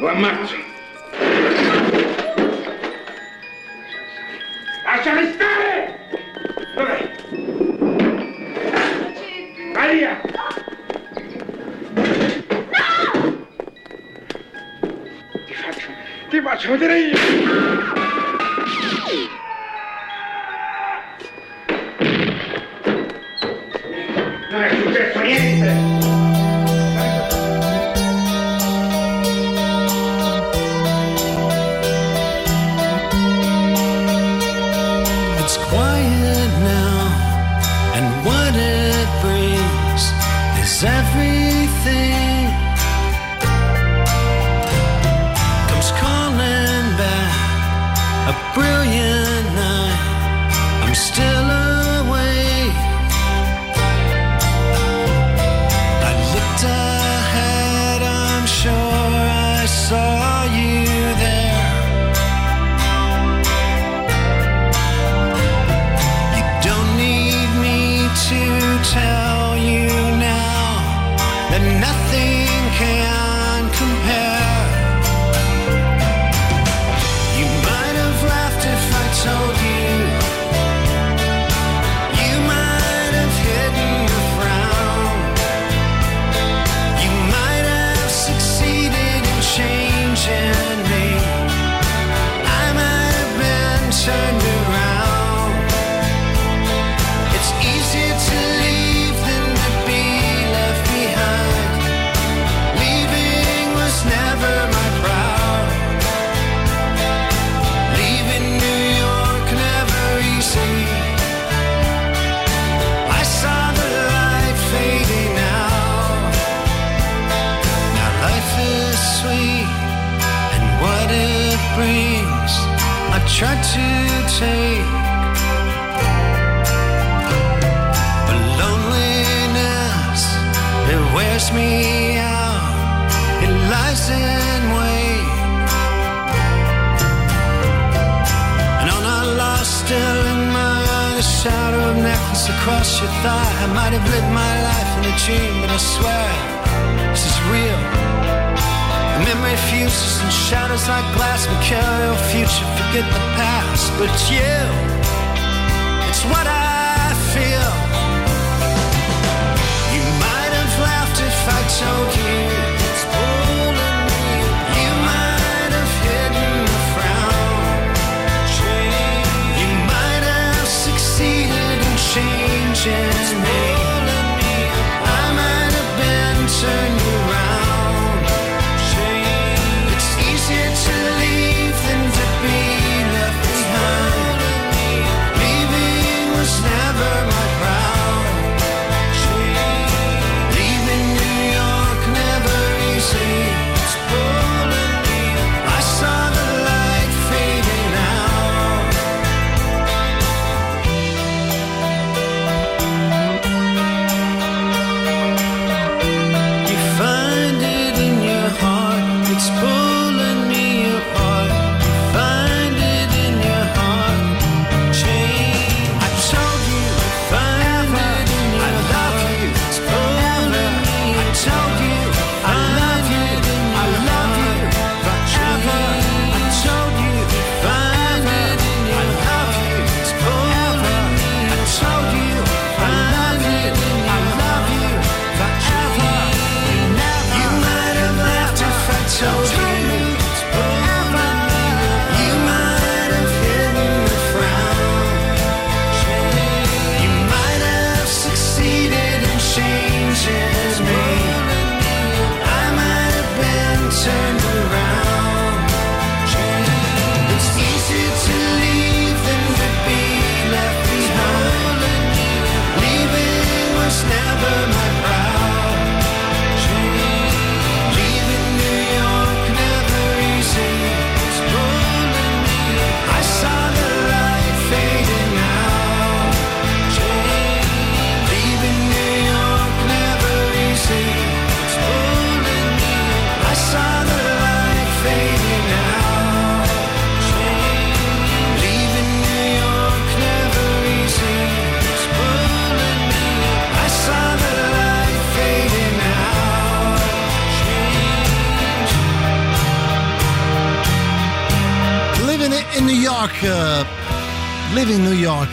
Lo 0.00 0.08
ammazzo. 0.08 0.56
Lasciami 4.84 5.32
stare! 5.32 5.98
Dov'è? 6.74 7.10
Maria! 9.74 10.20
Ti 15.46 15.54
faccio, 15.54 15.88
ti 16.30 16.40
faccio 16.40 16.70
vedere 16.72 16.98
io! 16.98 18.03
Non 24.64 24.72
è 24.72 24.82
successo 24.82 25.20
niente! 25.20 25.94
It's 25.94 26.03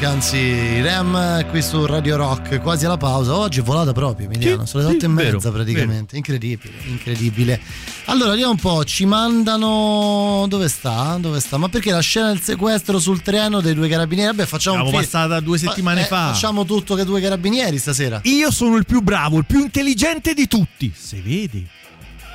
anzi, 0.06 0.82
Rem 0.82 1.48
qui 1.50 1.62
su 1.62 1.86
Radio 1.86 2.16
Rock, 2.16 2.60
quasi 2.62 2.86
alla 2.86 2.98
pausa. 2.98 3.36
Oggi 3.36 3.60
è 3.60 3.64
volata 3.64 3.92
proprio, 3.92 4.28
Emiliano. 4.28 4.66
Sono 4.66 4.84
le 4.84 4.90
sì, 4.90 4.96
otto 4.96 5.06
e 5.06 5.10
vero, 5.10 5.38
mezza 5.38 5.52
praticamente. 5.52 6.16
Incredibile, 6.18 6.74
incredibile. 6.88 7.60
Allora, 8.06 8.32
vediamo 8.32 8.52
un 8.52 8.58
po'. 8.58 8.84
Ci 8.84 9.06
mandano. 9.06 10.46
Dove 10.48 10.68
sta? 10.70 11.18
Dove 11.20 11.40
sta? 11.40 11.58
Ma 11.58 11.70
perché 11.70 11.92
la 11.92 12.00
scena 12.00 12.28
del 12.30 12.42
sequestro 12.42 13.00
sul 13.00 13.22
treno 13.22 13.62
dei 13.62 13.74
due 13.74 13.88
carabinieri? 13.88 14.36
Vabbè, 14.36 14.48
facciamo 14.48 14.78
Siamo 14.78 14.90
film. 14.92 15.02
passata 15.04 15.40
due 15.40 15.58
settimane 15.58 16.02
Eh, 16.02 16.06
fa. 16.06 16.34
Facciamo 16.34 16.66
tutto 16.66 16.96
che 16.96 17.04
due 17.06 17.22
carabinieri 17.22 17.78
stasera. 17.78 18.20
Io 18.24 18.52
sono 18.52 18.76
il 18.78 18.86
più 18.86 19.02
bravo, 19.02 19.38
il 19.38 19.46
più 19.46 19.60
intelligente 19.60 20.34
di 20.34 20.48
tutti. 20.48 20.92
Se 20.96 21.22
vedi. 21.22 21.68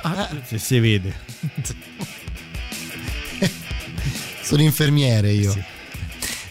Ah, 0.03 0.29
Se 0.45 0.57
si 0.57 0.79
vede. 0.79 1.13
Sono 4.41 4.61
infermiere 4.61 5.31
io. 5.31 5.75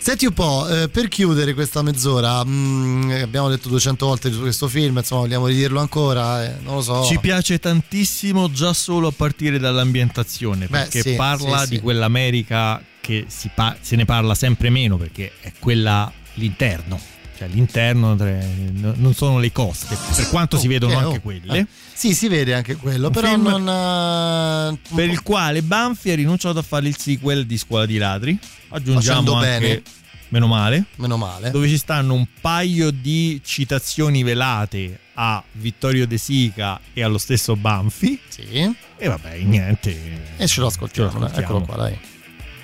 Senti 0.06 0.24
un 0.24 0.34
po', 0.34 0.68
eh, 0.68 0.88
per 0.88 1.08
chiudere 1.08 1.52
questa 1.52 1.82
mezz'ora, 1.82 2.44
mh, 2.44 3.22
abbiamo 3.24 3.48
detto 3.48 3.68
200 3.68 4.06
volte 4.06 4.30
su 4.30 4.38
questo 4.38 4.68
film, 4.68 4.98
insomma 4.98 5.22
vogliamo 5.22 5.48
ridirlo 5.48 5.80
ancora, 5.80 6.44
eh, 6.44 6.54
non 6.62 6.76
lo 6.76 6.80
so. 6.80 7.02
Ci 7.02 7.18
piace 7.18 7.58
tantissimo 7.58 8.48
già 8.52 8.72
solo 8.72 9.08
a 9.08 9.10
partire 9.10 9.58
dall'ambientazione, 9.58 10.66
Beh, 10.66 10.78
perché 10.78 11.00
sì, 11.00 11.14
parla 11.14 11.64
sì, 11.64 11.70
di 11.70 11.76
sì. 11.78 11.82
quell'America 11.82 12.80
che 13.00 13.24
si 13.26 13.50
pa- 13.52 13.76
se 13.80 13.96
ne 13.96 14.04
parla 14.04 14.36
sempre 14.36 14.70
meno, 14.70 14.96
perché 14.96 15.32
è 15.40 15.52
quella 15.58 16.12
l'interno. 16.34 17.00
Cioè 17.36 17.48
l'interno 17.48 18.14
non 18.14 19.12
sono 19.14 19.38
le 19.38 19.52
coste, 19.52 19.94
per 20.16 20.28
quanto 20.30 20.56
si 20.58 20.68
vedono 20.68 20.92
Eh, 20.92 20.96
anche 20.96 21.16
oh, 21.18 21.20
quelle. 21.20 21.58
eh. 21.58 21.66
Sì, 21.92 22.14
si 22.14 22.28
vede 22.28 22.54
anche 22.54 22.76
quello, 22.76 23.08
Un 23.08 23.12
però 23.12 23.36
non... 23.36 23.68
eh, 23.68 24.78
per 24.94 25.08
il 25.08 25.22
quale 25.22 25.62
Banfi 25.62 26.10
ha 26.10 26.14
rinunciato 26.14 26.58
a 26.58 26.62
fare 26.62 26.88
il 26.88 26.96
sequel 26.96 27.44
di 27.46 27.58
Scuola 27.58 27.84
di 27.86 27.98
Ladri. 27.98 28.38
Aggiungiamo 28.70 29.20
Facendo 29.20 29.34
anche, 29.34 29.58
bene. 29.68 29.82
meno 30.30 30.46
male, 30.46 30.84
Meno 30.96 31.16
male. 31.18 31.50
dove 31.50 31.68
ci 31.68 31.76
stanno 31.76 32.14
un 32.14 32.26
paio 32.40 32.90
di 32.90 33.40
citazioni 33.44 34.22
velate 34.22 34.98
a 35.14 35.42
Vittorio 35.52 36.06
De 36.06 36.16
Sica 36.18 36.80
e 36.94 37.02
allo 37.02 37.18
stesso 37.18 37.54
Banfi. 37.56 38.18
Sì. 38.28 38.74
E 38.98 39.08
vabbè, 39.08 39.38
niente. 39.40 40.36
E 40.38 40.46
ce 40.46 40.60
lo 40.60 40.66
ascoltiamo, 40.68 41.10
Ce 41.10 41.18
lo 41.18 41.24
ascoltiamo. 41.26 41.58
eccolo 41.58 41.64
qua, 41.66 41.76
dai. 41.76 41.98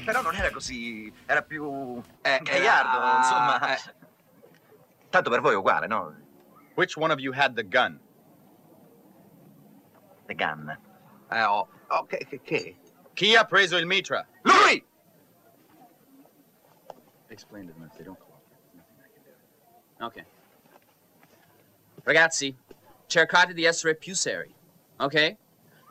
Però 0.04 0.20
non 0.22 0.34
era 0.34 0.50
così, 0.50 1.10
era 1.26 1.42
più... 1.42 2.00
Eh, 2.22 2.40
gaiardo, 2.42 2.98
insomma... 3.18 3.74
eh. 3.76 4.00
Tanto 5.12 5.28
per 5.28 5.42
voi 5.42 5.52
è 5.52 5.56
uguale, 5.56 5.86
no? 5.86 6.16
Which 6.74 6.96
one 6.96 7.12
of 7.12 7.20
you 7.20 7.34
had 7.34 7.54
the 7.54 7.62
gun? 7.62 8.00
The 10.26 10.34
gun. 10.34 10.74
Eh, 11.30 11.42
oh, 11.44 11.68
oh, 11.90 12.06
che, 12.06 12.24
che, 12.26 12.40
che? 12.40 12.76
Chi 13.12 13.36
ha 13.36 13.44
preso 13.44 13.76
il 13.76 13.84
mitra? 13.84 14.26
Lui! 14.40 14.82
Explain 17.28 17.66
to 17.66 17.74
them 17.74 17.84
if 17.84 17.94
they 17.94 18.04
don't 18.04 18.18
cooperate. 18.18 18.40
Ok. 20.00 20.24
Ragazzi, 22.04 22.56
cercate 23.06 23.52
di 23.52 23.64
essere 23.64 23.96
più 23.96 24.14
seri, 24.14 24.54
ok? 24.96 25.36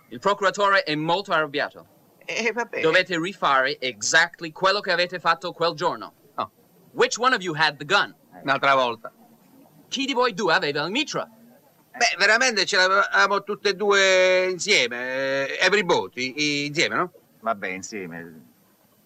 Il 0.09 0.19
procuratore 0.19 0.81
è 0.81 0.95
molto 0.95 1.31
arrabbiato. 1.31 1.85
Eh, 2.25 2.51
vabbè. 2.51 2.81
Dovete 2.81 3.19
rifare 3.19 3.79
exactly 3.79 4.51
quello 4.51 4.79
che 4.79 4.91
avete 4.91 5.19
fatto 5.19 5.51
quel 5.51 5.75
giorno. 5.75 6.13
Oh. 6.37 6.51
Which 6.93 7.19
one 7.19 7.35
of 7.35 7.43
you 7.43 7.53
had 7.55 7.77
the 7.77 7.85
gun? 7.85 8.15
Un'altra 8.41 8.73
volta. 8.73 9.13
Chi 9.91 10.05
di 10.05 10.13
voi 10.13 10.33
due 10.33 10.53
aveva 10.53 10.85
il 10.85 10.89
mitra? 10.91 11.27
Beh, 11.27 12.15
veramente 12.17 12.65
ce 12.65 12.77
l'avevamo 12.77 13.43
tutte 13.43 13.69
e 13.69 13.73
due 13.73 14.47
insieme. 14.49 15.47
eh, 15.49 15.57
Everybody, 15.59 16.33
i- 16.37 16.65
insieme, 16.67 16.95
no? 16.95 17.11
Vabbè, 17.41 17.67
insieme. 17.67 18.45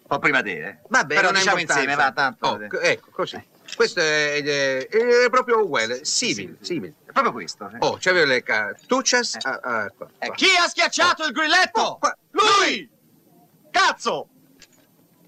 O 0.10 0.20
prima 0.20 0.42
di, 0.44 0.52
eh? 0.52 0.78
Va 0.90 1.04
bene, 1.04 1.22
Però 1.22 1.34
diciamo 1.34 1.60
insieme, 1.60 1.96
va, 1.96 2.12
tanto. 2.12 2.46
Oh, 2.48 2.58
c- 2.68 2.80
ecco, 2.84 3.10
così. 3.10 3.44
Questo 3.76 4.00
è, 4.00 4.44
è- 4.44 4.88
è 4.88 5.30
proprio 5.32 5.64
uguale, 5.64 6.06
simile, 6.06 6.58
simile. 6.62 6.94
È 7.04 7.12
proprio 7.12 7.32
questo. 7.34 7.68
eh. 7.74 7.78
Oh, 7.80 7.98
c'avevo 8.00 8.28
le 8.28 8.44
cartuccias. 8.44 9.40
Ah, 9.42 9.60
ah, 9.64 9.90
qua, 9.90 10.08
qua. 10.20 10.36
Chi 10.36 10.46
ha 10.56 10.68
schiacciato 10.68 11.26
il 11.26 11.32
grilletto? 11.32 11.98
Lui! 12.30 12.88
Cazzo! 13.72 14.28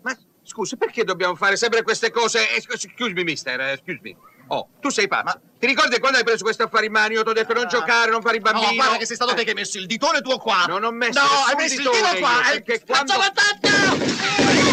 Ma 0.04 0.16
scusa, 0.44 0.76
perché 0.76 1.04
dobbiamo 1.04 1.34
fare 1.34 1.58
sempre 1.58 1.82
queste 1.82 2.12
cose? 2.12 2.48
Eh, 2.54 2.58
Excuse 2.58 3.14
me, 3.14 3.24
mister, 3.24 3.60
eh, 3.60 3.72
excuse 3.72 4.00
me. 4.04 4.16
Oh, 4.50 4.70
tu 4.80 4.90
sei 4.90 5.08
pazzo. 5.08 5.42
Ti 5.60 5.66
ricordi 5.66 5.98
quando 6.00 6.20
hai 6.20 6.24
preso 6.24 6.44
questo 6.44 6.64
affare 6.64 6.86
in 6.86 6.92
mano? 6.92 7.14
Io 7.14 7.24
ti 7.24 7.30
ho 7.30 7.34
detto 7.34 7.54
non 7.54 7.68
giocare, 7.68 8.12
non 8.12 8.22
fare 8.22 8.38
i 8.38 8.40
bambini. 8.40 8.68
No, 8.68 8.74
guarda 8.76 8.98
che 8.98 9.06
sei 9.08 9.16
stato 9.16 9.34
te 9.34 9.44
che 9.44 9.50
hai 9.50 9.56
messo 9.56 9.78
il 9.80 9.88
ditone 9.88 10.22
tuo 10.22 10.38
qua. 10.38 10.66
Non 10.68 10.84
ho 10.84 10.92
messo 10.92 11.20
No, 11.20 11.28
hai 11.48 11.56
messo 11.56 11.74
il 11.74 11.80
ditone 11.80 12.00
dito 12.00 12.18
qua. 12.20 12.30
io, 12.32 12.40
eh. 12.54 12.62
perché 12.62 12.84
Faccio 12.86 13.14
quando- 13.16 13.34
vantaggio! 13.36 14.67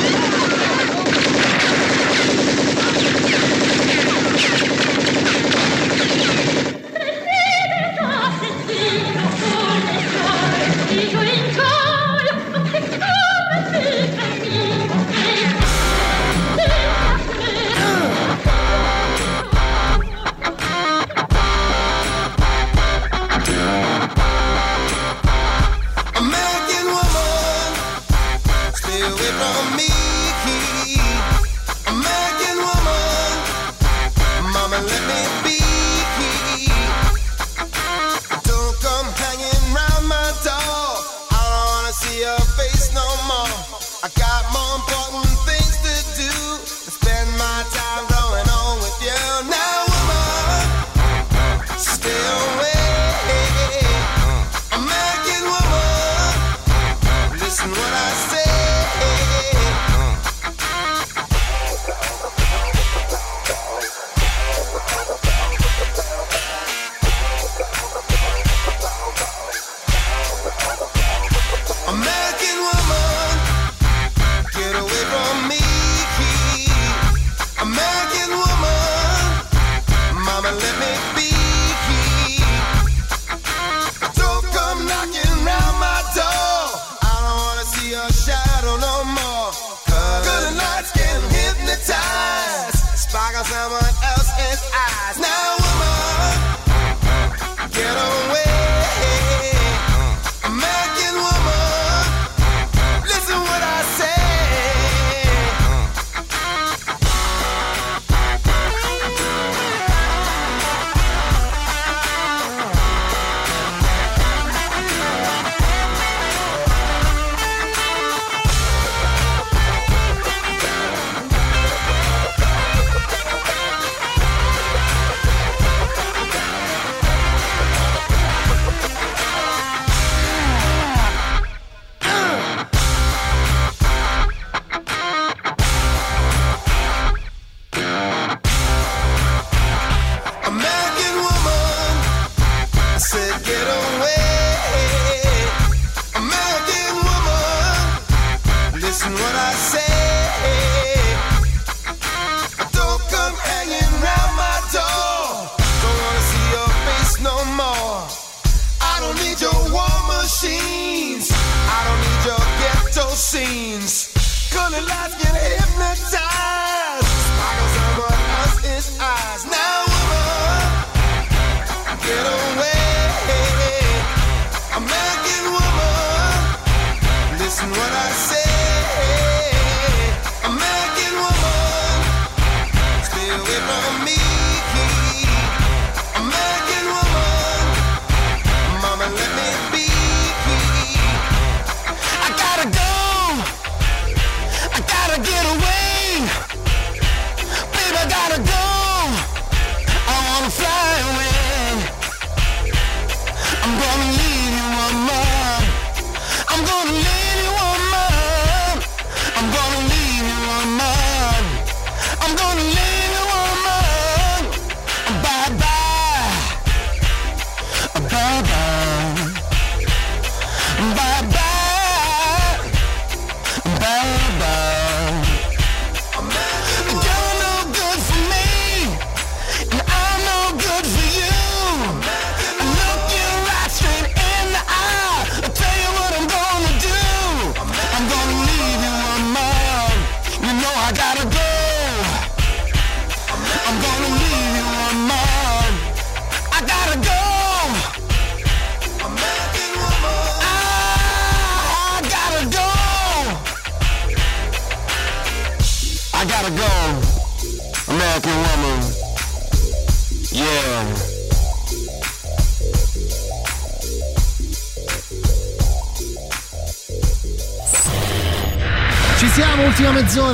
scenes. 163.34 164.14
Gonna 164.54 164.80
last 164.86 165.18
you 165.24 165.33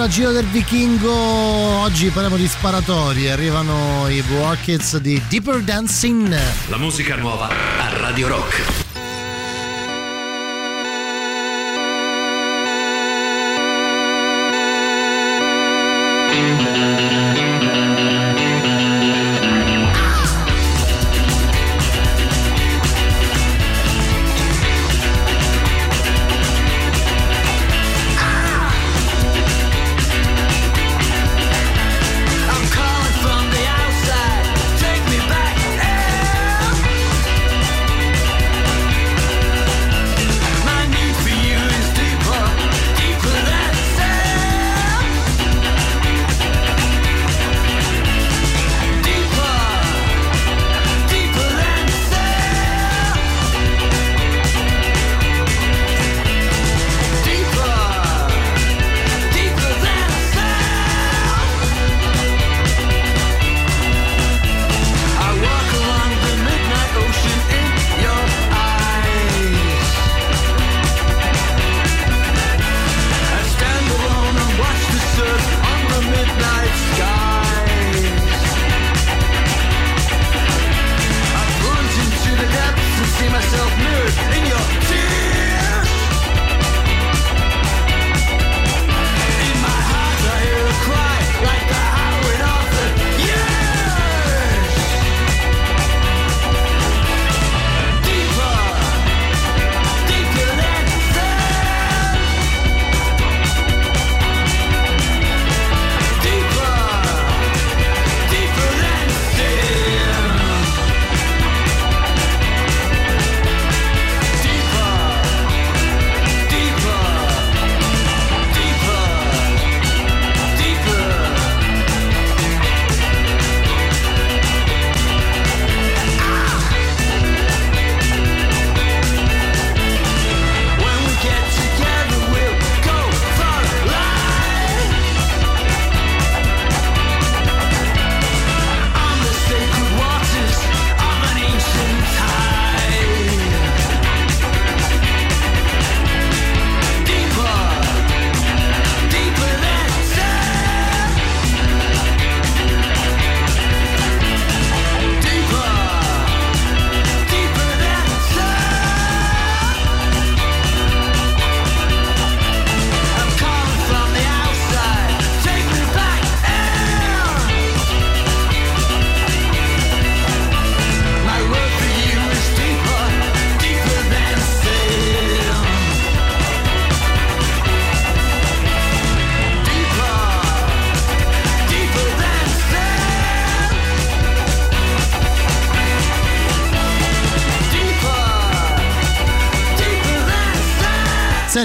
mezz'ora, 0.01 0.09
Giro 0.09 0.33
del 0.33 0.47
Vichingo. 0.47 1.13
Oggi 1.13 2.09
parliamo 2.09 2.37
di 2.37 2.47
sparatori. 2.47 3.29
Arrivano 3.29 4.09
i 4.09 4.23
Kids 4.63 4.99
di 4.99 5.21
Deeper 5.29 5.63
Dancing. 5.63 6.37
La 6.69 6.79
musica 6.79 7.17
nuova 7.17 7.49
a 7.49 7.99
Radio 7.99 8.29
Rock. 8.29 8.80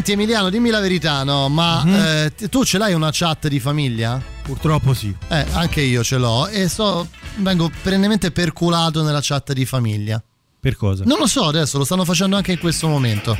Senti 0.06 0.22
Emiliano, 0.22 0.52
dimmi 0.52 0.70
la 0.70 0.82
verità, 0.82 1.24
no? 1.24 1.50
Ma 1.50 1.84
eh, 2.26 2.32
t- 2.36 2.48
tu 2.48 2.64
ce 2.64 2.78
l'hai 2.78 2.94
una 2.94 3.10
chat 3.12 3.48
di 3.48 3.60
famiglia? 3.60 4.22
Purtroppo 4.44 4.94
sì. 4.94 5.12
Eh, 5.30 5.44
anche 5.54 5.82
io 5.82 6.04
ce 6.04 6.18
l'ho 6.18 6.46
e 6.46 6.70
so, 6.70 7.08
vengo 7.38 7.72
perennemente 7.82 8.30
perculato 8.30 9.02
nella 9.02 9.18
chat 9.20 9.54
di 9.54 9.66
famiglia. 9.66 10.24
Per 10.60 10.76
cosa? 10.76 11.06
Non 11.08 11.18
lo 11.18 11.26
so 11.26 11.46
adesso, 11.48 11.80
lo 11.80 11.86
stanno 11.86 12.06
facendo 12.06 12.36
anche 12.36 12.52
in 12.52 12.60
questo 12.60 12.88
momento. 12.88 13.36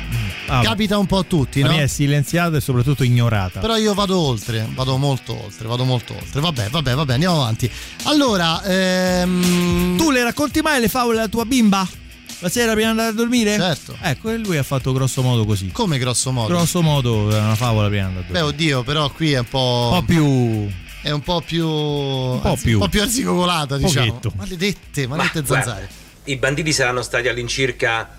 Ah, 0.48 0.60
Capita 0.60 0.98
un 0.98 1.06
po' 1.06 1.18
a 1.18 1.22
tutti, 1.22 1.62
no? 1.62 1.70
è 1.70 1.86
silenziata 1.86 2.56
e 2.56 2.60
soprattutto 2.60 3.04
ignorata. 3.04 3.60
Però 3.60 3.76
io 3.76 3.94
vado 3.94 4.18
oltre, 4.18 4.68
vado 4.74 4.96
molto 4.96 5.40
oltre, 5.40 5.68
vado 5.68 5.84
molto 5.84 6.14
oltre. 6.14 6.40
Vabbè, 6.40 6.68
vabbè, 6.68 6.94
vabbè, 6.94 7.12
andiamo 7.12 7.42
avanti. 7.42 7.70
Allora, 8.06 8.60
ehm... 8.64 9.96
Tu 9.96 10.10
le 10.10 10.24
racconti 10.24 10.62
mai 10.62 10.80
le 10.80 10.88
favole 10.88 11.18
alla 11.18 11.28
tua 11.28 11.44
bimba? 11.44 11.86
La 12.40 12.48
sera 12.50 12.72
prima 12.72 12.92
di 12.92 12.98
andare 12.98 13.08
a 13.08 13.12
dormire? 13.12 13.56
Certo. 13.56 13.96
Ecco, 14.00 14.30
e 14.30 14.36
lui 14.36 14.58
ha 14.58 14.62
fatto 14.62 14.92
grosso 14.92 15.22
modo 15.22 15.44
così. 15.46 15.70
Come 15.70 15.96
grosso 15.98 16.32
modo? 16.32 16.48
Grosso 16.48 16.82
modo 16.82 17.30
è 17.30 17.38
una 17.38 17.54
favola 17.54 17.88
prima 17.88 18.02
di 18.02 18.08
andare 18.08 18.26
a 18.26 18.30
Beh, 18.30 18.38
dormire. 18.40 18.54
oddio, 18.64 18.82
però 18.82 19.10
qui 19.10 19.32
è 19.32 19.38
un 19.38 19.48
po'. 19.48 19.90
Un 19.92 19.98
po' 20.00 20.04
più. 20.04 20.70
È 21.02 21.10
un 21.10 21.20
po' 21.22 21.40
più. 21.40 21.66
Un 21.66 22.40
po' 22.40 22.56
più. 22.56 22.74
Un 22.74 22.80
po' 22.80 22.88
più 22.88 23.00
arzigogolata, 23.02 23.78
diciamo. 23.78 24.06
Pochetto. 24.06 24.32
Maledette, 24.36 25.06
Ma 25.06 25.16
maledette 25.16 25.40
guarda, 25.42 25.64
zanzare. 25.64 25.88
I 26.24 26.36
banditi 26.36 26.72
saranno 26.72 27.02
stati 27.02 27.28
all'incirca 27.28 28.18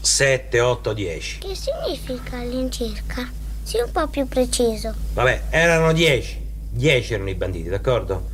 7, 0.00 0.60
8, 0.60 0.92
10. 0.94 1.38
Che 1.38 1.54
significa 1.54 2.38
all'incirca? 2.38 3.28
Sii 3.62 3.80
un 3.80 3.92
po' 3.92 4.08
più 4.08 4.26
preciso. 4.26 4.94
Vabbè, 5.12 5.44
erano 5.50 5.92
10. 5.92 6.38
10 6.70 7.12
erano 7.12 7.28
i 7.28 7.34
banditi, 7.34 7.68
d'accordo? 7.68 8.28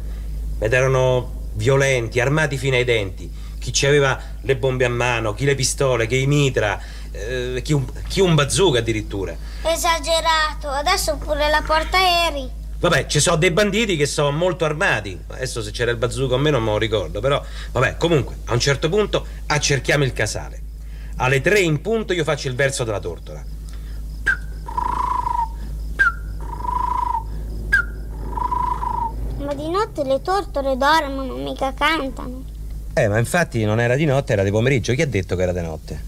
Ed 0.60 0.72
erano 0.72 1.48
violenti, 1.54 2.20
armati 2.20 2.56
fino 2.56 2.76
ai 2.76 2.84
denti. 2.84 3.28
Chi 3.66 3.72
ci 3.72 3.86
aveva 3.86 4.16
le 4.42 4.54
bombe 4.54 4.84
a 4.84 4.88
mano, 4.88 5.34
chi 5.34 5.44
le 5.44 5.56
pistole, 5.56 6.06
chi 6.06 6.20
i 6.20 6.26
mitra, 6.28 6.80
eh, 7.10 7.60
chi, 7.64 7.72
un, 7.72 7.84
chi 8.06 8.20
un 8.20 8.36
bazooka 8.36 8.78
addirittura. 8.78 9.36
Esagerato, 9.62 10.68
adesso 10.68 11.16
pure 11.16 11.50
la 11.50 11.60
portaerei. 11.66 12.48
Vabbè, 12.78 13.06
ci 13.06 13.18
sono 13.18 13.34
dei 13.34 13.50
banditi 13.50 13.96
che 13.96 14.06
sono 14.06 14.30
molto 14.30 14.64
armati. 14.64 15.20
Adesso 15.26 15.62
se 15.62 15.72
c'era 15.72 15.90
il 15.90 15.96
bazooka 15.96 16.36
o 16.36 16.38
meno 16.38 16.58
non 16.58 16.66
me 16.66 16.72
lo 16.74 16.78
ricordo, 16.78 17.18
però 17.18 17.42
vabbè, 17.72 17.96
comunque, 17.96 18.36
a 18.44 18.52
un 18.52 18.60
certo 18.60 18.88
punto 18.88 19.26
accerchiamo 19.46 20.04
il 20.04 20.12
casale. 20.12 20.62
Alle 21.16 21.40
3 21.40 21.58
in 21.58 21.80
punto 21.80 22.12
io 22.12 22.22
faccio 22.22 22.46
il 22.46 22.54
verso 22.54 22.84
della 22.84 23.00
tortola. 23.00 23.44
Ma 29.38 29.54
di 29.54 29.68
notte 29.68 30.04
le 30.04 30.22
tortore 30.22 30.76
dormono, 30.76 31.34
mica 31.34 31.74
cantano. 31.74 32.54
Eh, 32.98 33.08
ma 33.08 33.18
infatti 33.18 33.62
non 33.66 33.78
era 33.78 33.94
di 33.94 34.06
notte, 34.06 34.32
era 34.32 34.42
di 34.42 34.50
pomeriggio. 34.50 34.94
Chi 34.94 35.02
ha 35.02 35.06
detto 35.06 35.36
che 35.36 35.42
era 35.42 35.52
di 35.52 35.60
notte? 35.60 36.00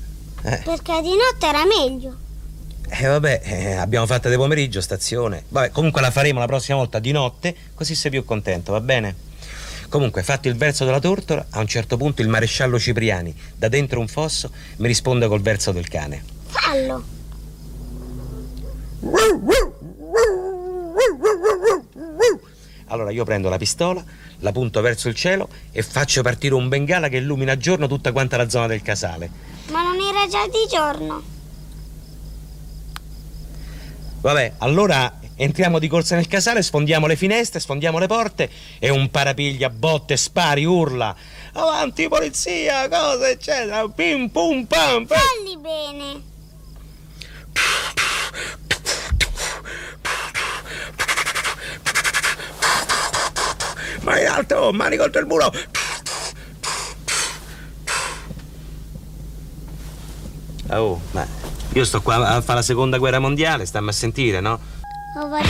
Eh, 0.42 0.62
Perché 0.64 1.02
di 1.02 1.10
notte 1.10 1.46
era 1.46 1.64
meglio. 1.66 2.16
eh, 2.88 3.06
vabbè, 3.06 3.40
eh, 3.44 3.72
abbiamo 3.74 4.06
fatto 4.06 4.30
di 4.30 4.36
pomeriggio, 4.36 4.80
stazione. 4.80 5.44
Vabbè, 5.48 5.70
comunque 5.70 6.00
la 6.00 6.10
faremo 6.10 6.38
la 6.38 6.46
prossima 6.46 6.78
volta 6.78 6.98
di 6.98 7.12
notte, 7.12 7.54
così 7.74 7.94
sei 7.94 8.10
più 8.10 8.24
contento, 8.24 8.72
va 8.72 8.80
bene? 8.80 9.14
Comunque, 9.90 10.22
fatto 10.22 10.48
il 10.48 10.56
verso 10.56 10.86
della 10.86 10.98
tortola, 10.98 11.44
a 11.50 11.60
un 11.60 11.66
certo 11.66 11.98
punto 11.98 12.22
il 12.22 12.28
maresciallo 12.28 12.78
Cipriani, 12.78 13.34
da 13.54 13.68
dentro 13.68 14.00
un 14.00 14.08
fosso, 14.08 14.50
mi 14.76 14.86
risponde 14.86 15.26
col 15.28 15.42
verso 15.42 15.72
del 15.72 15.88
cane. 15.88 16.22
Fallo. 16.46 17.04
Allora 22.90 23.10
io 23.10 23.24
prendo 23.24 23.48
la 23.50 23.58
pistola, 23.58 24.02
la 24.40 24.52
punto 24.52 24.80
verso 24.80 25.08
il 25.08 25.14
cielo 25.14 25.48
e 25.72 25.82
faccio 25.82 26.22
partire 26.22 26.54
un 26.54 26.68
bengala 26.68 27.08
che 27.08 27.16
illumina 27.16 27.52
a 27.52 27.56
giorno 27.56 27.86
tutta 27.86 28.12
quanta 28.12 28.36
la 28.36 28.48
zona 28.48 28.66
del 28.66 28.82
casale. 28.82 29.30
Ma 29.70 29.82
non 29.82 29.96
era 30.00 30.26
già 30.28 30.46
di 30.46 30.66
giorno. 30.68 31.22
Vabbè, 34.20 34.54
allora 34.58 35.18
entriamo 35.36 35.78
di 35.78 35.86
corsa 35.86 36.16
nel 36.16 36.26
casale, 36.26 36.62
sfondiamo 36.62 37.06
le 37.06 37.16
finestre, 37.16 37.60
sfondiamo 37.60 37.98
le 37.98 38.06
porte 38.06 38.50
e 38.78 38.90
un 38.90 39.10
parapiglia, 39.10 39.70
botte, 39.70 40.16
spari, 40.16 40.64
urla. 40.64 41.14
Avanti 41.52 42.08
polizia, 42.08 42.88
cosa 42.88 43.28
eccetera, 43.28 43.88
pim 43.88 44.28
pum 44.28 44.64
pam. 44.64 45.06
pam. 45.06 45.18
Falli 45.18 45.56
bene. 45.56 46.22
Ma 54.08 54.18
in 54.18 54.26
alto, 54.26 54.72
mani 54.72 54.96
contro 54.96 55.20
il 55.20 55.26
muro. 55.26 55.52
Oh, 60.70 60.98
ma 61.10 61.26
io 61.74 61.84
sto 61.84 62.00
qua 62.00 62.26
a 62.26 62.40
fare 62.40 62.60
la 62.60 62.62
seconda 62.64 62.96
guerra 62.96 63.18
mondiale, 63.18 63.66
stammi 63.66 63.90
a 63.90 63.92
sentire, 63.92 64.40
no? 64.40 64.58
Oh, 65.16 65.28
va- 65.28 65.40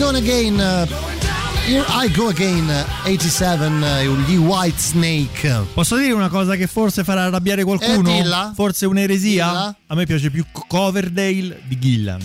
Going 0.00 0.16
Again. 0.16 0.58
eh, 0.58 0.86
Here 1.66 1.84
I 1.86 2.10
Go 2.10 2.28
Again 2.28 2.70
87 3.04 4.00
eh, 4.00 4.06
gli 4.26 4.36
White 4.36 4.78
Snake. 4.78 5.66
Posso 5.74 5.96
dire 5.96 6.12
una 6.12 6.30
cosa 6.30 6.56
che 6.56 6.66
forse 6.66 7.04
farà 7.04 7.24
arrabbiare 7.24 7.64
qualcuno? 7.64 8.08
Eh, 8.08 8.22
dilla. 8.22 8.52
Forse 8.54 8.86
un'eresia? 8.86 9.46
Dilla. 9.46 9.76
A 9.88 9.94
me 9.94 10.06
piace 10.06 10.30
più 10.30 10.46
Coverdale 10.66 11.60
di 11.66 11.78
Gillan. 11.78 12.18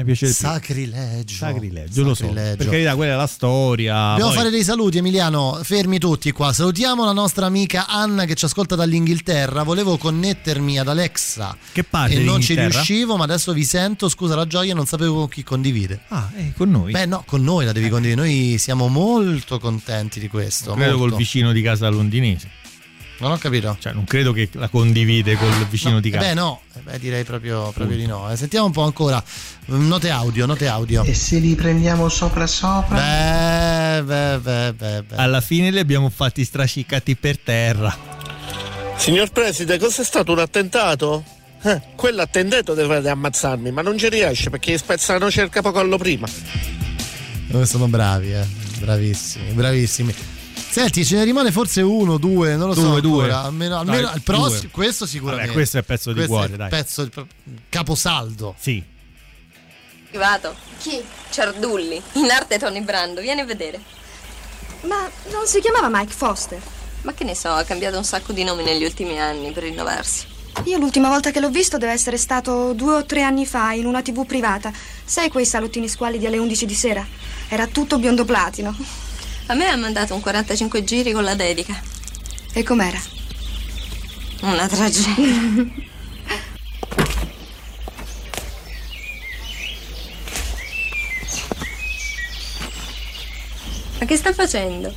Mi 0.00 0.06
piace. 0.06 0.28
Sacrilegio. 0.28 1.34
Sacrilegio, 1.34 2.02
lo 2.02 2.14
so. 2.14 2.24
Sacrilegio. 2.24 2.56
Per 2.56 2.68
carità, 2.68 2.94
quella 2.94 3.12
è 3.12 3.16
la 3.16 3.26
storia. 3.26 3.94
Dobbiamo 4.10 4.30
poi- 4.30 4.38
fare 4.38 4.50
dei 4.50 4.64
saluti 4.64 4.98
Emiliano, 4.98 5.60
fermi 5.62 5.98
tutti 5.98 6.30
qua. 6.32 6.52
Salutiamo 6.52 7.04
la 7.04 7.12
nostra 7.12 7.46
amica 7.46 7.86
Anna 7.86 8.24
che 8.24 8.34
ci 8.34 8.46
ascolta 8.46 8.74
dall'Inghilterra. 8.76 9.62
Volevo 9.62 9.98
connettermi 9.98 10.78
ad 10.78 10.88
Alexa 10.88 11.56
Che 11.72 11.84
parte 11.84 12.14
e 12.14 12.20
non 12.20 12.40
ci 12.40 12.54
riuscivo, 12.54 13.16
ma 13.16 13.24
adesso 13.24 13.52
vi 13.52 13.64
sento. 13.64 14.08
Scusa 14.08 14.34
la 14.34 14.46
gioia, 14.46 14.74
non 14.74 14.86
sapevo 14.86 15.18
con 15.18 15.28
chi 15.28 15.42
condivide. 15.42 16.00
Ah, 16.08 16.30
eh, 16.34 16.52
con 16.56 16.70
noi. 16.70 16.92
Beh, 16.92 17.06
no, 17.06 17.22
con 17.26 17.42
noi 17.42 17.64
la 17.66 17.72
devi 17.72 17.88
condividere. 17.88 18.26
Noi 18.26 18.56
siamo 18.58 18.88
molto 18.88 19.58
contenti 19.58 20.18
di 20.18 20.28
questo. 20.28 20.72
credo 20.72 20.96
molto. 20.96 21.08
col 21.08 21.18
vicino 21.18 21.52
di 21.52 21.60
casa 21.60 21.88
londinese. 21.88 22.60
Non 23.20 23.32
ho 23.32 23.36
capito. 23.36 23.76
Cioè, 23.78 23.92
non 23.92 24.04
credo 24.04 24.32
che 24.32 24.48
la 24.52 24.68
condivide 24.68 25.36
col 25.36 25.52
vicino 25.68 26.00
di 26.00 26.08
Eh 26.08 26.12
casa. 26.12 26.28
Beh, 26.28 26.34
no, 26.34 26.62
Eh 26.74 26.80
beh, 26.80 26.98
direi 26.98 27.22
proprio, 27.24 27.70
proprio 27.70 27.96
di 27.98 28.06
no. 28.06 28.30
Eh, 28.30 28.36
Sentiamo 28.36 28.66
un 28.66 28.72
po' 28.72 28.82
ancora. 28.82 29.22
Mm, 29.70 29.86
Note 29.88 30.08
audio, 30.10 30.46
note 30.46 30.66
audio. 30.66 31.04
E 31.04 31.12
se 31.14 31.38
li 31.38 31.54
prendiamo 31.54 32.08
sopra 32.08 32.46
sopra? 32.46 32.96
Beh, 32.96 34.02
beh, 34.02 34.38
beh, 34.38 34.72
beh, 34.72 35.02
beh. 35.02 35.16
Alla 35.16 35.42
fine 35.42 35.70
li 35.70 35.78
abbiamo 35.78 36.08
fatti 36.08 36.44
strascicati 36.44 37.14
per 37.16 37.38
terra. 37.38 37.94
Signor 38.96 39.30
Preside, 39.32 39.78
cos'è 39.78 40.02
stato 40.04 40.32
un 40.32 40.38
attentato? 40.38 41.22
Eh, 41.62 41.80
quell'attentato 41.94 42.72
dovrebbe 42.72 43.10
ammazzarmi, 43.10 43.70
ma 43.70 43.82
non 43.82 43.98
ci 43.98 44.08
riesce 44.08 44.48
perché 44.48 44.78
spezzano 44.78 45.30
cerca 45.30 45.60
poco 45.60 45.78
allo 45.78 45.98
prima. 45.98 46.26
Dove 47.48 47.66
sono 47.66 47.86
bravi, 47.86 48.32
eh. 48.32 48.46
Bravissimi, 48.78 49.52
bravissimi. 49.52 50.14
Senti, 50.70 51.04
ce 51.04 51.16
ne 51.16 51.24
rimane 51.24 51.50
forse 51.50 51.82
uno, 51.82 52.16
due, 52.16 52.54
non 52.54 52.68
lo 52.68 52.74
so. 52.74 52.82
Due, 52.82 53.00
due. 53.00 53.22
ancora. 53.24 53.42
Almeno, 53.42 53.78
almeno 53.78 54.06
Dai, 54.06 54.14
il 54.16 54.22
prossimo, 54.22 54.60
due. 54.60 54.70
questo 54.70 55.04
sicuramente. 55.04 55.46
Vabbè, 55.46 55.56
questo 55.56 55.76
è 55.76 55.80
il 55.80 55.86
pezzo 55.86 56.08
di 56.10 56.14
Questo 56.14 56.32
cuore, 56.32 56.48
è 56.48 56.50
il 56.52 56.56
dai. 56.58 56.68
Pezzo, 56.68 57.02
il 57.02 57.26
caposaldo. 57.68 58.54
Sì. 58.58 58.82
Arrivato. 60.10 60.54
Chi? 60.78 61.02
Ciardulli. 61.30 62.00
In 62.12 62.30
arte 62.30 62.58
Tony 62.58 62.80
Brando. 62.82 63.20
Vieni 63.20 63.40
a 63.40 63.44
vedere. 63.44 63.80
Ma 64.82 65.08
non 65.30 65.46
si 65.46 65.60
chiamava 65.60 65.88
Mike 65.90 66.12
Foster? 66.14 66.60
Ma 67.02 67.14
che 67.14 67.24
ne 67.24 67.34
so, 67.34 67.48
ha 67.48 67.64
cambiato 67.64 67.96
un 67.96 68.04
sacco 68.04 68.32
di 68.32 68.44
nomi 68.44 68.62
negli 68.62 68.84
ultimi 68.84 69.18
anni 69.20 69.50
per 69.52 69.64
rinnovarsi. 69.64 70.26
Io 70.64 70.78
l'ultima 70.78 71.08
volta 71.08 71.30
che 71.30 71.40
l'ho 71.40 71.48
visto 71.50 71.78
deve 71.78 71.92
essere 71.92 72.16
stato 72.16 72.72
due 72.74 72.94
o 72.94 73.04
tre 73.06 73.22
anni 73.22 73.46
fa 73.46 73.72
in 73.72 73.86
una 73.86 74.02
tv 74.02 74.26
privata. 74.26 74.72
Sai 75.04 75.30
quei 75.30 75.46
salottini 75.46 75.88
squalidi 75.88 76.26
alle 76.26 76.38
11 76.38 76.66
di 76.66 76.74
sera? 76.74 77.06
Era 77.48 77.66
tutto 77.66 77.98
biondo 77.98 78.24
platino. 78.24 78.74
A 79.50 79.54
me 79.56 79.66
ha 79.66 79.76
mandato 79.76 80.14
un 80.14 80.20
45 80.20 80.84
giri 80.84 81.10
con 81.10 81.24
la 81.24 81.34
dedica. 81.34 81.74
E 82.52 82.62
com'era? 82.62 83.02
Una 84.42 84.68
tragedia. 84.68 85.66
Ma 93.98 94.04
che 94.06 94.16
sta 94.16 94.32
facendo? 94.32 94.94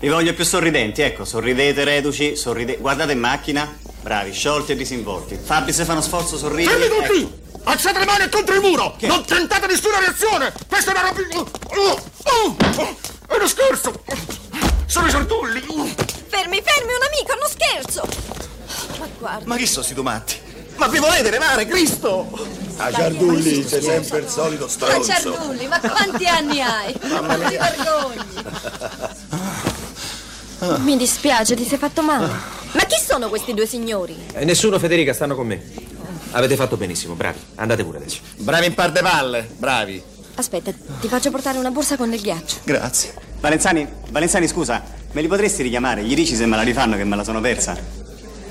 Vi 0.00 0.08
voglio 0.08 0.32
più 0.32 0.44
sorridenti, 0.44 1.02
ecco, 1.02 1.24
sorridete, 1.24 1.82
reduci, 1.82 2.36
sorridete. 2.36 2.78
Guardate 2.78 3.12
in 3.12 3.18
macchina, 3.18 3.76
bravi, 4.00 4.32
sciolti 4.32 4.70
e 4.70 4.76
disinvolti. 4.76 5.36
Fabri 5.42 5.72
se 5.72 5.84
fa 5.84 5.90
uno 5.90 6.00
sforzo, 6.02 6.38
sorridi. 6.38 6.68
Fermi 6.68 6.86
tutti! 6.86 7.20
ecco. 7.22 7.60
Alzate 7.64 7.98
le 7.98 8.04
mani 8.04 8.28
contro 8.28 8.54
il 8.54 8.60
muro! 8.60 8.94
Non 9.00 9.24
tentate 9.24 9.66
nessuna 9.66 9.98
reazione! 9.98 10.52
Questa 10.68 10.92
è 10.92 10.98
una 10.98 11.08
roba. 11.08 11.20
Oh, 11.74 12.00
oh, 12.22 12.56
oh, 12.76 12.96
è 13.26 13.34
uno 13.34 13.48
scherzo! 13.48 14.04
Sono 14.86 15.08
i 15.08 15.10
sortulli! 15.10 15.60
Fermi, 15.60 16.62
fermi, 16.62 16.92
un 16.92 17.02
amico, 17.04 17.34
non 17.34 17.48
scherzo! 17.50 18.06
Ma 19.00 19.08
guarda. 19.18 19.46
Ma 19.46 19.56
chi 19.56 19.66
sono 19.66 19.84
sti 19.84 20.00
matti? 20.00 20.40
Ma 20.76 20.86
vi 20.86 20.98
volete 21.00 21.28
levare, 21.28 21.66
Cristo? 21.66 22.46
A 22.76 22.92
Ciardulli 22.92 23.64
c'è 23.64 23.80
sempre 23.80 24.18
il 24.20 24.28
solito 24.28 24.66
Ma 24.66 24.70
stronzo. 24.70 25.12
Ciardulli, 25.12 25.66
ma 25.66 25.80
quanti 25.80 26.24
anni 26.26 26.60
hai? 26.60 26.94
Non 27.02 27.26
ti 27.26 27.36
mia. 27.48 27.74
Mi 30.78 30.96
dispiace, 30.96 31.54
ti 31.54 31.64
sei 31.64 31.78
fatto 31.78 32.02
male. 32.02 32.26
Ma 32.72 32.82
chi 32.84 32.96
sono 33.04 33.28
questi 33.28 33.54
due 33.54 33.66
signori? 33.66 34.16
Eh, 34.34 34.44
nessuno, 34.44 34.78
Federica, 34.78 35.12
stanno 35.12 35.34
con 35.34 35.46
me. 35.46 35.62
Avete 36.32 36.56
fatto 36.56 36.76
benissimo, 36.76 37.14
bravi. 37.14 37.38
Andate 37.56 37.84
pure 37.84 37.98
adesso. 37.98 38.18
Bravi 38.38 38.66
in 38.66 38.74
par 38.74 38.92
de 38.92 39.00
palle, 39.00 39.48
bravi. 39.56 40.02
Aspetta, 40.34 40.72
ti 41.00 41.08
faccio 41.08 41.30
portare 41.30 41.58
una 41.58 41.70
borsa 41.70 41.96
con 41.96 42.10
del 42.10 42.20
ghiaccio. 42.20 42.56
Grazie. 42.64 43.14
Valenzani, 43.40 43.86
Valenzani, 44.10 44.46
scusa, 44.48 44.82
me 45.12 45.20
li 45.20 45.28
potresti 45.28 45.62
richiamare? 45.62 46.02
Gli 46.02 46.14
dici 46.14 46.34
se 46.34 46.44
me 46.46 46.56
la 46.56 46.62
rifanno 46.62 46.96
che 46.96 47.04
me 47.04 47.16
la 47.16 47.24
sono 47.24 47.40
persa? 47.40 47.76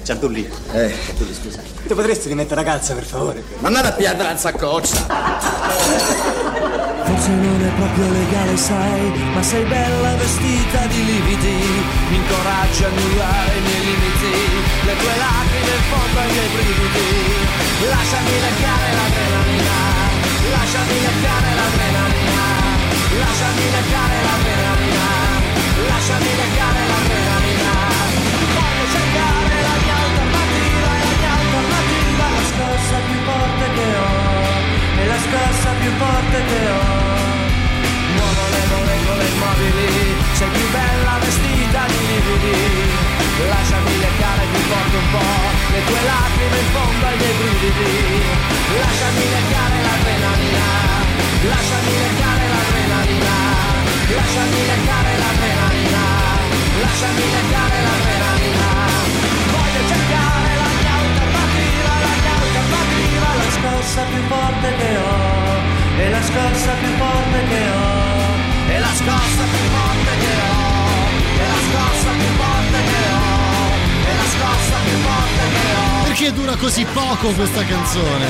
Ciardulli. 0.03 0.49
Eh, 0.71 0.95
Ciardulli, 1.05 1.33
scusa. 1.33 1.61
Ti 1.85 1.93
potresti 1.93 2.29
rimettere 2.29 2.55
la 2.55 2.63
calza, 2.63 2.93
per 2.93 3.03
favore? 3.03 3.43
Ma 3.59 3.67
andate 3.67 3.87
a 3.89 3.91
piantare 3.91 4.29
la 4.31 4.37
saccoccia! 4.37 5.05
Forse 7.03 7.29
non 7.29 7.61
è 7.61 7.69
proprio 7.75 8.11
legale, 8.11 8.57
sai, 8.57 9.11
ma 9.33 9.43
sei 9.43 9.63
bella 9.65 10.15
vestita 10.15 10.85
di 10.87 11.05
lividi. 11.05 11.66
Mi 12.09 12.15
incoraggia 12.15 12.85
a 12.85 12.89
annullare 12.89 13.57
i 13.57 13.61
miei 13.67 13.83
limiti, 13.83 14.31
le 14.87 14.95
tue 14.95 15.15
lacrime 15.17 15.73
in 15.75 15.83
fondo 15.91 16.19
ai 16.19 16.31
miei 16.31 16.49
brividi. 16.55 17.07
Lasciami 17.83 18.35
leccare 18.47 18.87
l'adrenalina, 18.95 19.77
lasciami 20.55 20.97
leccare 21.03 21.49
l'adrenalina, 21.59 22.45
lasciami 23.11 23.65
leccare 23.75 24.17
l'adrenalina, 24.23 25.05
lasciami 25.91 26.31
leccare 26.31 26.81
l'adrenalina. 26.87 27.75
Voglio 28.55 28.85
cercare 28.87 29.55
la 29.67 29.75
mia 29.83 29.97
alternativa, 30.07 30.89
la 31.03 31.11
mia 31.11 31.33
alternativa, 31.43 32.25
la 32.35 32.43
scossa 32.51 32.97
più 33.03 33.17
forte 33.27 33.65
che 33.75 33.87
ho, 33.99 34.15
è 34.95 35.05
la 35.11 35.19
scossa 35.27 35.69
più 35.81 35.91
forte 35.99 36.37
che 36.47 36.61
ho. 36.71 37.06
Le 39.37 39.43
immobili, 39.43 40.17
sei 40.33 40.49
più 40.49 40.67
bella 40.71 41.19
vestita 41.21 41.85
di 41.85 41.99
lividi. 42.09 42.57
Lasciami 43.47 43.99
leccare 43.99 44.43
più 44.49 44.61
forte 44.65 44.97
un 44.97 45.09
po', 45.13 45.37
le 45.73 45.81
tue 45.85 46.01
lacrime 46.09 46.57
in 46.57 46.69
fondo 46.73 47.05
ai 47.05 47.17
miei 47.21 47.35
brividi. 47.37 48.25
Lasciami 48.81 49.25
leccare 49.37 49.77
l'adrenalina, 49.85 50.69
lasciami 51.53 51.93
leccare 52.01 52.45
l'adrenalina, 52.49 53.35
lasciami 54.17 54.59
leccare 54.73 55.11
l'adrenalina, 55.21 56.03
lasciami 56.81 57.25
leccare 57.37 57.77
l'adrenalina. 57.85 58.69
Voglio 59.53 59.81
cercare 59.85 60.49
la 60.61 60.69
mia 60.81 60.95
alternativa, 60.97 61.91
la 62.07 62.13
mia 62.25 62.35
alternativa, 62.41 63.27
la 63.37 63.49
scossa 63.53 64.01
più 64.01 64.21
forte 64.33 64.67
che 64.81 64.91
ho, 64.97 66.01
è 66.01 66.09
la 66.09 66.23
scossa 66.25 66.71
più 66.81 66.89
forte 66.97 67.39
che 67.53 67.61
ho, 67.69 68.26
è 68.77 68.79
la 68.79 68.93
scossa 68.93 69.43
più 69.43 69.69
forte 69.73 70.17
che 70.19 70.33
ho, 70.37 70.85
è 71.33 71.47
la 71.47 71.61
scossa 71.67 72.11
più 72.11 72.29
forte 72.37 72.79
che 72.83 73.01
ho, 73.09 74.05
è 74.05 74.15
la 74.15 74.27
scossa 74.35 74.77
più 74.83 74.97
forte 74.97 75.43
che 75.51 75.73
ho. 75.73 76.03
Perché 76.03 76.33
dura 76.33 76.55
così 76.57 76.85
poco 76.93 77.31
questa 77.31 77.63
canzone? 77.63 78.25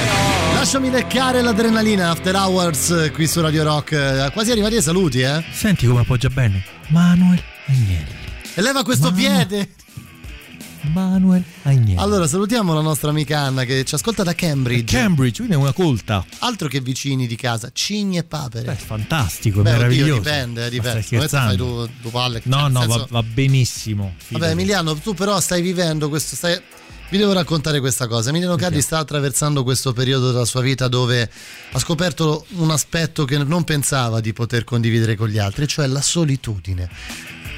Lasciami 0.53 0.89
leccare 0.89 1.41
l'adrenalina 1.41 2.11
After 2.11 2.33
Hours 2.35 3.11
qui 3.13 3.27
su 3.27 3.41
Radio 3.41 3.63
Rock. 3.63 4.31
Quasi 4.31 4.51
arrivati 4.51 4.75
ai 4.75 4.81
saluti, 4.81 5.19
eh? 5.19 5.43
Senti 5.51 5.85
come 5.85 6.01
appoggia 6.01 6.29
bene. 6.29 6.63
Manuel 6.87 7.43
Agnelli. 7.67 8.15
E 8.53 8.61
leva 8.61 8.83
questo 8.83 9.11
piede. 9.11 9.71
Manuel 10.93 11.43
Agnelli. 11.63 11.95
Allora, 11.97 12.27
salutiamo 12.27 12.73
la 12.73 12.81
nostra 12.81 13.09
amica 13.09 13.39
Anna 13.39 13.63
che 13.63 13.83
ci 13.85 13.95
ascolta 13.95 14.23
da 14.23 14.33
Cambridge. 14.33 14.95
Cambridge, 14.95 15.37
quindi 15.37 15.53
è 15.53 15.57
una 15.57 15.73
colta. 15.73 16.25
Altro 16.39 16.67
che 16.67 16.79
vicini 16.81 17.27
di 17.27 17.35
casa, 17.35 17.69
cigni 17.73 18.17
e 18.17 18.23
papere. 18.23 18.65
Beh, 18.65 18.75
fantastico, 18.75 19.61
Beh, 19.61 19.69
oddio, 19.69 19.79
meraviglioso. 19.79 20.13
dipende, 20.21 20.65
eh, 20.65 20.69
dipende. 20.69 21.01
stai 21.01 21.17
Come 21.17 21.27
fai 21.27 21.39
scherzando? 21.39 21.85
tu, 21.85 21.91
tu 22.03 22.11
palle? 22.11 22.41
No, 22.43 22.67
no, 22.67 22.79
nel 22.79 22.87
va, 22.87 22.93
senso- 22.93 23.07
va 23.09 23.23
benissimo. 23.23 24.15
Vabbè, 24.29 24.49
Emiliano, 24.49 24.95
tu 24.95 25.13
però 25.13 25.39
stai 25.39 25.61
vivendo 25.61 26.09
questo. 26.09 26.35
Stai... 26.35 26.59
Vi 27.09 27.17
devo 27.17 27.31
raccontare 27.31 27.79
questa 27.79 28.05
cosa. 28.07 28.29
Emiliano 28.29 28.57
Cardi 28.57 28.81
sta 28.81 28.97
attraversando 28.97 29.63
questo 29.63 29.93
periodo 29.93 30.31
della 30.31 30.43
sua 30.43 30.59
vita 30.59 30.89
dove 30.89 31.31
ha 31.71 31.79
scoperto 31.79 32.45
un 32.55 32.69
aspetto 32.69 33.23
che 33.23 33.37
non 33.37 33.63
pensava 33.63 34.19
di 34.19 34.33
poter 34.33 34.65
condividere 34.65 35.15
con 35.15 35.29
gli 35.29 35.37
altri, 35.37 35.67
cioè 35.67 35.87
la 35.87 36.01
solitudine. 36.01 36.89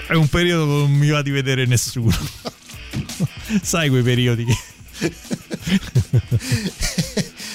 È 0.07 0.13
un 0.13 0.27
periodo 0.27 0.65
che 0.65 0.71
non 0.71 0.91
mi 0.91 1.09
va 1.09 1.23
di 1.23 1.31
vedere 1.31 1.65
nessuno. 1.65 2.15
Sai 3.61 3.89
quei 3.89 4.01
periodi 4.03 4.45
che... 4.45 4.57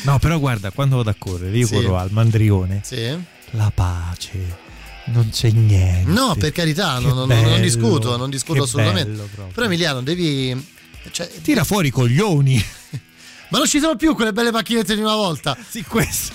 no, 0.05 0.19
però 0.19 0.39
guarda, 0.39 0.71
quando 0.71 0.97
vado 0.97 1.11
a 1.11 1.15
correre, 1.19 1.57
io 1.57 1.67
Sì. 1.67 1.75
corro 1.75 1.97
al 1.99 2.11
Mandrione. 2.11 2.81
Sì. 2.85 3.17
la 3.51 3.71
pace. 3.75 4.63
Non 5.07 5.29
c'è 5.31 5.51
niente. 5.51 6.11
No, 6.11 6.35
per 6.35 6.51
carità, 6.53 6.99
non, 6.99 7.15
non- 7.17 7.29
non 7.29 7.43
bello, 7.43 7.59
discuto, 7.63 8.17
non 8.17 8.31
discuto 8.31 8.63
assolutamente. 8.63 9.11
bello. 9.11 9.29
Però 9.53 9.67
Emiliano, 9.67 10.03
devi... 10.03 10.73
Cioè, 11.11 11.31
Tira 11.43 11.63
fuori 11.65 11.89
i 11.89 11.91
coglioni. 11.91 12.57
Ma 13.51 13.59
non 13.59 13.67
ci 13.69 13.79
sono 13.79 13.97
più 13.97 14.15
quelle 14.15 14.33
belle 14.33 14.51
macchinette 14.51 14.95
di 14.95 15.03
una 15.03 15.15
volta. 15.15 15.57
Sì, 15.69 15.83
questo. 15.85 16.33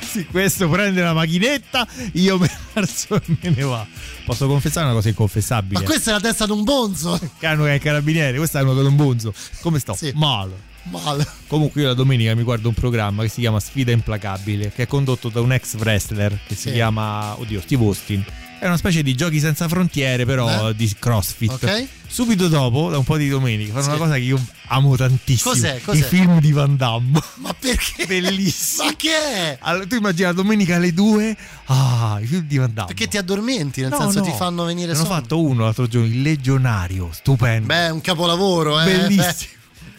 Sì, 0.00 0.24
questo 0.26 0.68
prende 0.68 1.02
la 1.02 1.12
macchinetta, 1.12 1.86
io 2.12 2.38
me 2.38 2.50
alzo 2.74 3.16
e 3.16 3.22
me 3.26 3.50
ne 3.50 3.62
va. 3.62 3.86
Posso 4.24 4.46
confessare 4.46 4.86
una 4.86 4.94
cosa 4.94 5.08
inconfessabile? 5.08 5.80
Ma 5.80 5.84
questa 5.86 6.10
è 6.10 6.14
la 6.14 6.20
testa 6.20 6.46
di 6.46 6.52
un 6.52 6.62
bonzo. 6.64 7.18
Cano 7.38 7.66
è 7.66 7.72
il 7.72 7.80
carabiniere, 7.80 8.36
questa 8.38 8.60
è 8.60 8.62
una 8.62 8.72
cosa 8.74 8.88
un 8.88 8.96
bonzo. 8.96 9.34
Come 9.60 9.78
sto? 9.78 9.96
Male. 10.14 10.72
Male. 10.84 11.26
Comunque 11.46 11.80
io 11.82 11.88
la 11.88 11.94
domenica 11.94 12.34
mi 12.34 12.42
guardo 12.42 12.68
un 12.68 12.74
programma 12.74 13.22
che 13.22 13.28
si 13.28 13.40
chiama 13.40 13.58
Sfida 13.58 13.90
Implacabile, 13.92 14.70
che 14.70 14.82
è 14.82 14.86
condotto 14.86 15.28
da 15.30 15.40
un 15.40 15.52
ex 15.52 15.74
wrestler 15.76 16.38
che 16.46 16.54
si 16.54 16.68
Sì. 16.68 16.72
chiama, 16.72 17.38
oddio, 17.38 17.60
Steve 17.62 17.84
Austin. 17.84 18.24
È 18.64 18.66
una 18.68 18.78
specie 18.78 19.02
di 19.02 19.14
giochi 19.14 19.40
senza 19.40 19.68
frontiere, 19.68 20.24
però 20.24 20.70
Eh? 20.70 20.74
di 20.74 20.90
CrossFit. 20.98 21.50
Ok. 21.52 21.86
Subito 22.06 22.48
dopo, 22.48 22.88
da 22.88 22.96
un 22.96 23.04
po' 23.04 23.18
di 23.18 23.28
domenica, 23.28 23.72
fanno 23.72 23.82
Sì. 23.84 23.88
una 23.90 23.98
cosa 23.98 24.14
che 24.14 24.20
io 24.20 24.42
amo 24.68 24.96
tantissimo. 24.96 25.50
Cos'è? 25.52 25.80
Cos'è? 25.82 25.98
I 25.98 26.02
film 26.02 26.40
di 26.40 26.50
Van 26.50 26.74
Damme. 26.74 27.20
Ma 27.40 27.52
perché? 27.58 28.06
Bellissimo. 28.06 28.84
Ma 28.84 28.96
che 28.96 29.10
è? 29.10 29.58
Allora, 29.60 29.86
tu 29.86 29.96
immagini 29.96 30.24
la 30.24 30.32
domenica 30.32 30.76
alle 30.76 30.94
due, 30.94 31.36
ah, 31.66 32.18
i 32.22 32.26
film 32.26 32.46
di 32.46 32.56
Van 32.56 32.72
Damme. 32.72 32.86
Perché 32.86 33.06
ti 33.06 33.18
addormenti, 33.18 33.82
nel 33.82 33.90
No, 33.90 33.98
senso 33.98 34.20
no. 34.20 34.24
ti 34.24 34.32
fanno 34.34 34.64
venire 34.64 34.92
Ne 34.92 34.98
ho 34.98 35.02
sonno. 35.02 35.08
fatto 35.14 35.42
uno 35.42 35.64
l'altro 35.64 35.86
giorno, 35.86 36.06
il 36.06 36.22
Legionario, 36.22 37.10
stupendo. 37.12 37.66
Beh, 37.66 37.86
è 37.88 37.90
un 37.90 38.00
capolavoro, 38.00 38.80
eh. 38.80 38.84
Bellissimo. 38.86 39.52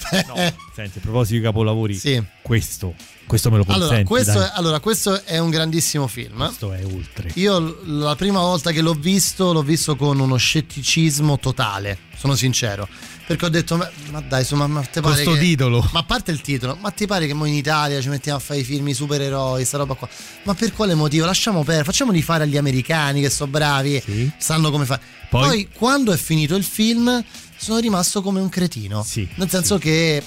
Beh. 0.09 0.25
No, 0.27 0.33
senti, 0.73 0.97
a 0.97 1.01
proposito 1.01 1.35
di 1.37 1.41
capolavori, 1.43 1.93
Sì. 1.93 2.19
questo, 2.41 2.95
questo 3.27 3.49
me 3.51 3.57
lo 3.57 3.65
consenti. 3.65 3.93
Allora 3.93 4.03
questo, 4.03 4.41
è, 4.43 4.51
allora, 4.53 4.79
questo 4.79 5.23
è 5.23 5.37
un 5.37 5.49
grandissimo 5.49 6.07
film. 6.07 6.37
Questo 6.37 6.73
è 6.73 6.85
oltre. 6.85 7.31
Io 7.35 7.79
la 7.85 8.15
prima 8.15 8.39
volta 8.39 8.71
che 8.71 8.81
l'ho 8.81 8.93
visto, 8.93 9.51
l'ho 9.53 9.63
visto 9.63 9.95
con 9.95 10.19
uno 10.19 10.35
scetticismo 10.37 11.39
totale, 11.39 11.97
sono 12.17 12.35
sincero. 12.35 12.87
Perché 13.27 13.45
ho 13.45 13.49
detto, 13.49 13.75
ma, 13.75 13.89
ma 14.11 14.21
dai, 14.21 14.41
insomma, 14.41 14.67
ma 14.67 14.81
te 14.81 15.01
pare 15.01 15.21
sto 15.23 15.33
che- 15.33 15.39
titolo. 15.39 15.87
Ma 15.93 15.99
a 16.01 16.03
parte 16.03 16.29
il 16.29 16.41
titolo, 16.41 16.77
ma 16.79 16.91
ti 16.91 17.07
pare 17.07 17.25
che 17.25 17.33
noi 17.33 17.49
in 17.49 17.55
Italia 17.55 17.99
ci 17.99 18.09
mettiamo 18.09 18.37
a 18.37 18.41
fare 18.41 18.59
i 18.59 18.63
film 18.63 18.91
supereroi, 18.91 19.65
sta 19.65 19.77
roba 19.77 19.95
qua? 19.95 20.07
Ma 20.43 20.53
per 20.53 20.71
quale 20.73 20.93
motivo? 20.93 21.25
Lasciamo 21.25 21.63
perdere, 21.63 21.85
facciamoli 21.85 22.21
fare 22.21 22.43
agli 22.43 22.57
americani 22.57 23.21
che 23.21 23.31
sono 23.31 23.49
bravi, 23.49 24.31
sanno 24.37 24.69
come 24.69 24.85
fare. 24.85 25.01
Poi- 25.29 25.47
Poi... 25.47 25.69
quando 25.73 26.11
è 26.11 26.17
finito 26.17 26.55
il 26.55 26.63
film, 26.63 27.23
sono 27.57 27.79
rimasto 27.79 28.21
come 28.21 28.39
un 28.39 28.49
cretino. 28.49 29.03
Nel 29.35 29.49
senso 29.49 29.79
che 29.79 30.21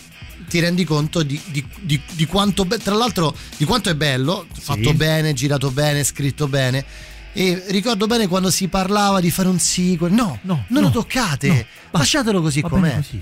ti 0.48 0.60
rendi 0.60 0.84
conto 0.84 1.22
di, 1.22 1.40
di- 1.46 1.64
di- 1.80 2.00
di 2.12 2.26
quanto 2.26 2.64
be- 2.64 2.78
tra 2.78 2.94
l'altro 2.94 3.34
di 3.56 3.64
quanto 3.64 3.90
è 3.90 3.94
bello 3.94 4.46
fatto 4.52 4.94
bene 4.94 5.32
girato 5.32 5.70
bene 5.70 6.04
scritto 6.04 6.46
bene 6.48 6.84
e 7.32 7.64
ricordo 7.68 8.06
bene 8.06 8.26
quando 8.26 8.50
si 8.50 8.68
parlava 8.68 9.20
di 9.20 9.30
fare 9.30 9.48
un 9.48 9.58
sequel 9.58 10.12
no, 10.12 10.38
non 10.42 10.64
lo 10.82 10.90
toccate 10.90 11.66
lasciatelo 11.90 12.40
così 12.40 12.62
com'è 12.62 12.94
così. 12.96 13.20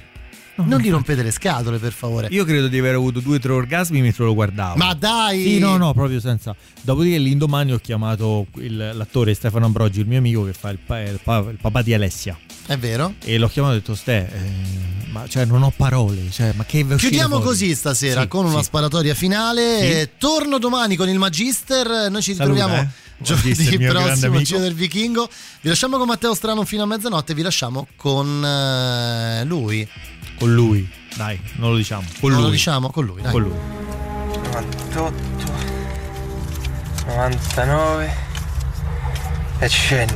non 0.57 0.81
gli 0.81 0.89
rompete 0.91 1.23
le 1.23 1.31
scatole 1.33 1.79
per 1.79 1.93
favore 1.93 2.29
Io 2.31 2.45
credo 2.45 2.69
di 2.69 2.79
aver 2.79 2.95
avuto 2.95 3.21
due 3.21 3.37
o 3.37 3.39
tre 3.41 3.53
orgasmi 3.53 4.01
mentre 4.01 4.25
lo 4.25 4.33
guardavo. 4.33 4.77
Ma 4.77 4.95
dai! 4.95 5.43
Sì, 5.43 5.59
no, 5.59 5.77
no, 5.77 5.93
proprio 5.93 6.19
senza. 6.19 6.57
Dopodiché 6.81 7.19
l'indomani 7.19 7.73
ho 7.73 7.79
chiamato 7.79 8.47
il- 8.55 8.93
l'attore 8.95 9.35
Stefano 9.35 9.67
Ambrogi, 9.67 10.01
il 10.01 10.07
mio 10.07 10.17
amico 10.19 10.45
che 10.47 10.55
fa 10.55 10.71
il, 10.71 10.79
pa- 10.79 11.03
il 11.03 11.21
pa- 11.23 11.45
il 11.51 11.59
papà 11.61 11.83
di 11.83 11.93
Alessia. 11.93 12.39
è 12.67 12.79
vero 12.79 13.15
E 13.23 13.37
l'ho 13.37 13.49
chiamato 13.49 13.75
e 13.75 13.77
ho 13.77 13.81
detto, 13.81 13.95
Ste, 13.95 14.17
eh, 14.33 14.96
ma 15.17 15.27
cioè, 15.29 15.45
non 15.45 15.63
ho 15.63 15.73
parole. 15.75 16.31
Cioè, 16.31 16.53
ma 16.55 16.65
che 16.65 16.87
Chiudiamo 16.87 17.37
fuori?" 17.37 17.45
così 17.45 17.75
stasera 17.75 18.23
Sì, 18.23 18.29
con 18.29 18.45
una 18.47 18.59
sì. 18.59 18.65
sparatoria 18.65 19.15
finale. 19.15 20.01
Sì. 20.01 20.09
Torno 20.19 20.59
domani 20.59 20.97
con 20.97 21.09
il 21.09 21.19
Magister. 21.19 22.11
Noi 22.11 22.23
ci 22.23 22.35
Saluta, 22.35 22.55
ritroviamo 22.65 22.83
eh. 22.83 22.89
giovedì 23.19 23.79
prossimo. 23.79 24.43
Giro 24.43 24.61
del 24.61 24.75
Vichingo. 24.75 25.29
Vi 25.61 25.69
lasciamo 25.69 25.97
con 25.97 26.07
Matteo 26.07 26.35
Strano 26.35 26.65
fino 26.65 26.83
a 26.83 26.87
mezzanotte. 26.87 27.35
Vi 27.35 27.43
lasciamo 27.43 27.87
con 27.97 28.45
eh, 28.45 29.45
lui. 29.45 29.89
Con 30.39 30.53
lui, 30.55 30.87
dai, 31.17 31.41
non 31.57 31.71
lo 31.71 31.77
diciamo. 31.77 32.05
Con 32.21 32.31
Non 32.31 32.41
lui. 32.41 32.49
lo 32.49 32.55
diciamo 32.55 32.91
con 32.91 33.05
lui. 33.07 33.23
Dai. 33.23 33.33
Con 33.33 33.43
lui. 33.43 33.53
98 34.45 35.55
99 37.07 38.15
e 39.61 39.69
100 39.69 40.15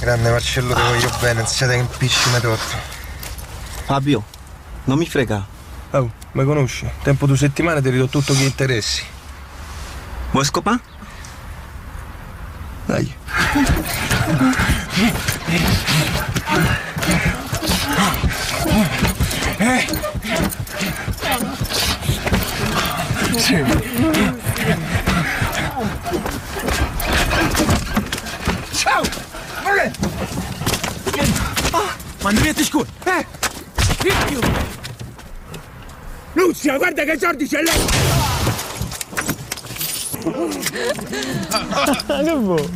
Grande 0.00 0.30
Marcello, 0.30 0.74
ti 0.74 0.80
voglio 0.80 1.10
bene, 1.20 1.40
non 1.40 1.46
siete 1.46 1.74
che 1.74 1.78
impicci 1.78 2.30
mi 2.30 2.40
torto. 2.40 2.76
Fabio, 3.84 4.24
non 4.84 4.98
mi 4.98 5.06
frega. 5.06 5.46
Oh, 5.90 6.10
mi 6.32 6.44
conosci? 6.44 6.90
Tempo 7.02 7.26
due 7.26 7.36
settimane 7.36 7.80
ti 7.80 7.90
ridò 7.90 8.06
tutto 8.06 8.34
che 8.34 8.42
interessi. 8.42 9.02
Vuoi 10.30 10.44
scopare? 10.44 10.80
Dai. 12.86 13.14
Eh? 19.58 19.86
Ciao! 23.38 24.43
Ma 32.24 32.30
non 32.30 32.42
riesci 32.42 32.64
scuola! 32.64 32.86
Eh! 33.04 33.26
Ricchio! 33.98 34.40
Luzia, 36.32 36.78
guarda 36.78 37.04
che 37.04 37.18
sordi 37.18 37.46
c'è 37.46 37.60
lei! 37.60 37.78
che 42.24 42.32
vuoi? 42.32 42.66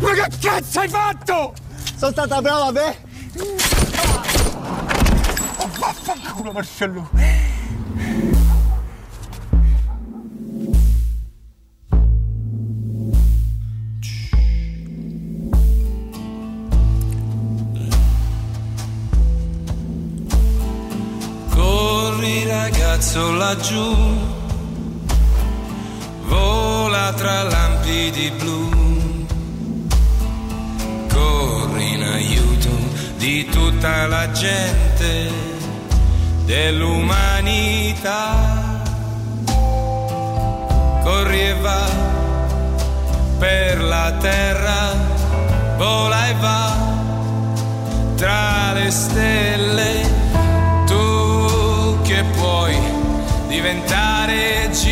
Ma 0.00 0.12
che 0.14 0.26
cazzo 0.40 0.69
hai 0.80 0.88
fatto? 0.88 1.52
Sono 1.96 2.10
stata 2.10 2.40
brava, 2.40 2.72
beh! 2.72 2.96
Oh, 5.56 5.70
vaffanculo, 5.78 6.52
Marcello! 6.52 7.10
Corri 21.50 22.46
ragazzo 22.46 23.32
laggiù, 23.32 23.94
vola 26.22 27.12
tra 27.14 27.42
lampi 27.42 28.32
blu, 28.38 28.69
tutta 33.80 34.06
la 34.08 34.30
gente 34.32 35.32
dell'umanità, 36.44 38.34
corri 41.02 41.40
e 41.40 41.54
va 41.54 41.88
per 43.38 43.82
la 43.82 44.12
terra, 44.20 44.92
vola 45.78 46.28
e 46.28 46.34
va 46.40 46.76
tra 48.16 48.74
le 48.74 48.90
stelle 48.90 50.02
tu 50.84 52.02
che 52.02 52.22
puoi 52.36 52.76
diventare 53.48 54.68
G. 54.72 54.88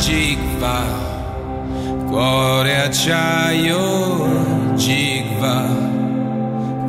Gig 0.00 0.38
va, 0.58 0.84
cuore 2.10 2.51
acciaio, 2.92 4.74
Gig 4.76 5.38
va, 5.38 5.66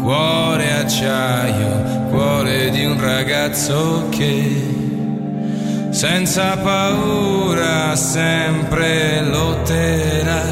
cuore 0.02 0.74
acciaio, 0.82 2.08
cuore 2.10 2.70
di 2.72 2.84
un 2.84 3.00
ragazzo 3.00 4.10
che 4.10 5.88
senza 5.92 6.58
paura 6.58 7.96
sempre 7.96 9.22
lotterà. 9.22 10.44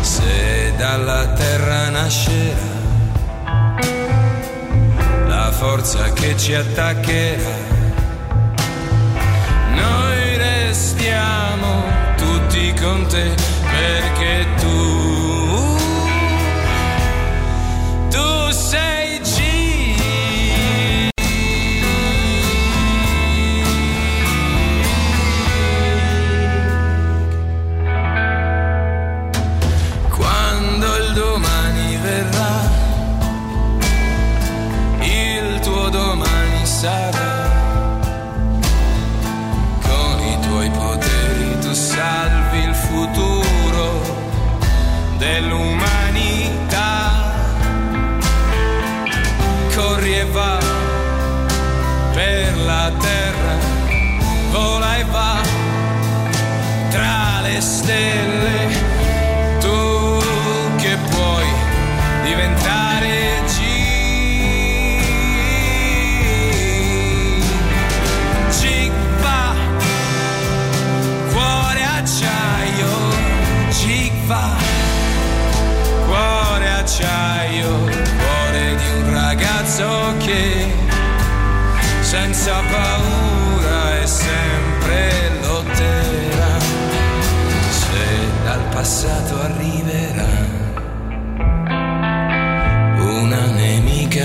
Se 0.00 0.72
dalla 0.78 1.26
terra 1.34 1.90
nascerà 1.90 2.76
la 5.26 5.52
forza 5.52 6.10
che 6.14 6.34
ci 6.38 6.54
attaccherà, 6.54 7.52
noi 9.74 10.36
restiamo 10.38 11.82
tutti 12.16 12.72
con 12.80 13.06
te 13.08 13.47
perché 13.78 14.57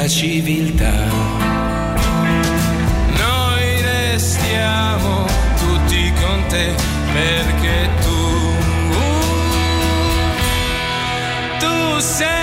nemica 0.04 0.08
civiltà. 0.08 0.94
Noi 3.18 3.82
restiamo 3.82 5.26
tutti 5.58 6.14
con 6.22 6.46
te 6.48 6.74
perché 7.14 7.90
tu, 8.02 8.56
tu 11.60 12.00
sei 12.00 12.43